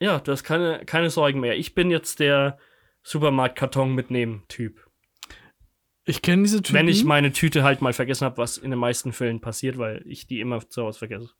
ja, 0.00 0.18
du 0.18 0.32
hast 0.32 0.42
keine, 0.42 0.84
keine 0.84 1.10
Sorgen 1.10 1.38
mehr. 1.40 1.56
Ich 1.56 1.74
bin 1.74 1.90
jetzt 1.90 2.18
der 2.18 2.58
Supermarktkarton 3.04 3.94
mitnehmen 3.94 4.42
Typ. 4.48 4.84
Ich 6.06 6.22
kenne 6.22 6.42
diese 6.42 6.62
Typen. 6.62 6.78
Wenn 6.78 6.88
ich 6.88 7.04
meine 7.04 7.32
Tüte 7.32 7.62
halt 7.62 7.80
mal 7.80 7.92
vergessen 7.92 8.24
habe, 8.24 8.38
was 8.38 8.58
in 8.58 8.70
den 8.70 8.78
meisten 8.78 9.12
Fällen 9.12 9.40
passiert, 9.40 9.78
weil 9.78 10.02
ich 10.06 10.26
die 10.26 10.40
immer 10.40 10.68
zu 10.68 10.82
Hause 10.82 10.98
vergesse. 10.98 11.30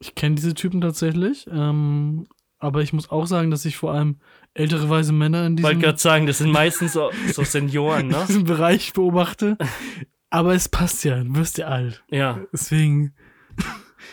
Ich 0.00 0.14
kenne 0.14 0.36
diese 0.36 0.54
Typen 0.54 0.80
tatsächlich. 0.80 1.46
Ähm, 1.50 2.26
aber 2.58 2.82
ich 2.82 2.92
muss 2.92 3.10
auch 3.10 3.26
sagen, 3.26 3.50
dass 3.50 3.64
ich 3.64 3.76
vor 3.76 3.92
allem 3.92 4.18
ältere 4.54 4.88
weise 4.88 5.12
Männer 5.12 5.46
in 5.46 5.56
Ich 5.56 5.62
wollte 5.62 5.76
diesem, 5.76 5.82
gerade 5.82 5.98
sagen, 5.98 6.26
das 6.26 6.38
sind 6.38 6.50
meistens 6.50 6.94
so, 6.94 7.10
so 7.32 7.44
Senioren, 7.44 8.08
ne? 8.08 8.24
diesem 8.26 8.44
Bereich 8.44 8.92
beobachte. 8.92 9.56
aber 10.30 10.54
es 10.54 10.68
passt 10.68 11.04
ja, 11.04 11.22
du 11.22 11.36
wirst 11.36 11.58
ja 11.58 11.66
alt. 11.66 12.04
Ja, 12.10 12.40
Deswegen, 12.52 13.14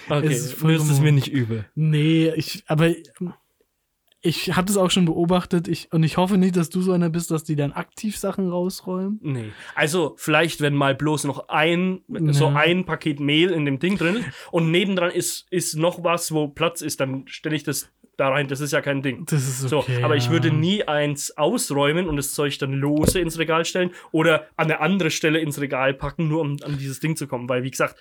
okay. 0.10 0.28
Es 0.28 0.54
ist 0.54 0.64
es 0.64 1.00
mir 1.00 1.12
nicht 1.12 1.30
übel. 1.30 1.66
nee, 1.74 2.32
ich, 2.36 2.64
aber 2.68 2.91
ich 4.26 4.55
habe 4.55 4.67
das 4.67 4.78
auch 4.78 4.89
schon 4.91 5.05
beobachtet. 5.05 5.67
Ich, 5.67 5.91
und 5.93 6.03
ich 6.03 6.17
hoffe 6.17 6.38
nicht, 6.38 6.55
dass 6.55 6.69
du 6.69 6.82
so 6.82 6.91
einer 6.91 7.09
bist, 7.09 7.32
dass 7.32 7.43
die 7.43 7.55
dann 7.55 7.71
aktiv 7.71 8.17
Sachen 8.17 8.49
rausräumen. 8.49 9.19
Nee. 9.21 9.51
Also, 9.76 10.15
vielleicht, 10.17 10.61
wenn 10.61 10.73
mal 10.73 10.95
bloß 10.95 11.26
noch 11.26 11.49
ein, 11.49 12.01
so 12.32 12.45
Ja. 12.49 12.55
ein 12.55 12.86
Paket 12.86 13.19
Mehl 13.19 13.51
in 13.51 13.65
dem 13.65 13.80
Ding 13.80 13.97
drin 13.97 14.17
ist 14.17 14.28
und 14.51 14.71
nebendran 14.71 15.11
ist, 15.11 15.45
ist 15.51 15.76
noch 15.76 16.03
was, 16.03 16.32
wo 16.32 16.47
Platz 16.47 16.82
ist, 16.82 16.99
dann 16.99 17.28
stelle 17.28 17.55
ich 17.55 17.63
das 17.63 17.91
da 18.17 18.30
rein. 18.30 18.47
Das 18.47 18.61
ist 18.61 18.71
ja 18.71 18.82
kein 18.82 19.01
Ding. 19.01 19.26
Das 19.26 19.47
ist 19.47 19.71
okay. 19.71 19.97
so, 19.99 20.03
aber 20.03 20.15
ich 20.15 20.26
ja. 20.26 20.32
würde 20.32 20.51
nie 20.51 20.84
eins 20.84 21.38
ausräumen 21.38 22.07
und 22.07 22.15
das 22.15 22.34
Zeug 22.34 22.57
dann 22.59 22.73
lose 22.73 23.19
ins 23.19 23.38
Regal 23.38 23.65
stellen 23.65 23.91
oder 24.11 24.47
an 24.55 24.65
eine 24.65 24.80
andere 24.80 25.11
Stelle 25.11 25.39
ins 25.39 25.59
Regal 25.59 25.93
packen, 25.93 26.28
nur 26.28 26.41
um 26.41 26.57
an 26.63 26.78
dieses 26.78 26.99
Ding 26.99 27.15
zu 27.15 27.28
kommen. 27.28 27.49
Weil, 27.49 27.63
wie 27.63 27.71
gesagt, 27.71 27.95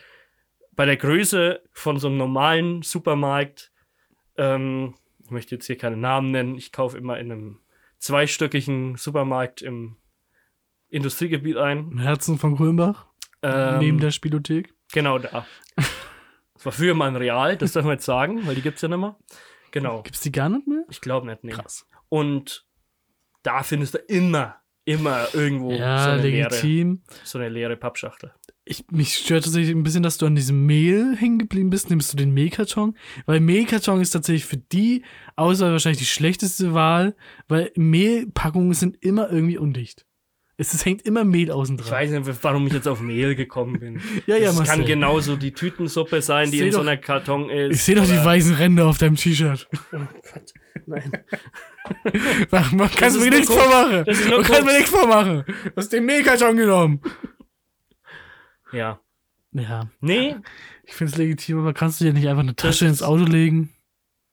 bei 0.72 0.86
der 0.86 0.96
Größe 0.96 1.60
von 1.72 1.98
so 1.98 2.08
einem 2.08 2.16
normalen 2.16 2.82
Supermarkt, 2.82 3.72
ähm, 4.36 4.94
ich 5.24 5.30
möchte 5.30 5.54
jetzt 5.54 5.66
hier 5.66 5.76
keine 5.78 5.96
Namen 5.96 6.30
nennen, 6.30 6.56
ich 6.56 6.72
kaufe 6.72 6.96
immer 6.98 7.18
in 7.18 7.32
einem 7.32 7.60
zweistöckigen 7.98 8.96
Supermarkt 8.96 9.62
im 9.62 9.96
Industriegebiet 10.88 11.56
ein. 11.56 11.90
Im 11.92 11.98
Herzen 11.98 12.38
von 12.38 12.56
Kulmbach, 12.56 13.06
Ähm, 13.42 13.78
neben 13.78 13.98
der 14.00 14.10
Spielothek. 14.10 14.72
Genau 14.92 15.18
da. 15.18 15.46
Das 16.56 16.66
war 16.66 16.72
früher 16.72 16.94
mal 16.94 17.08
ein 17.08 17.16
Real, 17.16 17.56
das 17.56 17.72
darf 17.72 17.84
man 17.84 17.94
jetzt 17.94 18.04
sagen, 18.06 18.46
weil 18.46 18.54
die 18.54 18.62
gibt 18.62 18.76
es 18.76 18.82
ja 18.82 18.88
nicht 18.88 18.96
mehr. 18.98 19.18
Genau. 19.72 20.02
Gibt's 20.02 20.20
die 20.20 20.30
gar 20.30 20.48
nicht 20.48 20.66
mehr? 20.68 20.84
Ich 20.88 21.00
glaube 21.00 21.26
nicht, 21.26 21.42
nee. 21.42 21.50
Krass. 21.50 21.84
Und 22.08 22.64
da 23.42 23.64
findest 23.64 23.94
du 23.94 23.98
immer, 23.98 24.62
immer 24.84 25.26
irgendwo 25.34 25.72
so, 25.72 25.76
Ja, 25.78 26.12
eine 26.12 26.22
leere, 26.22 26.48
legitim. 26.50 27.02
so 27.24 27.38
eine 27.38 27.48
leere 27.48 27.76
Pappschachtel. 27.76 28.32
Ich, 28.66 28.84
mich 28.90 29.14
stört 29.18 29.44
tatsächlich 29.44 29.74
ein 29.74 29.82
bisschen, 29.82 30.02
dass 30.02 30.16
du 30.16 30.24
an 30.24 30.34
diesem 30.34 30.64
Mehl 30.64 31.14
hängen 31.16 31.38
geblieben 31.38 31.68
bist. 31.68 31.90
Nimmst 31.90 32.10
du 32.12 32.16
den 32.16 32.32
Mehlkarton? 32.32 32.96
Weil 33.26 33.40
Mehlkarton 33.40 34.00
ist 34.00 34.10
tatsächlich 34.12 34.46
für 34.46 34.56
die 34.56 35.04
Auswahl 35.36 35.72
wahrscheinlich 35.72 35.98
die 35.98 36.06
schlechteste 36.06 36.72
Wahl, 36.72 37.14
weil 37.46 37.70
Mehlpackungen 37.76 38.72
sind 38.72 38.96
immer 39.02 39.30
irgendwie 39.30 39.58
undicht. 39.58 40.06
Es, 40.56 40.72
es 40.72 40.86
hängt 40.86 41.02
immer 41.02 41.24
Mehl 41.24 41.50
außen 41.50 41.74
Ich 41.76 41.82
dran. 41.82 41.92
weiß 41.92 42.10
nicht, 42.12 42.42
warum 42.44 42.66
ich 42.68 42.72
jetzt 42.72 42.86
auf 42.88 43.00
Mehl 43.00 43.34
gekommen 43.34 43.80
bin. 43.80 44.00
Ja, 44.26 44.36
ja, 44.36 44.50
Es 44.50 44.56
kann 44.56 44.66
Marcel. 44.66 44.84
genauso 44.84 45.36
die 45.36 45.52
Tütensuppe 45.52 46.22
sein, 46.22 46.50
die 46.50 46.60
in 46.60 46.70
so 46.72 46.78
doch- 46.78 46.86
einer 46.86 46.96
Karton 46.96 47.50
ist. 47.50 47.74
Ich 47.74 47.82
sehe 47.82 47.96
doch 47.96 48.06
die 48.06 48.24
weißen 48.24 48.54
Ränder 48.54 48.86
auf 48.86 48.96
deinem 48.96 49.16
T-Shirt. 49.16 49.68
Nein. 50.86 51.12
Mach- 52.50 52.72
Man 52.72 52.90
kannst 52.90 53.16
ist 53.16 53.22
mir 53.24 53.30
nichts 53.30 53.52
vormachen. 53.52 54.04
Man 54.30 54.42
kann 54.42 54.64
mir 54.64 54.72
nichts 54.74 54.90
vormachen. 54.90 55.44
Du 55.46 55.72
hast 55.76 55.92
den 55.92 56.04
Mehlkarton 56.06 56.56
genommen. 56.56 57.00
Ja. 58.74 59.00
Ja, 59.52 59.88
Nee, 60.00 60.34
ich 60.82 60.94
finde 60.94 61.12
es 61.12 61.16
legitim, 61.18 61.60
aber 61.60 61.72
kannst 61.74 62.00
du 62.00 62.04
dir 62.04 62.12
nicht 62.12 62.26
einfach 62.28 62.42
eine 62.42 62.56
Tasche 62.56 62.86
ist- 62.86 62.90
ins 62.90 63.02
Auto 63.02 63.22
legen? 63.24 63.70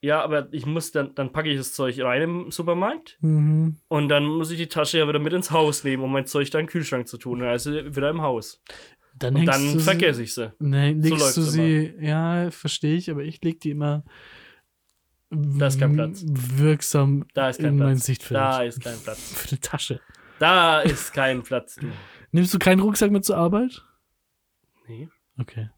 ja, 0.01 0.19
aber 0.23 0.47
ich 0.51 0.65
muss 0.65 0.91
dann, 0.91 1.13
dann 1.13 1.31
packe 1.31 1.47
ich 1.49 1.57
das 1.57 1.73
Zeug 1.73 1.99
rein 1.99 2.23
im 2.23 2.49
Supermarkt 2.51 3.17
Mhm. 3.21 3.77
und 3.87 4.09
dann 4.09 4.25
muss 4.25 4.49
ich 4.49 4.57
die 4.57 4.65
Tasche 4.67 4.97
ja 4.97 5.07
wieder 5.07 5.19
mit 5.19 5.31
ins 5.33 5.51
Haus 5.51 5.83
nehmen, 5.83 6.01
um 6.01 6.11
mein 6.11 6.25
Zeug 6.25 6.49
da 6.49 6.57
in 6.57 6.65
den 6.65 6.71
Kühlschrank 6.71 7.07
zu 7.07 7.19
tun. 7.19 7.43
Also 7.43 7.71
wieder 7.71 8.09
im 8.09 8.23
Haus. 8.23 8.63
Dann, 9.13 9.35
Und 9.35 9.45
dann 9.45 9.61
sie- 9.61 9.79
vergesse 9.79 10.23
ich 10.23 10.33
sie. 10.33 10.51
Nee, 10.57 10.93
legst 10.93 11.11
läuft's 11.19 11.35
du 11.35 11.41
sie, 11.43 11.93
ja, 11.99 12.49
verstehe 12.49 12.95
ich, 12.95 13.11
aber 13.11 13.21
ich 13.21 13.43
leg 13.43 13.59
die 13.59 13.69
immer 13.71 14.03
Da 15.29 15.67
ist 15.67 15.79
kein 15.79 15.93
Platz. 15.93 16.23
wirksam 16.25 17.25
Da 17.35 17.49
ist 17.49 17.57
kein 17.59 17.67
in 17.73 17.77
mein 17.77 17.87
Platz. 17.89 18.05
Sichtfeld. 18.05 18.39
Da 18.39 18.63
ist 18.63 18.81
kein 18.83 18.97
Platz. 19.03 19.19
Für 19.35 19.49
eine 19.51 19.59
Tasche. 19.59 20.01
Da 20.39 20.81
ist 20.81 21.13
kein 21.13 21.43
Platz. 21.43 21.77
Nimmst 22.31 22.53
du 22.55 22.57
keinen 22.57 22.79
Rucksack 22.79 23.11
mit 23.11 23.23
zur 23.23 23.37
Arbeit? 23.37 23.83
Nee. 24.91 25.07
Okay. 25.39 25.69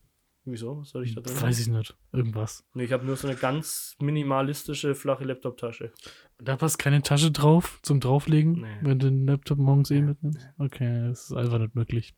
Wieso? 0.43 0.80
Was 0.82 0.89
soll 0.89 1.05
ich 1.05 1.14
da 1.14 1.22
drin? 1.22 1.39
Weiß 1.39 1.59
ich 1.59 1.68
nicht. 1.68 1.95
Irgendwas. 2.11 2.66
Nee, 2.74 2.86
ich 2.86 2.91
habe 2.91 3.05
nur 3.05 3.16
so 3.16 3.28
eine 3.28 3.38
ganz 3.38 3.95
minimalistische, 3.99 4.95
flache 4.95 5.24
Laptop-Tasche. 5.24 5.93
Da 6.39 6.57
passt 6.57 6.80
keine 6.80 7.01
Tasche 7.03 7.32
drauf 7.32 7.80
zum 7.84 7.99
drauflegen, 7.99 8.61
Nee. 8.61 8.78
wenn 8.82 8.97
du 8.99 9.09
den 9.11 9.28
Laptop 9.28 9.59
morgens 9.59 9.91
eh 9.91 10.01
mitnimmst? 10.01 10.49
Okay, 10.57 11.07
das 11.07 11.26
ist 11.30 11.34
einfach 11.34 11.59
nicht 11.59 11.76
möglich. 11.76 12.16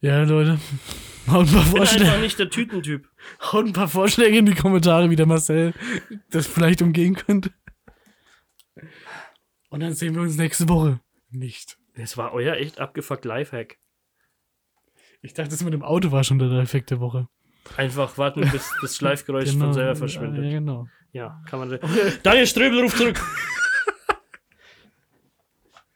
Ja, 0.00 0.22
Leute. 0.22 0.58
Haut 1.26 1.48
ein, 1.48 1.52
paar 1.52 1.62
Ich 1.64 1.70
bin 1.70 1.76
Vorschläge, 1.76 2.04
einfach 2.04 2.20
nicht 2.20 2.38
der 2.38 2.50
Tütentyp. 2.50 3.08
haut 3.52 3.66
ein 3.66 3.72
paar 3.72 3.88
Vorschläge 3.88 4.38
in 4.38 4.46
die 4.46 4.54
Kommentare, 4.54 5.10
wie 5.10 5.16
der 5.16 5.26
Marcel 5.26 5.74
das 6.30 6.46
vielleicht 6.46 6.80
umgehen 6.80 7.16
könnte. 7.16 7.52
Und 9.70 9.80
dann 9.80 9.92
sehen 9.94 10.14
wir 10.14 10.22
uns 10.22 10.36
nächste 10.36 10.68
Woche. 10.68 11.00
Nicht. 11.30 11.78
Das 11.96 12.16
war 12.16 12.32
euer 12.32 12.54
echt 12.54 12.78
abgefuckt 12.78 13.24
Lifehack. 13.24 13.78
Ich 15.26 15.34
dachte, 15.34 15.50
das 15.50 15.62
mit 15.64 15.74
dem 15.74 15.82
Auto 15.82 16.12
war 16.12 16.22
schon 16.22 16.38
der 16.38 16.48
Effekt 16.60 16.90
der 16.90 17.00
Woche. 17.00 17.26
Einfach 17.76 18.16
warten, 18.16 18.48
bis 18.52 18.72
das 18.80 18.94
Schleifgeräusch 18.94 19.50
von 19.56 19.72
selber 19.72 19.90
Ja, 19.90 19.94
verschwindet. 19.96 20.50
genau. 20.52 20.86
Ja, 21.10 21.42
kann 21.50 21.58
man. 21.58 21.80
Daniel 22.22 22.46
Ströbel 22.46 22.80
ruft 22.80 22.96
zurück. 22.96 23.20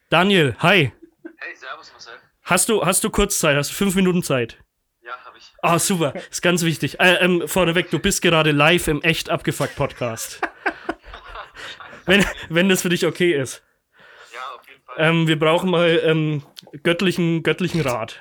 Daniel, 0.09 0.57
hi. 0.59 0.93
Hey, 1.37 1.55
servus 1.55 1.93
Marcel. 1.93 2.15
Hast 2.43 2.69
du, 2.69 2.85
hast 2.85 3.05
du 3.05 3.11
kurz 3.11 3.39
Zeit? 3.39 3.57
Hast 3.57 3.71
du 3.71 3.75
fünf 3.75 3.95
Minuten 3.95 4.25
Zeit? 4.25 4.59
Ja, 5.05 5.13
habe 5.25 5.39
ich. 5.39 5.53
Ah, 5.63 5.79
super. 5.79 6.13
Ist 6.29 6.43
ganz 6.43 6.65
wichtig. 6.65 6.99
Äh, 6.99 7.15
ähm, 7.25 7.45
vorneweg, 7.47 7.89
du 7.91 8.01
bist 8.01 8.23
gerade 8.23 8.51
live 8.51 8.89
im 8.89 9.01
echt 9.03 9.31
abgefuckt 9.31 9.77
Podcast. 9.77 10.41
wenn, 12.07 12.25
wenn 12.49 12.69
das 12.69 12.83
für 12.83 12.89
dich 12.89 13.07
okay 13.07 13.33
ist. 13.41 13.63
Ja, 14.35 14.41
auf 14.59 14.69
jeden 14.69 14.83
Fall. 14.83 14.97
Ähm, 14.99 15.29
wir 15.29 15.39
brauchen 15.39 15.71
mal 15.71 16.01
ähm, 16.03 16.43
göttlichen, 16.83 17.45
göttlichen 17.45 17.81
Rat. 17.83 18.21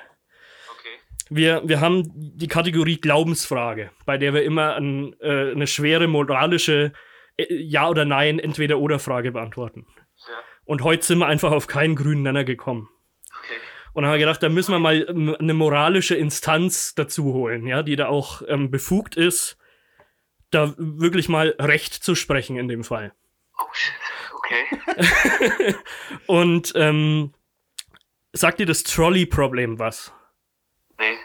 Wir, 1.30 1.62
wir 1.64 1.80
haben 1.80 2.10
die 2.12 2.48
Kategorie 2.48 3.00
Glaubensfrage, 3.00 3.92
bei 4.04 4.18
der 4.18 4.34
wir 4.34 4.42
immer 4.42 4.74
ein, 4.74 5.14
äh, 5.20 5.52
eine 5.52 5.68
schwere 5.68 6.08
moralische 6.08 6.92
äh, 7.36 7.54
Ja- 7.54 7.88
oder 7.88 8.04
Nein, 8.04 8.40
Entweder-Oder-Frage 8.40 9.30
beantworten. 9.30 9.86
Ja. 10.28 10.34
Und 10.64 10.82
heute 10.82 11.06
sind 11.06 11.18
wir 11.18 11.26
einfach 11.26 11.52
auf 11.52 11.68
keinen 11.68 11.94
grünen 11.94 12.24
Nenner 12.24 12.42
gekommen. 12.42 12.88
Okay. 13.28 13.54
Und 13.92 14.04
haben 14.04 14.12
wir 14.12 14.18
gedacht, 14.18 14.42
da 14.42 14.48
müssen 14.48 14.72
wir 14.72 14.80
mal 14.80 15.06
eine 15.08 15.54
moralische 15.54 16.16
Instanz 16.16 16.96
dazu 16.96 17.32
holen, 17.32 17.64
ja, 17.66 17.84
die 17.84 17.94
da 17.94 18.08
auch 18.08 18.42
ähm, 18.48 18.72
befugt 18.72 19.14
ist, 19.16 19.56
da 20.50 20.74
wirklich 20.76 21.28
mal 21.28 21.54
Recht 21.60 21.94
zu 21.94 22.16
sprechen 22.16 22.56
in 22.56 22.66
dem 22.66 22.82
Fall. 22.82 23.12
Oh 23.56 23.72
shit. 23.72 23.94
Okay. 24.34 25.74
Und 26.26 26.72
ähm, 26.74 27.32
sagt 28.32 28.58
dir 28.58 28.66
das 28.66 28.82
Trolley-Problem 28.82 29.78
was? 29.78 30.12
Nee. 31.00 31.16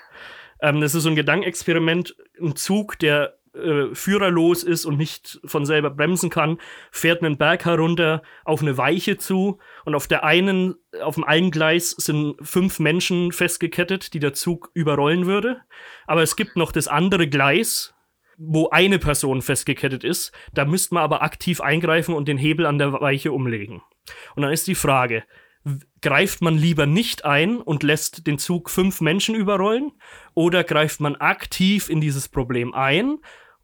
Ähm, 0.62 0.82
das 0.82 0.96
ist 0.96 1.04
so 1.04 1.10
ein 1.10 1.16
Gedankenexperiment. 1.16 2.16
Ein 2.42 2.56
Zug, 2.56 2.98
der 2.98 3.38
äh, 3.54 3.94
führerlos 3.94 4.64
ist 4.64 4.86
und 4.86 4.98
nicht 4.98 5.40
von 5.46 5.66
selber 5.66 5.90
bremsen 5.90 6.30
kann, 6.30 6.58
fährt 6.92 7.24
einen 7.24 7.38
Berg 7.38 7.66
herunter 7.66 8.22
auf 8.44 8.62
eine 8.62 8.78
Weiche 8.78 9.18
zu 9.18 9.60
und 9.86 9.96
auf 9.96 10.08
der 10.08 10.24
einen, 10.24 10.76
auf 11.02 11.16
dem 11.16 11.24
einen 11.24 11.52
Gleis 11.52 11.92
sind 11.92 12.36
fünf 12.42 12.80
Menschen 12.80 13.32
festgekettet, 13.32 14.14
die 14.14 14.20
der 14.20 14.34
Zug 14.34 14.72
überrollen 14.74 15.26
würde. 15.26 15.62
Aber 16.08 16.22
es 16.22 16.36
gibt 16.36 16.56
noch 16.56 16.72
das 16.72 16.88
andere 16.88 17.28
Gleis, 17.28 17.94
wo 18.38 18.70
eine 18.70 19.00
Person 19.00 19.42
festgekettet 19.42 20.04
ist. 20.04 20.34
Da 20.54 20.66
müsste 20.66 20.96
man 20.96 21.04
aber 21.04 21.22
aktiv 21.22 21.62
eingreifen 21.62 22.14
und 22.14 22.28
den 22.28 22.38
Hebel 22.38 22.66
an 22.66 22.78
der 22.78 22.92
Weiche 22.94 23.32
umlegen. 23.32 23.82
Und 24.36 24.44
dann 24.44 24.52
ist 24.52 24.68
die 24.68 24.76
Frage, 24.76 25.24
greift 26.02 26.42
man 26.42 26.58
lieber 26.58 26.86
nicht 26.86 27.26
ein 27.26 27.58
und 27.58 27.84
lässt 27.84 28.28
den 28.28 28.38
Zug 28.38 28.70
fünf 28.70 29.02
Menschen 29.02 29.34
überrollen 29.36 29.92
oder 30.34 30.64
greift 30.64 31.00
man 31.00 31.16
aktiv 31.16 31.90
in 31.90 32.02
dieses 32.02 32.30
Problem 32.30 32.74
ein 32.74 33.18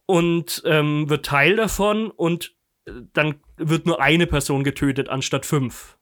und 0.05 0.63
ähm, 0.65 1.09
wird 1.09 1.25
Teil 1.25 1.55
davon 1.55 2.09
und 2.09 2.55
äh, 2.85 2.91
dann 3.13 3.35
wird 3.57 3.85
nur 3.85 4.01
eine 4.01 4.25
Person 4.25 4.63
getötet 4.63 5.09
anstatt 5.09 5.45
fünf. 5.45 5.97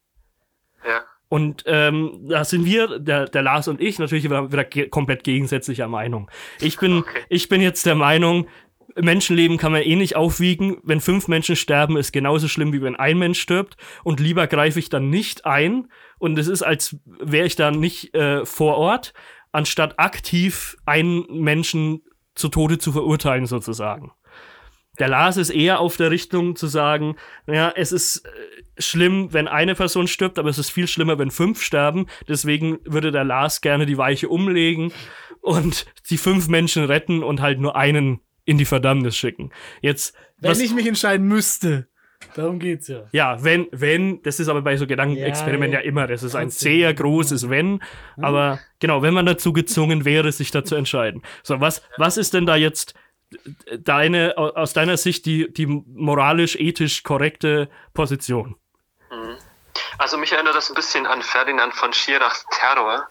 Ja. 0.88 1.02
Und 1.28 1.64
ähm, 1.68 2.26
da 2.28 2.44
sind 2.44 2.66
wir, 2.66 2.98
der, 2.98 3.26
der 3.28 3.42
Lars 3.44 3.68
und 3.68 3.80
ich, 3.82 4.00
natürlich 4.00 4.24
wieder, 4.24 4.52
wieder 4.52 4.66
komplett 4.88 5.24
gegensätzlicher 5.24 5.88
Meinung. 5.88 6.32
Ich 6.60 6.80
bin, 6.80 7.00
Okay. 7.00 7.22
ich 7.30 7.50
bin 7.50 7.62
jetzt 7.62 7.86
der 7.86 7.96
Meinung, 7.96 8.48
Menschenleben 9.02 9.58
kann 9.58 9.72
man 9.72 9.82
eh 9.82 9.96
nicht 9.96 10.16
aufwiegen. 10.16 10.78
Wenn 10.84 11.02
fünf 11.02 11.28
Menschen 11.28 11.56
sterben, 11.56 11.98
ist 11.98 12.12
genauso 12.12 12.48
schlimm, 12.48 12.74
wie 12.74 12.82
wenn 12.82 12.96
ein 12.96 13.18
Mensch 13.18 13.40
stirbt. 13.40 13.78
Und 14.04 14.20
lieber 14.20 14.48
greife 14.48 14.80
ich 14.80 14.90
dann 14.90 15.10
nicht 15.10 15.46
ein. 15.46 15.88
Und 16.18 16.38
es 16.38 16.48
ist, 16.48 16.64
als 16.64 16.98
wäre 17.06 17.46
ich 17.46 17.56
da 17.56 17.72
nicht 17.72 18.14
äh, 18.16 18.46
vor 18.46 18.76
Ort, 18.76 19.14
anstatt 19.52 20.00
aktiv 20.00 20.78
einen 20.86 21.26
Menschen 21.30 22.04
zu 22.36 22.50
Tode 22.50 22.78
zu 22.78 22.92
verurteilen, 22.92 23.46
sozusagen. 23.46 24.12
Der 25.00 25.08
Lars 25.08 25.38
ist 25.38 25.50
eher 25.50 25.80
auf 25.80 25.96
der 25.96 26.12
Richtung 26.12 26.56
zu 26.56 26.68
sagen, 26.68 27.16
ja, 27.48 27.72
es 27.74 27.92
ist 27.92 28.26
äh, 28.26 28.30
schlimm, 28.82 29.32
wenn 29.32 29.48
eine 29.48 29.76
Person 29.76 30.08
stirbt, 30.08 30.38
aber 30.38 30.50
es 30.50 30.58
ist 30.58 30.70
viel 30.70 30.88
schlimmer, 30.88 31.18
wenn 31.18 31.32
fünf 31.32 31.64
sterben. 31.64 32.08
Deswegen 32.28 32.80
würde 32.86 33.12
der 33.12 33.24
Lars 33.24 33.62
gerne 33.62 33.86
die 33.86 33.98
Weiche 33.98 34.28
umlegen 34.30 34.92
und 35.42 35.86
die 36.10 36.18
fünf 36.18 36.50
Menschen 36.50 36.84
retten 36.84 37.24
und 37.24 37.42
halt 37.42 37.60
nur 37.60 37.76
einen 37.76 38.20
in 38.50 38.58
die 38.58 38.66
Verdammnis 38.66 39.16
schicken. 39.16 39.52
Jetzt, 39.82 40.16
Wenn 40.40 40.52
was, 40.52 40.60
ich 40.60 40.74
mich 40.74 40.88
entscheiden 40.88 41.28
müsste. 41.28 41.88
Darum 42.36 42.60
geht's 42.60 42.88
ja. 42.88 43.04
ja, 43.12 43.44
wenn, 43.44 43.68
wenn, 43.72 44.22
das 44.24 44.40
ist 44.40 44.50
aber 44.50 44.62
bei 44.62 44.76
so 44.76 44.86
Gedankenexperimenten 44.86 45.74
Ja, 45.74 45.80
ja, 45.80 45.86
immer, 45.86 46.06
das 46.08 46.22
ist 46.24 46.36
ein 46.36 46.50
sehr 46.50 46.94
großes 46.94 47.50
Wenn, 47.50 47.82
aber 48.18 48.60
genau, 48.80 49.02
wenn 49.02 49.14
man 49.14 49.26
dazu 49.26 49.54
gezwungen 49.54 50.04
wäre, 50.04 50.32
sich 50.32 50.52
dazu 50.52 50.76
entscheiden. 50.76 51.22
So, 51.44 51.62
was, 51.62 51.82
was 51.98 52.18
ist 52.18 52.34
denn 52.34 52.46
da 52.46 52.58
jetzt 52.58 52.94
deine, 53.80 54.34
au- 54.38 54.50
aus 54.50 54.74
deiner 54.74 54.98
Sicht 54.98 55.26
die, 55.26 55.52
die 55.54 55.66
moralisch, 55.68 56.56
ethisch 56.58 57.04
korrekte 57.04 57.70
Position? 57.94 58.56
Also 59.98 60.18
mich 60.18 60.32
erinnert 60.34 60.56
das 60.56 60.70
ein 60.70 60.76
bisschen 60.76 61.06
an 61.06 61.22
Ferdinand 61.22 61.74
von 61.74 61.94
Schirachs 61.94 62.46
Terror. 62.52 63.08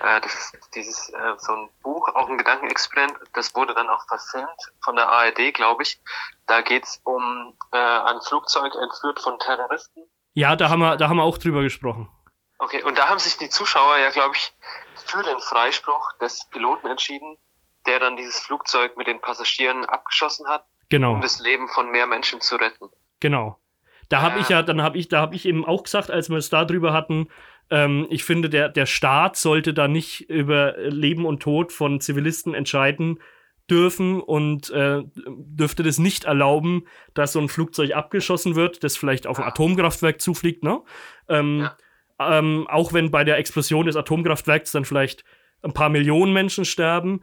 Äh, 0.00 0.20
das 0.20 0.34
ist 0.54 0.74
dieses 0.74 1.08
äh, 1.10 1.34
so 1.38 1.52
ein 1.52 1.68
Buch, 1.82 2.08
auch 2.14 2.28
ein 2.28 2.38
Gedankenexperiment. 2.38 3.14
Das 3.34 3.54
wurde 3.54 3.74
dann 3.74 3.88
auch 3.88 4.04
verfilmt 4.08 4.72
von 4.82 4.96
der 4.96 5.08
ARD, 5.08 5.52
glaube 5.54 5.82
ich. 5.82 6.00
Da 6.46 6.60
geht's 6.62 7.00
um 7.04 7.54
äh, 7.72 7.76
ein 7.76 8.20
Flugzeug 8.22 8.74
entführt 8.74 9.20
von 9.20 9.38
Terroristen. 9.38 10.02
Ja, 10.34 10.56
da 10.56 10.68
haben 10.70 10.80
wir, 10.80 10.96
da 10.96 11.08
haben 11.08 11.16
wir 11.16 11.24
auch 11.24 11.38
drüber 11.38 11.62
gesprochen. 11.62 12.08
Okay, 12.58 12.82
und 12.82 12.98
da 12.98 13.08
haben 13.08 13.18
sich 13.18 13.36
die 13.38 13.48
Zuschauer 13.48 13.98
ja, 13.98 14.10
glaube 14.10 14.36
ich, 14.36 14.52
für 15.06 15.22
den 15.22 15.38
Freispruch 15.40 16.12
des 16.20 16.46
Piloten 16.50 16.86
entschieden, 16.88 17.36
der 17.86 17.98
dann 18.00 18.16
dieses 18.16 18.38
Flugzeug 18.40 18.96
mit 18.96 19.06
den 19.06 19.20
Passagieren 19.20 19.84
abgeschossen 19.86 20.46
hat, 20.46 20.66
Genau. 20.90 21.12
um 21.12 21.20
das 21.20 21.40
Leben 21.40 21.68
von 21.68 21.90
mehr 21.90 22.06
Menschen 22.06 22.40
zu 22.40 22.56
retten. 22.56 22.90
Genau. 23.20 23.58
Da 24.10 24.22
habe 24.22 24.36
Ja. 24.36 24.40
ich 24.42 24.48
ja, 24.48 24.62
dann 24.62 24.82
habe 24.82 24.98
ich, 24.98 25.08
da 25.08 25.20
habe 25.20 25.34
ich 25.36 25.46
eben 25.46 25.64
auch 25.64 25.84
gesagt, 25.84 26.10
als 26.10 26.28
wir 26.30 26.36
es 26.36 26.50
da 26.50 26.64
drüber 26.64 26.92
hatten, 26.92 27.30
ähm, 27.70 28.06
ich 28.10 28.24
finde, 28.24 28.50
der, 28.50 28.68
der 28.68 28.86
Staat 28.86 29.36
sollte 29.36 29.72
da 29.72 29.88
nicht 29.88 30.28
über 30.28 30.76
Leben 30.78 31.24
und 31.24 31.40
Tod 31.40 31.72
von 31.72 32.00
Zivilisten 32.00 32.54
entscheiden, 32.54 33.20
dürfen 33.70 34.20
und 34.20 34.70
äh, 34.70 35.02
dürfte 35.14 35.82
das 35.82 35.98
nicht 35.98 36.24
erlauben, 36.24 36.84
dass 37.14 37.32
so 37.32 37.40
ein 37.40 37.48
Flugzeug 37.48 37.92
abgeschossen 37.92 38.56
wird, 38.56 38.82
das 38.82 38.96
vielleicht 38.96 39.26
auf 39.26 39.38
ein 39.38 39.46
Atomkraftwerk 39.46 40.20
zufliegt, 40.20 40.64
ne? 40.64 40.80
Ähm, 41.28 41.68
ähm, 42.18 42.66
auch 42.68 42.92
wenn 42.92 43.10
bei 43.10 43.24
der 43.24 43.38
Explosion 43.38 43.86
des 43.86 43.96
Atomkraftwerks 43.96 44.72
dann 44.72 44.84
vielleicht 44.84 45.24
ein 45.62 45.72
paar 45.72 45.88
Millionen 45.88 46.32
Menschen 46.32 46.64
sterben, 46.64 47.22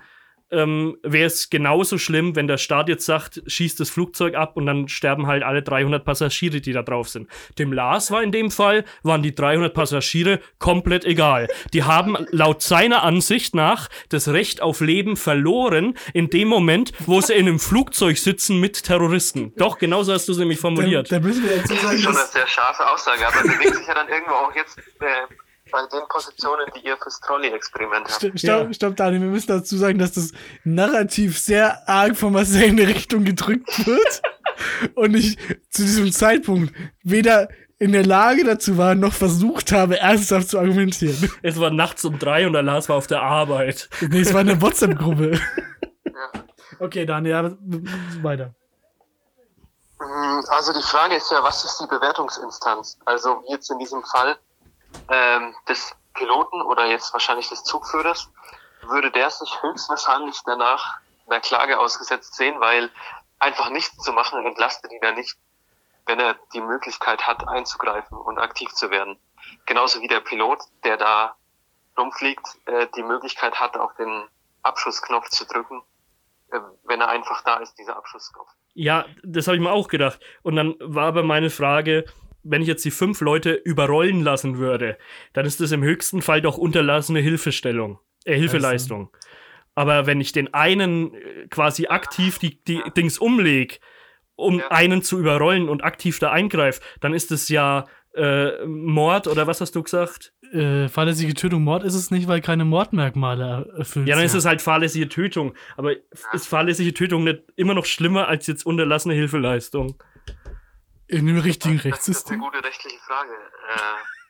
ähm, 0.51 0.97
wäre 1.03 1.27
es 1.27 1.49
genauso 1.49 1.97
schlimm, 1.97 2.35
wenn 2.35 2.47
der 2.47 2.57
Staat 2.57 2.89
jetzt 2.89 3.05
sagt, 3.05 3.41
schießt 3.45 3.79
das 3.79 3.89
Flugzeug 3.89 4.35
ab 4.35 4.55
und 4.55 4.65
dann 4.65 4.87
sterben 4.87 5.27
halt 5.27 5.43
alle 5.43 5.61
300 5.61 6.05
Passagiere, 6.05 6.61
die 6.61 6.73
da 6.73 6.83
drauf 6.83 7.09
sind. 7.09 7.27
Dem 7.59 7.73
Lars 7.73 8.11
war 8.11 8.23
in 8.23 8.31
dem 8.31 8.51
Fall, 8.51 8.85
waren 9.03 9.21
die 9.21 9.35
300 9.35 9.73
Passagiere 9.73 10.39
komplett 10.59 11.05
egal. 11.05 11.47
Die 11.73 11.83
haben 11.83 12.17
laut 12.31 12.61
seiner 12.61 13.03
Ansicht 13.03 13.55
nach 13.55 13.89
das 14.09 14.29
Recht 14.29 14.61
auf 14.61 14.79
Leben 14.79 15.17
verloren 15.17 15.97
in 16.13 16.29
dem 16.29 16.47
Moment, 16.47 16.93
wo 17.05 17.19
sie 17.21 17.33
in 17.33 17.47
einem 17.47 17.59
Flugzeug 17.59 18.17
sitzen 18.17 18.59
mit 18.59 18.83
Terroristen. 18.83 19.53
Doch, 19.57 19.77
genauso 19.77 20.13
hast 20.13 20.27
du 20.27 20.31
es 20.31 20.37
nämlich 20.37 20.59
formuliert. 20.59 21.11
Da, 21.11 21.19
da 21.19 21.25
müssen 21.25 21.43
wir 21.43 21.57
Das 21.57 21.67
sagen, 21.81 21.95
ist 21.95 22.03
schon 22.03 22.15
eine 22.15 22.25
sehr 22.25 22.47
scharfe 22.47 22.89
Aussage, 22.89 23.27
aber 23.27 23.41
bewegt 23.41 23.75
sich 23.75 23.87
ja 23.87 23.93
dann 23.93 24.07
irgendwo 24.07 24.33
auch 24.33 24.55
jetzt 24.55 24.77
äh, 24.77 25.03
bei 25.77 25.97
den 25.97 26.07
Positionen, 26.07 26.65
die 26.75 26.87
ihr 26.87 26.97
fürs 26.97 27.19
Trolley-Experiment 27.19 28.07
habt. 28.07 28.15
Stopp, 28.15 28.39
stopp, 28.39 28.75
stopp, 28.75 28.95
Daniel, 28.95 29.21
wir 29.21 29.29
müssen 29.29 29.47
dazu 29.47 29.77
sagen, 29.77 29.99
dass 29.99 30.13
das 30.13 30.31
Narrativ 30.63 31.39
sehr 31.39 31.87
arg 31.87 32.17
von 32.17 32.33
Marcel 32.33 32.63
in 32.63 32.79
eine 32.79 32.87
Richtung 32.87 33.23
gedrückt 33.23 33.85
wird 33.85 34.21
und 34.95 35.13
ich 35.15 35.37
zu 35.69 35.83
diesem 35.83 36.11
Zeitpunkt 36.11 36.73
weder 37.03 37.49
in 37.77 37.91
der 37.91 38.03
Lage 38.05 38.43
dazu 38.43 38.77
war, 38.79 38.95
noch 38.95 39.13
versucht 39.13 39.71
habe, 39.71 39.99
ernsthaft 39.99 40.49
zu 40.49 40.57
argumentieren. 40.57 41.31
Es 41.43 41.59
war 41.59 41.69
nachts 41.69 42.03
um 42.05 42.17
drei 42.17 42.47
und 42.47 42.53
der 42.53 42.63
Lars 42.63 42.89
war 42.89 42.95
auf 42.95 43.05
der 43.05 43.21
Arbeit. 43.21 43.87
Nee, 44.01 44.21
es 44.21 44.33
war 44.33 44.41
eine 44.41 44.61
WhatsApp-Gruppe. 44.61 45.39
Ja. 46.05 46.41
Okay, 46.79 47.05
Daniel, 47.05 47.31
ja, 47.31 48.23
weiter. 48.23 48.55
Mm, 49.99 50.41
Also 50.49 50.73
die 50.73 50.81
Frage 50.81 51.15
ist 51.15 51.29
ja, 51.29 51.43
was 51.43 51.63
ist 51.63 51.79
die 51.79 51.85
Bewertungsinstanz? 51.85 52.97
Also 53.05 53.43
wie 53.45 53.51
jetzt 53.51 53.69
in 53.69 53.77
diesem 53.77 54.03
Fall 54.03 54.35
ähm, 55.09 55.55
des 55.67 55.95
Piloten 56.13 56.61
oder 56.61 56.85
jetzt 56.85 57.13
wahrscheinlich 57.13 57.49
des 57.49 57.63
Zugführers, 57.63 58.29
würde 58.81 59.11
der 59.11 59.29
sich 59.29 59.61
höchstwahrscheinlich 59.61 60.39
danach 60.45 60.97
einer 61.27 61.41
Klage 61.41 61.79
ausgesetzt 61.79 62.35
sehen, 62.35 62.59
weil 62.59 62.89
einfach 63.39 63.69
nichts 63.69 63.97
zu 64.03 64.13
machen 64.13 64.45
entlastet 64.45 64.91
ihn 64.91 64.99
ja 65.03 65.11
nicht, 65.11 65.37
wenn 66.05 66.19
er 66.19 66.35
die 66.53 66.61
Möglichkeit 66.61 67.27
hat, 67.27 67.47
einzugreifen 67.47 68.17
und 68.17 68.39
aktiv 68.39 68.69
zu 68.71 68.89
werden. 68.89 69.17
Genauso 69.65 70.01
wie 70.01 70.07
der 70.07 70.21
Pilot, 70.21 70.59
der 70.83 70.97
da 70.97 71.35
rumfliegt, 71.97 72.45
äh, 72.65 72.87
die 72.95 73.03
Möglichkeit 73.03 73.59
hat, 73.59 73.77
auf 73.77 73.93
den 73.95 74.23
Abschussknopf 74.63 75.29
zu 75.29 75.45
drücken, 75.45 75.81
äh, 76.51 76.59
wenn 76.85 77.01
er 77.01 77.09
einfach 77.09 77.41
da 77.43 77.57
ist, 77.57 77.77
dieser 77.77 77.97
Abschussknopf. 77.97 78.49
Ja, 78.73 79.05
das 79.23 79.47
habe 79.47 79.57
ich 79.57 79.63
mir 79.63 79.71
auch 79.71 79.87
gedacht. 79.87 80.19
Und 80.43 80.55
dann 80.55 80.75
war 80.79 81.07
aber 81.07 81.23
meine 81.23 81.49
Frage, 81.49 82.05
wenn 82.49 82.61
ich 82.61 82.67
jetzt 82.67 82.85
die 82.85 82.91
fünf 82.91 83.21
Leute 83.21 83.53
überrollen 83.53 84.21
lassen 84.21 84.57
würde, 84.57 84.97
dann 85.33 85.45
ist 85.45 85.59
das 85.61 85.71
im 85.71 85.83
höchsten 85.83 86.21
Fall 86.21 86.41
doch 86.41 86.57
unterlassene 86.57 87.19
Hilfestellung, 87.19 87.99
äh, 88.25 88.35
Hilfeleistung. 88.37 89.09
Aber 89.75 90.07
wenn 90.07 90.19
ich 90.21 90.31
den 90.31 90.53
einen 90.53 91.13
äh, 91.13 91.47
quasi 91.49 91.87
aktiv 91.87 92.39
die, 92.39 92.63
die 92.63 92.81
Dings 92.95 93.17
umleg, 93.19 93.79
um 94.35 94.59
Ja. 94.59 94.69
einen 94.69 95.01
zu 95.01 95.19
überrollen 95.19 95.67
und 95.69 95.83
aktiv 95.83 96.19
da 96.19 96.31
eingreife, 96.31 96.81
dann 96.99 97.13
ist 97.13 97.31
es 97.31 97.49
ja 97.49 97.85
äh, 98.15 98.65
Mord 98.65 99.27
oder 99.27 99.45
was 99.45 99.61
hast 99.61 99.75
du 99.75 99.83
gesagt? 99.83 100.33
Äh, 100.51 100.87
fahrlässige 100.89 101.33
Tötung 101.35 101.63
Mord 101.63 101.83
ist 101.83 101.93
es 101.93 102.09
nicht, 102.09 102.27
weil 102.27 102.41
keine 102.41 102.65
Mordmerkmale 102.65 103.71
erfüllt 103.77 104.07
Ja, 104.07 104.15
dann 104.15 104.25
ist 104.25 104.33
es 104.33 104.45
halt 104.45 104.61
fahrlässige 104.61 105.09
Tötung. 105.09 105.53
Aber 105.75 105.91
ist 106.33 106.47
fahrlässige 106.47 106.93
Tötung 106.93 107.25
nicht 107.25 107.43
immer 107.55 107.73
noch 107.75 107.85
schlimmer 107.85 108.27
als 108.27 108.47
jetzt 108.47 108.65
unterlassene 108.65 109.13
Hilfeleistung? 109.13 110.01
In 111.07 111.25
dem 111.25 111.39
richtigen 111.39 111.75
Das 111.77 111.83
ist 111.83 111.85
eine 111.85 111.93
Rechtssystem. 111.93 112.39
gute 112.39 112.63
rechtliche 112.63 112.99
Frage. 112.99 113.31
Äh, 113.33 113.79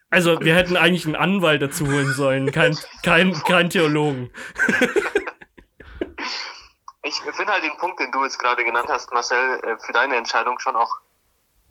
Also, 0.10 0.40
wir 0.40 0.56
hätten 0.56 0.78
eigentlich 0.78 1.06
einen 1.06 1.16
Anwalt 1.16 1.62
dazu 1.62 1.86
holen 1.88 2.12
sollen, 2.14 2.52
kein, 2.52 2.78
kein, 3.04 3.34
kein 3.44 3.70
Theologen. 3.70 4.32
ich 7.04 7.16
finde 7.22 7.52
halt 7.54 7.64
den 7.64 7.78
Punkt, 7.78 8.00
den 8.00 8.12
du 8.12 8.24
jetzt 8.24 8.40
gerade 8.40 8.64
genannt 8.64 8.90
hast, 8.90 9.12
Marcel, 9.14 9.60
äh, 9.64 9.78
für 9.80 9.94
deine 9.94 10.16
Entscheidung 10.16 10.60
schon 10.60 10.76
auch 10.76 11.00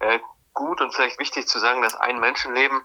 äh, 0.01 0.19
gut 0.55 0.81
und 0.81 0.95
vielleicht 0.95 1.19
wichtig 1.19 1.47
zu 1.47 1.59
sagen, 1.59 1.83
dass 1.83 1.95
ein 1.95 2.19
Menschenleben 2.21 2.81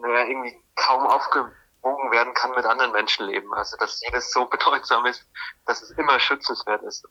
naja, 0.00 0.24
irgendwie 0.26 0.56
kaum 0.76 1.06
aufgewogen 1.06 2.10
werden 2.10 2.34
kann 2.34 2.50
mit 2.52 2.64
anderen 2.64 2.92
Menschenleben. 2.92 3.52
Also 3.54 3.76
dass 3.76 4.00
jedes 4.04 4.30
so 4.32 4.46
bedeutsam 4.46 5.04
ist, 5.06 5.26
dass 5.66 5.82
es 5.82 5.90
immer 5.92 6.18
schützenswert 6.20 6.82
ist. 6.82 7.04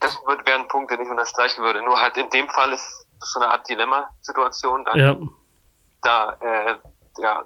Das 0.00 0.16
wird- 0.26 0.44
wäre 0.46 0.58
ein 0.58 0.68
Punkt, 0.68 0.90
den 0.90 1.00
ich 1.00 1.08
unterstreichen 1.08 1.62
würde. 1.62 1.82
Nur 1.82 2.00
halt 2.00 2.16
in 2.16 2.28
dem 2.30 2.48
Fall 2.48 2.72
ist 2.72 3.01
so 3.22 3.40
eine 3.40 3.50
Art 3.50 3.68
Dilemma-Situation. 3.68 4.84
Da, 4.84 4.94
Ja. 4.96 5.16
da, 6.02 6.32
äh, 6.40 6.76
ja, 7.18 7.44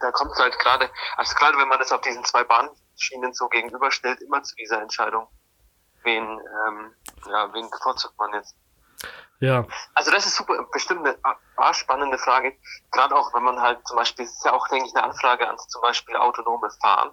da 0.00 0.10
kommt 0.12 0.32
es 0.32 0.38
halt 0.38 0.58
gerade, 0.58 0.90
also 1.16 1.34
gerade 1.36 1.56
wenn 1.58 1.68
man 1.68 1.78
das 1.78 1.92
auf 1.92 2.00
diesen 2.02 2.24
zwei 2.24 2.44
Bahnschienen 2.44 3.32
so 3.32 3.48
gegenüberstellt, 3.48 4.20
immer 4.22 4.42
zu 4.42 4.54
dieser 4.56 4.80
Entscheidung, 4.82 5.26
wen, 6.02 6.22
ähm, 6.22 6.94
ja, 7.26 7.52
wen 7.52 7.68
bevorzugt 7.70 8.16
man 8.18 8.32
jetzt. 8.34 8.54
Ja. 9.40 9.66
Also 9.94 10.10
das 10.10 10.26
ist 10.26 10.36
super, 10.36 10.62
bestimmt 10.72 11.06
eine 11.06 11.18
a- 11.22 11.36
arschspannende 11.56 12.16
Frage. 12.18 12.56
Gerade 12.92 13.14
auch, 13.14 13.34
wenn 13.34 13.42
man 13.42 13.60
halt 13.60 13.86
zum 13.86 13.96
Beispiel, 13.98 14.24
es 14.24 14.32
ist 14.32 14.44
ja 14.44 14.52
auch, 14.52 14.66
denke 14.68 14.86
ich, 14.88 14.94
eine 14.94 15.04
Anfrage 15.04 15.46
ans 15.46 15.66
zum 15.68 15.82
Beispiel 15.82 16.16
autonome 16.16 16.70
Fahren. 16.80 17.10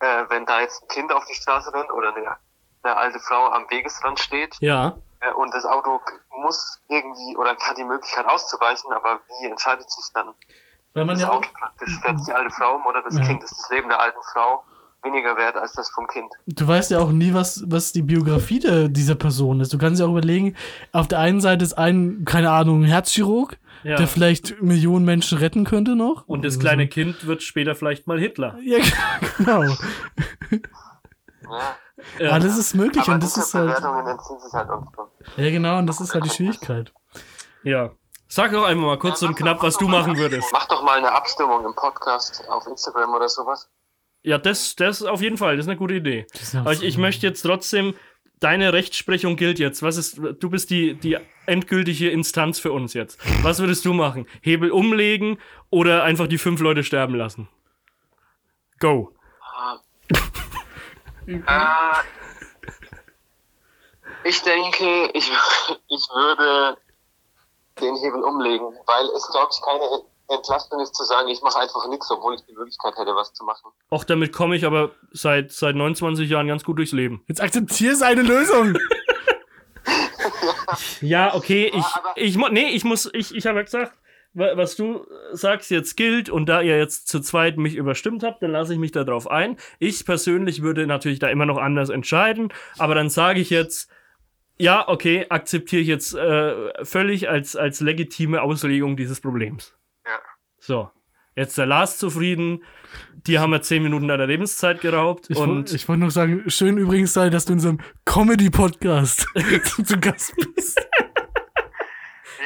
Äh, 0.00 0.24
wenn 0.28 0.46
da 0.46 0.60
jetzt 0.60 0.82
ein 0.82 0.88
Kind 0.88 1.12
auf 1.12 1.24
die 1.24 1.34
Straße 1.34 1.72
rennt 1.72 1.90
oder 1.90 2.14
eine, 2.14 2.36
eine 2.82 2.96
alte 2.96 3.18
Frau 3.18 3.46
am 3.50 3.68
Wegesrand 3.70 4.20
steht 4.20 4.54
Ja. 4.60 4.96
Äh, 5.28 5.32
und 5.34 5.52
das 5.54 5.64
Auto 5.64 6.00
muss 6.42 6.80
irgendwie 6.88 7.36
oder 7.36 7.50
hat 7.56 7.78
die 7.78 7.84
Möglichkeit 7.84 8.26
auszuweichen, 8.26 8.92
aber 8.92 9.20
wie 9.40 9.46
entscheidet 9.46 9.90
sich 9.90 10.04
dann 10.14 10.28
Weil 10.94 11.04
man 11.04 11.14
das 11.14 11.22
ja 11.22 11.30
auch, 11.30 11.36
Auto 11.36 11.48
praktisch? 11.58 11.98
Fährt 12.00 12.18
die 12.26 12.32
alte 12.32 12.50
Frau 12.50 12.76
um 12.76 12.86
oder 12.86 13.02
das 13.02 13.16
Ja. 13.16 13.24
Kind? 13.24 13.42
Ist 13.42 13.56
das 13.58 13.70
Leben 13.70 13.88
der 13.88 14.00
alten 14.00 14.18
Frau 14.32 14.64
weniger 15.02 15.36
wert 15.36 15.56
als 15.56 15.72
das 15.72 15.88
vom 15.90 16.06
Kind? 16.08 16.32
du 16.46 16.66
weißt 16.66 16.90
ja 16.90 16.98
auch 16.98 17.10
nie, 17.10 17.32
was, 17.32 17.62
was 17.66 17.92
die 17.92 18.02
Biografie 18.02 18.58
der, 18.58 18.88
dieser 18.88 19.14
Person 19.14 19.60
ist. 19.60 19.72
Du 19.72 19.78
kannst 19.78 20.00
ja 20.00 20.06
auch 20.06 20.10
überlegen, 20.10 20.56
auf 20.92 21.06
der 21.08 21.20
einen 21.20 21.40
Seite 21.40 21.64
ist 21.64 21.74
ein, 21.78 22.24
keine 22.24 22.50
Ahnung, 22.50 22.82
ein 22.82 22.88
Herzchirurg, 22.88 23.56
Ja. 23.84 23.96
der 23.96 24.08
vielleicht 24.08 24.60
Millionen 24.62 25.04
Menschen 25.04 25.38
retten 25.38 25.64
könnte 25.64 25.94
noch. 25.94 26.26
Und 26.26 26.44
das 26.44 26.58
kleine 26.58 26.88
Kind 26.88 27.26
wird 27.26 27.42
später 27.42 27.74
vielleicht 27.76 28.06
mal 28.08 28.18
Hitler. 28.18 28.58
Ja, 28.62 28.78
genau. 29.38 29.62
Ja. 29.62 29.76
Ja. 32.18 32.30
Alles 32.30 32.58
ist 32.58 32.74
möglich 32.74 33.02
Aber 33.04 33.14
und 33.14 33.22
das 33.22 33.36
ist 33.36 33.54
halt. 33.54 33.82
Halt. 33.82 34.68
Ja, 35.36 35.50
genau, 35.50 35.78
und 35.78 35.86
das 35.86 36.00
ist 36.00 36.14
halt 36.14 36.24
die 36.24 36.30
Schwierigkeit. 36.30 36.92
ja. 37.62 37.92
Sag 38.28 38.50
doch 38.50 38.64
einmal 38.64 38.86
mal 38.86 38.98
kurz 38.98 39.22
und 39.22 39.36
knapp, 39.36 39.62
was 39.62 39.78
du 39.78 39.86
machen 39.86 40.16
würdest. 40.18 40.48
Mach 40.52 40.66
doch 40.66 40.82
mal 40.82 40.98
eine 40.98 41.12
Abstimmung 41.12 41.64
im 41.64 41.74
Podcast 41.76 42.42
auf 42.48 42.66
Instagram 42.66 43.14
oder 43.14 43.28
sowas. 43.28 43.70
Ja, 44.24 44.36
das, 44.36 44.74
das 44.74 45.04
auf 45.04 45.22
jeden 45.22 45.38
Fall, 45.38 45.56
das 45.56 45.66
ist 45.66 45.70
eine 45.70 45.78
gute 45.78 45.94
Idee. 45.94 46.26
ja 46.52 46.60
Aber 46.60 46.72
ich, 46.72 46.82
ich 46.82 46.98
möchte 46.98 47.24
jetzt 47.24 47.42
trotzdem, 47.42 47.94
deine 48.40 48.72
Rechtsprechung 48.72 49.36
gilt 49.36 49.60
jetzt. 49.60 49.80
Was 49.82 49.96
ist, 49.96 50.18
du 50.18 50.50
bist 50.50 50.70
die, 50.70 50.94
die 50.94 51.16
endgültige 51.46 52.10
Instanz 52.10 52.58
für 52.58 52.72
uns 52.72 52.94
jetzt. 52.94 53.20
Was 53.44 53.60
würdest 53.60 53.84
du 53.84 53.92
machen? 53.92 54.26
Hebel 54.42 54.72
umlegen 54.72 55.38
oder 55.70 56.02
einfach 56.02 56.26
die 56.26 56.38
fünf 56.38 56.60
Leute 56.60 56.82
sterben 56.82 57.14
lassen? 57.14 57.48
Go. 58.80 59.12
Äh, 61.26 61.40
ich 64.24 64.42
denke, 64.42 65.10
ich, 65.14 65.30
ich 65.88 66.08
würde 66.14 66.76
den 67.80 67.96
Hebel 67.96 68.22
umlegen, 68.22 68.66
weil 68.86 69.06
es, 69.16 69.28
glaube 69.30 69.48
ich, 69.52 69.60
keine 69.62 70.02
Entlastung 70.28 70.80
ist 70.80 70.94
zu 70.94 71.04
sagen, 71.04 71.28
ich 71.28 71.40
mache 71.42 71.58
einfach 71.58 71.86
nichts, 71.88 72.10
obwohl 72.10 72.34
ich 72.34 72.44
die 72.46 72.54
Möglichkeit 72.54 72.96
hätte, 72.96 73.14
was 73.14 73.32
zu 73.32 73.44
machen. 73.44 73.70
Auch 73.90 74.04
damit 74.04 74.32
komme 74.32 74.56
ich 74.56 74.64
aber 74.64 74.90
seit, 75.12 75.52
seit 75.52 75.76
29 75.76 76.28
Jahren 76.28 76.48
ganz 76.48 76.64
gut 76.64 76.78
durchs 76.78 76.92
Leben. 76.92 77.22
Jetzt 77.28 77.40
akzeptier 77.40 77.96
seine 77.96 78.22
Lösung. 78.22 78.76
Ja, 81.00 81.34
okay, 81.34 81.72
ich, 81.74 82.36
ich, 82.36 82.36
nee, 82.50 82.68
ich 82.68 82.84
muss, 82.84 83.08
ich, 83.12 83.34
ich 83.34 83.46
habe 83.46 83.58
ja 83.58 83.64
gesagt, 83.64 83.92
was 84.36 84.76
du 84.76 85.06
sagst 85.32 85.70
jetzt 85.70 85.96
gilt 85.96 86.28
und 86.28 86.46
da 86.46 86.60
ihr 86.60 86.78
jetzt 86.78 87.08
zu 87.08 87.20
zweit 87.20 87.56
mich 87.56 87.74
überstimmt 87.74 88.22
habt, 88.22 88.42
dann 88.42 88.52
lasse 88.52 88.74
ich 88.74 88.78
mich 88.78 88.92
darauf 88.92 89.30
ein. 89.30 89.56
Ich 89.78 90.04
persönlich 90.04 90.62
würde 90.62 90.86
natürlich 90.86 91.18
da 91.18 91.28
immer 91.28 91.46
noch 91.46 91.58
anders 91.58 91.88
entscheiden, 91.88 92.52
aber 92.78 92.94
dann 92.94 93.08
sage 93.08 93.40
ich 93.40 93.50
jetzt, 93.50 93.90
ja, 94.58 94.88
okay, 94.88 95.26
akzeptiere 95.28 95.82
ich 95.82 95.88
jetzt 95.88 96.14
äh, 96.14 96.84
völlig 96.84 97.28
als, 97.28 97.56
als 97.56 97.80
legitime 97.80 98.42
Auslegung 98.42 98.96
dieses 98.96 99.20
Problems. 99.20 99.74
Ja. 100.04 100.18
So, 100.58 100.90
jetzt 101.34 101.58
der 101.58 101.66
Lars 101.66 101.98
zufrieden, 101.98 102.62
die 103.26 103.38
haben 103.38 103.50
wir 103.50 103.62
zehn 103.62 103.82
Minuten 103.82 104.08
deiner 104.08 104.26
Lebenszeit 104.26 104.80
geraubt 104.80 105.26
Ich, 105.28 105.36
und 105.36 105.72
ich 105.72 105.88
wollte 105.88 106.00
noch 106.00 106.10
sagen, 106.10 106.44
schön 106.48 106.78
übrigens 106.78 107.12
sei, 107.12 107.30
dass 107.30 107.44
du 107.44 107.52
in 107.52 107.58
unserem 107.58 107.80
Comedy-Podcast 108.04 109.26
zu 109.84 109.98
Gast 109.98 110.34
bist. 110.54 110.80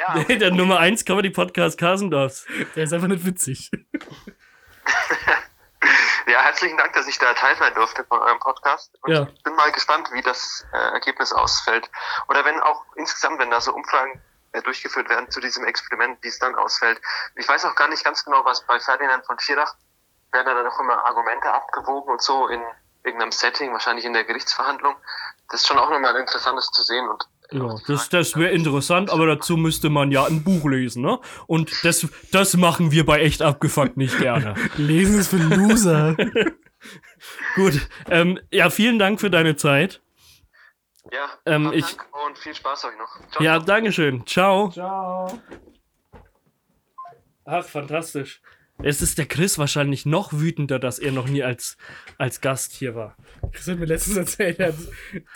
Ja, 0.01 0.15
der 0.39 0.51
Nummer 0.51 0.79
1 0.79 1.05
Comedy 1.05 1.29
Podcast 1.29 1.79
Kasendorfs. 1.79 2.47
Der 2.75 2.85
ist 2.85 2.93
einfach 2.93 3.09
nicht 3.09 3.25
witzig. 3.27 3.71
Ja, 6.27 6.43
herzlichen 6.43 6.77
Dank, 6.77 6.93
dass 6.93 7.09
ich 7.09 7.19
da 7.19 7.33
Teil 7.35 7.57
sein 7.57 7.75
durfte 7.75 8.05
von 8.05 8.21
eurem 8.21 8.39
Podcast. 8.39 8.95
Und 9.03 9.11
Ja. 9.13 9.27
ich 9.35 9.43
bin 9.43 9.55
mal 9.57 9.73
gespannt, 9.73 10.09
wie 10.13 10.23
das 10.23 10.65
äh, 10.73 10.77
Ergebnis 10.77 11.33
ausfällt. 11.33 11.91
Oder 12.29 12.45
wenn 12.45 12.61
auch 12.61 12.85
insgesamt, 12.95 13.41
wenn 13.41 13.51
da 13.51 13.61
so 13.61 13.73
Umfragen 13.75 14.23
äh, 14.53 14.63
durchgeführt 14.63 15.09
werden 15.09 15.29
zu 15.31 15.41
diesem 15.41 15.65
Experiment, 15.65 16.23
wie 16.23 16.29
es 16.29 16.39
dann 16.39 16.55
ausfällt. 16.55 17.01
Ich 17.35 17.49
weiß 17.49 17.65
auch 17.65 17.75
gar 17.75 17.89
nicht 17.89 18.05
ganz 18.05 18.25
genau, 18.25 18.45
was 18.45 18.65
bei 18.67 18.79
Ferdinand 18.79 19.27
von 19.27 19.41
Schirach 19.41 19.75
werden 20.31 20.47
da 20.47 20.55
dann 20.55 20.67
auch 20.69 20.79
immer 20.79 21.05
Argumente 21.05 21.53
abgewogen 21.53 22.13
und 22.13 22.23
so 22.23 22.47
in 22.47 22.63
irgendeinem 23.03 23.33
Setting, 23.33 23.73
wahrscheinlich 23.73 24.05
in 24.05 24.13
der 24.13 24.23
Gerichtsverhandlung. 24.25 24.95
Das 25.49 25.63
ist 25.63 25.67
schon 25.67 25.79
auch 25.79 25.91
nochmal 25.91 26.15
interessantes 26.15 26.71
zu 26.71 26.83
sehen 26.85 27.09
und 27.09 27.27
Ja, 27.53 27.75
das, 27.89 28.09
das 28.09 28.37
wäre 28.37 28.53
interessant, 28.53 29.11
aber 29.11 29.27
dazu 29.27 29.57
müsste 29.57 29.91
man 29.91 30.13
ja 30.13 30.25
ein 30.25 30.45
Buch 30.45 30.65
lesen, 30.69 31.03
ne? 31.03 31.19
Und 31.49 31.73
das, 31.85 32.07
das 32.31 32.57
machen 32.57 32.93
wir 32.93 33.05
bei 33.05 33.21
echt 33.23 33.43
abgefuckt 33.43 33.97
nicht 33.97 34.19
gerne. 34.19 34.55
Lesen 34.77 35.19
ist 35.19 35.29
für 35.29 35.37
Loser. 35.39 36.17
Gut, 37.57 37.89
ähm, 38.09 38.39
ja, 38.53 38.71
vielen 38.71 38.99
Dank 39.01 39.21
für 39.21 39.31
deine 39.31 39.57
Zeit. 39.57 40.01
ja, 41.13 41.29
Ähm, 41.45 41.73
ich- 41.75 41.85
Dank 41.97 42.07
und 42.29 42.39
viel 42.39 42.55
Spaß 42.55 42.85
euch 42.85 42.99
noch. 42.99 43.31
Ciao, 43.33 43.43
Ja, 43.45 43.57
ciao. 43.57 43.67
Dankeschön. 43.67 44.27
Ciao. 44.27 44.71
Ciao. 44.71 45.41
Ach, 47.45 47.65
fantastisch. 47.65 48.41
Es 48.83 49.03
ist 49.03 49.19
der 49.19 49.27
Chris 49.27 49.59
wahrscheinlich 49.59 50.07
noch 50.07 50.33
wütender, 50.33 50.79
dass 50.79 50.99
er 50.99 51.13
noch 51.13 51.27
nie 51.27 51.43
als, 51.43 51.77
als 52.17 52.41
Gast 52.41 52.73
hier 52.73 52.95
war. 52.95 53.17
Chris 53.53 53.69
hat 53.69 53.79
mir 53.79 53.85
letztens 53.87 54.17
erzählt, 54.17 54.59
er 54.59 54.69
hat 54.69 54.77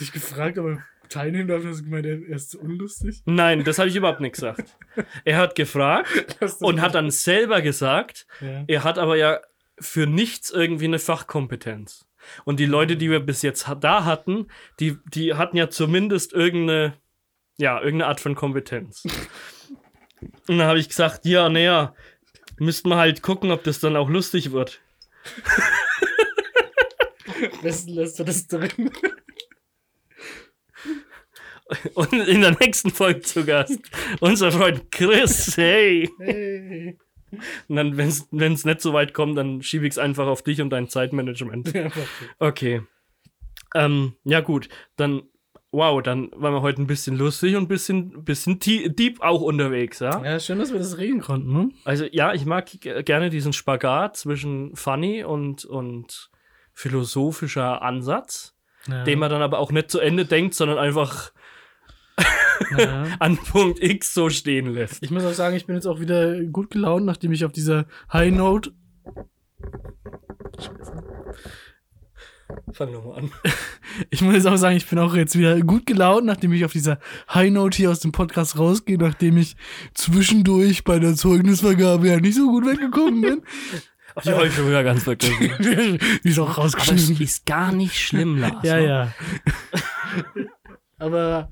dich 0.01 0.13
gefragt, 0.13 0.57
ob 0.59 0.67
er 0.67 0.85
teilnehmen 1.09 1.49
darf. 1.49 1.63
Du 1.63 1.69
hast 1.69 1.85
gemeint, 1.85 2.07
er 2.07 2.21
ist 2.29 2.51
zu 2.51 2.61
unlustig. 2.61 3.23
Nein, 3.25 3.65
das 3.65 3.79
habe 3.79 3.89
ich 3.89 3.97
überhaupt 3.97 4.21
nicht 4.21 4.35
gesagt. 4.35 4.77
Er 5.25 5.39
hat 5.39 5.55
gefragt 5.57 6.37
du- 6.41 6.67
und 6.67 6.81
hat 6.81 6.95
dann 6.95 7.11
selber 7.11 7.61
gesagt, 7.63 8.27
Ja. 8.41 8.65
er 8.67 8.85
hat 8.85 8.99
aber 8.99 9.17
ja 9.17 9.41
für 9.81 10.07
nichts 10.07 10.51
irgendwie 10.51 10.85
eine 10.85 10.99
Fachkompetenz. 11.01 12.07
Und 12.45 12.61
die 12.61 12.67
Leute, 12.67 12.97
die 12.97 13.11
wir 13.11 13.21
bis 13.21 13.43
jetzt 13.43 13.69
da 13.81 14.05
hatten, 14.05 14.47
die, 14.81 14.97
die 15.13 15.35
hatten 15.35 15.57
ja 15.57 15.69
zumindest 15.69 16.33
irgendeine, 16.33 16.95
ja, 17.59 17.77
irgendeine 17.81 18.07
Art 18.07 18.21
von 18.21 18.35
Kompetenz. 18.35 19.03
Und 20.49 20.59
dann 20.59 20.67
habe 20.69 20.79
ich 20.79 20.89
gesagt, 20.89 21.27
ja, 21.27 21.49
naja, 21.51 21.95
müssten 22.59 22.89
wir 22.89 22.97
halt 22.97 23.21
gucken, 23.21 23.51
ob 23.51 23.63
das 23.65 23.81
dann 23.81 23.97
auch 23.97 24.09
lustig 24.09 24.53
wird. 24.53 24.81
Am 27.53 27.61
besten 27.63 27.91
lässt 27.93 28.19
er 28.21 28.25
das 28.25 28.47
drin. 28.47 28.91
Und 31.95 32.13
in 32.13 32.43
der 32.43 32.57
nächsten 32.61 32.91
Folge 32.91 33.21
zu 33.23 33.45
Gast 33.45 33.79
unser 34.21 34.53
Freund 34.53 34.91
Chris, 34.91 35.57
hey. 35.57 36.11
Hey. 36.19 36.99
Und 37.69 37.77
dann, 37.77 37.97
wenn 37.97 38.53
es 38.53 38.65
nicht 38.65 38.81
so 38.81 38.93
weit 38.93 39.13
kommt, 39.15 39.37
dann 39.39 39.63
schiebe 39.63 39.87
ich 39.87 39.93
es 39.93 39.99
einfach 39.99 40.27
auf 40.27 40.43
dich 40.43 40.61
und 40.61 40.71
dein 40.71 40.89
Zeitmanagement. 40.89 41.73
Okay. 42.39 42.83
Ähm, 43.75 44.15
ja, 44.23 44.41
gut. 44.41 44.69
Dann, 44.97 45.23
wow, 45.73 46.01
dann 46.01 46.31
waren 46.37 46.53
wir 46.55 46.63
heute 46.63 46.81
ein 46.81 46.87
bisschen 46.87 47.17
lustig 47.17 47.57
und 47.57 47.65
ein 47.65 47.69
bisschen, 47.69 48.25
bisschen 48.25 48.61
deep 48.61 49.21
auch 49.21 49.41
unterwegs, 49.41 49.99
ja? 49.99 50.23
ja, 50.25 50.39
schön, 50.39 50.59
dass 50.61 50.71
wir 50.73 50.79
das 50.79 50.97
reden 50.99 51.21
konnten, 51.23 51.53
ne? 51.53 51.71
Also, 51.85 52.05
ja, 52.13 52.35
ich 52.35 52.45
mag 52.45 52.71
gerne 52.81 53.31
diesen 53.31 53.53
Spagat 53.53 54.17
zwischen 54.17 54.77
funny 54.77 55.25
und, 55.25 55.65
und 55.65 56.31
philosophischer 56.73 57.83
Ansatz, 57.83 58.55
Ja. 58.87 59.03
den 59.03 59.19
man 59.19 59.31
dann 59.31 59.43
aber 59.43 59.59
auch 59.59 59.73
nicht 59.73 59.91
zu 59.91 59.99
Ende 59.99 60.25
denkt, 60.25 60.55
sondern 60.55 60.79
einfach 60.79 61.33
ja. 62.79 63.07
an 63.19 63.37
Punkt 63.37 63.83
X 63.83 64.15
so 64.15 64.31
stehen 64.31 64.73
lässt. 64.73 65.03
Ich 65.03 65.11
muss 65.11 65.25
auch 65.25 65.33
sagen, 65.33 65.57
ich 65.57 65.67
bin 65.67 65.77
jetzt 65.77 65.87
auch 65.87 66.01
wieder 66.01 66.43
gut 66.45 66.71
gelaunt, 66.71 67.07
nachdem 67.07 67.33
ich 67.33 67.45
auf 67.45 67.53
dieser 67.53 67.87
High 68.13 68.33
Note. 68.33 68.73
Fang 72.73 72.93
nochmal 72.93 73.19
an. 73.21 73.31
Ich 74.11 74.23
muss 74.23 74.35
jetzt 74.35 74.49
auch 74.49 74.57
sagen, 74.57 74.77
ich 74.77 74.89
bin 74.89 74.99
auch 74.99 75.15
jetzt 75.15 75.39
wieder 75.39 75.61
gut 75.61 75.87
gelaunt, 75.87 76.27
nachdem 76.27 76.53
ich 76.53 76.65
auf 76.65 76.73
dieser 76.73 76.99
High 77.33 77.53
Note 77.53 77.77
hier 77.77 77.93
aus 77.93 78.01
dem 78.01 78.11
Podcast 78.11 78.59
rausgehe, 78.59 78.99
nachdem 78.99 79.37
ich 79.37 79.55
zwischendurch 79.95 80.83
bei 80.83 80.99
der 80.99 81.15
Zeugnisvergabe 81.15 82.09
ja 82.09 82.19
nicht 82.19 82.35
so 82.35 82.49
gut 82.49 82.67
weggekommen 82.67 83.21
bin. 83.21 83.43
Die 84.25 84.31
habe 84.31 84.49
ich 84.49 84.55
schon 84.55 84.67
wieder 84.67 84.83
ganz 84.83 85.05
vergessen. 85.05 85.99
Die 86.25 86.29
ist 86.29 86.41
auch 86.41 86.59
Aber 86.59 86.67
es 86.67 86.77
rausgeschnitten. 86.77 87.23
ist 87.23 87.47
gar 87.47 87.71
nicht 87.71 87.95
schlimm, 88.01 88.39
Lars. 88.39 88.65
Ja, 88.65 88.77
ne? 88.77 88.87
ja. 88.87 89.15
Aber 90.99 91.49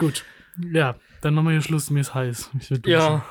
gut. 0.00 0.24
Ja, 0.72 0.96
dann 1.20 1.34
machen 1.34 1.46
wir 1.46 1.52
hier 1.52 1.62
Schluss. 1.62 1.90
Mir 1.90 2.00
ist 2.00 2.14
heiß. 2.14 2.50
Ich 2.60 2.70
will 2.70 2.78
duschen. 2.78 2.98
Ja. 2.98 3.24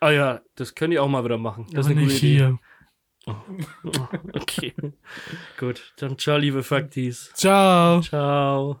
Ah 0.00 0.10
ja, 0.10 0.40
das 0.56 0.74
könnt 0.74 0.92
ihr 0.92 1.02
auch 1.02 1.08
mal 1.08 1.24
wieder 1.24 1.38
machen. 1.38 1.66
Das 1.72 1.86
aber 1.86 1.94
ist 1.94 1.98
eine 1.98 2.06
nicht 2.06 2.14
gute 2.14 2.26
Idee. 2.26 2.36
hier. 2.36 2.58
Okay. 4.34 4.74
Gut, 5.58 5.92
dann 5.98 6.18
ciao, 6.18 6.36
liebe 6.38 6.62
Faktis. 6.64 7.30
Ciao. 7.34 8.00
Ciao. 8.02 8.80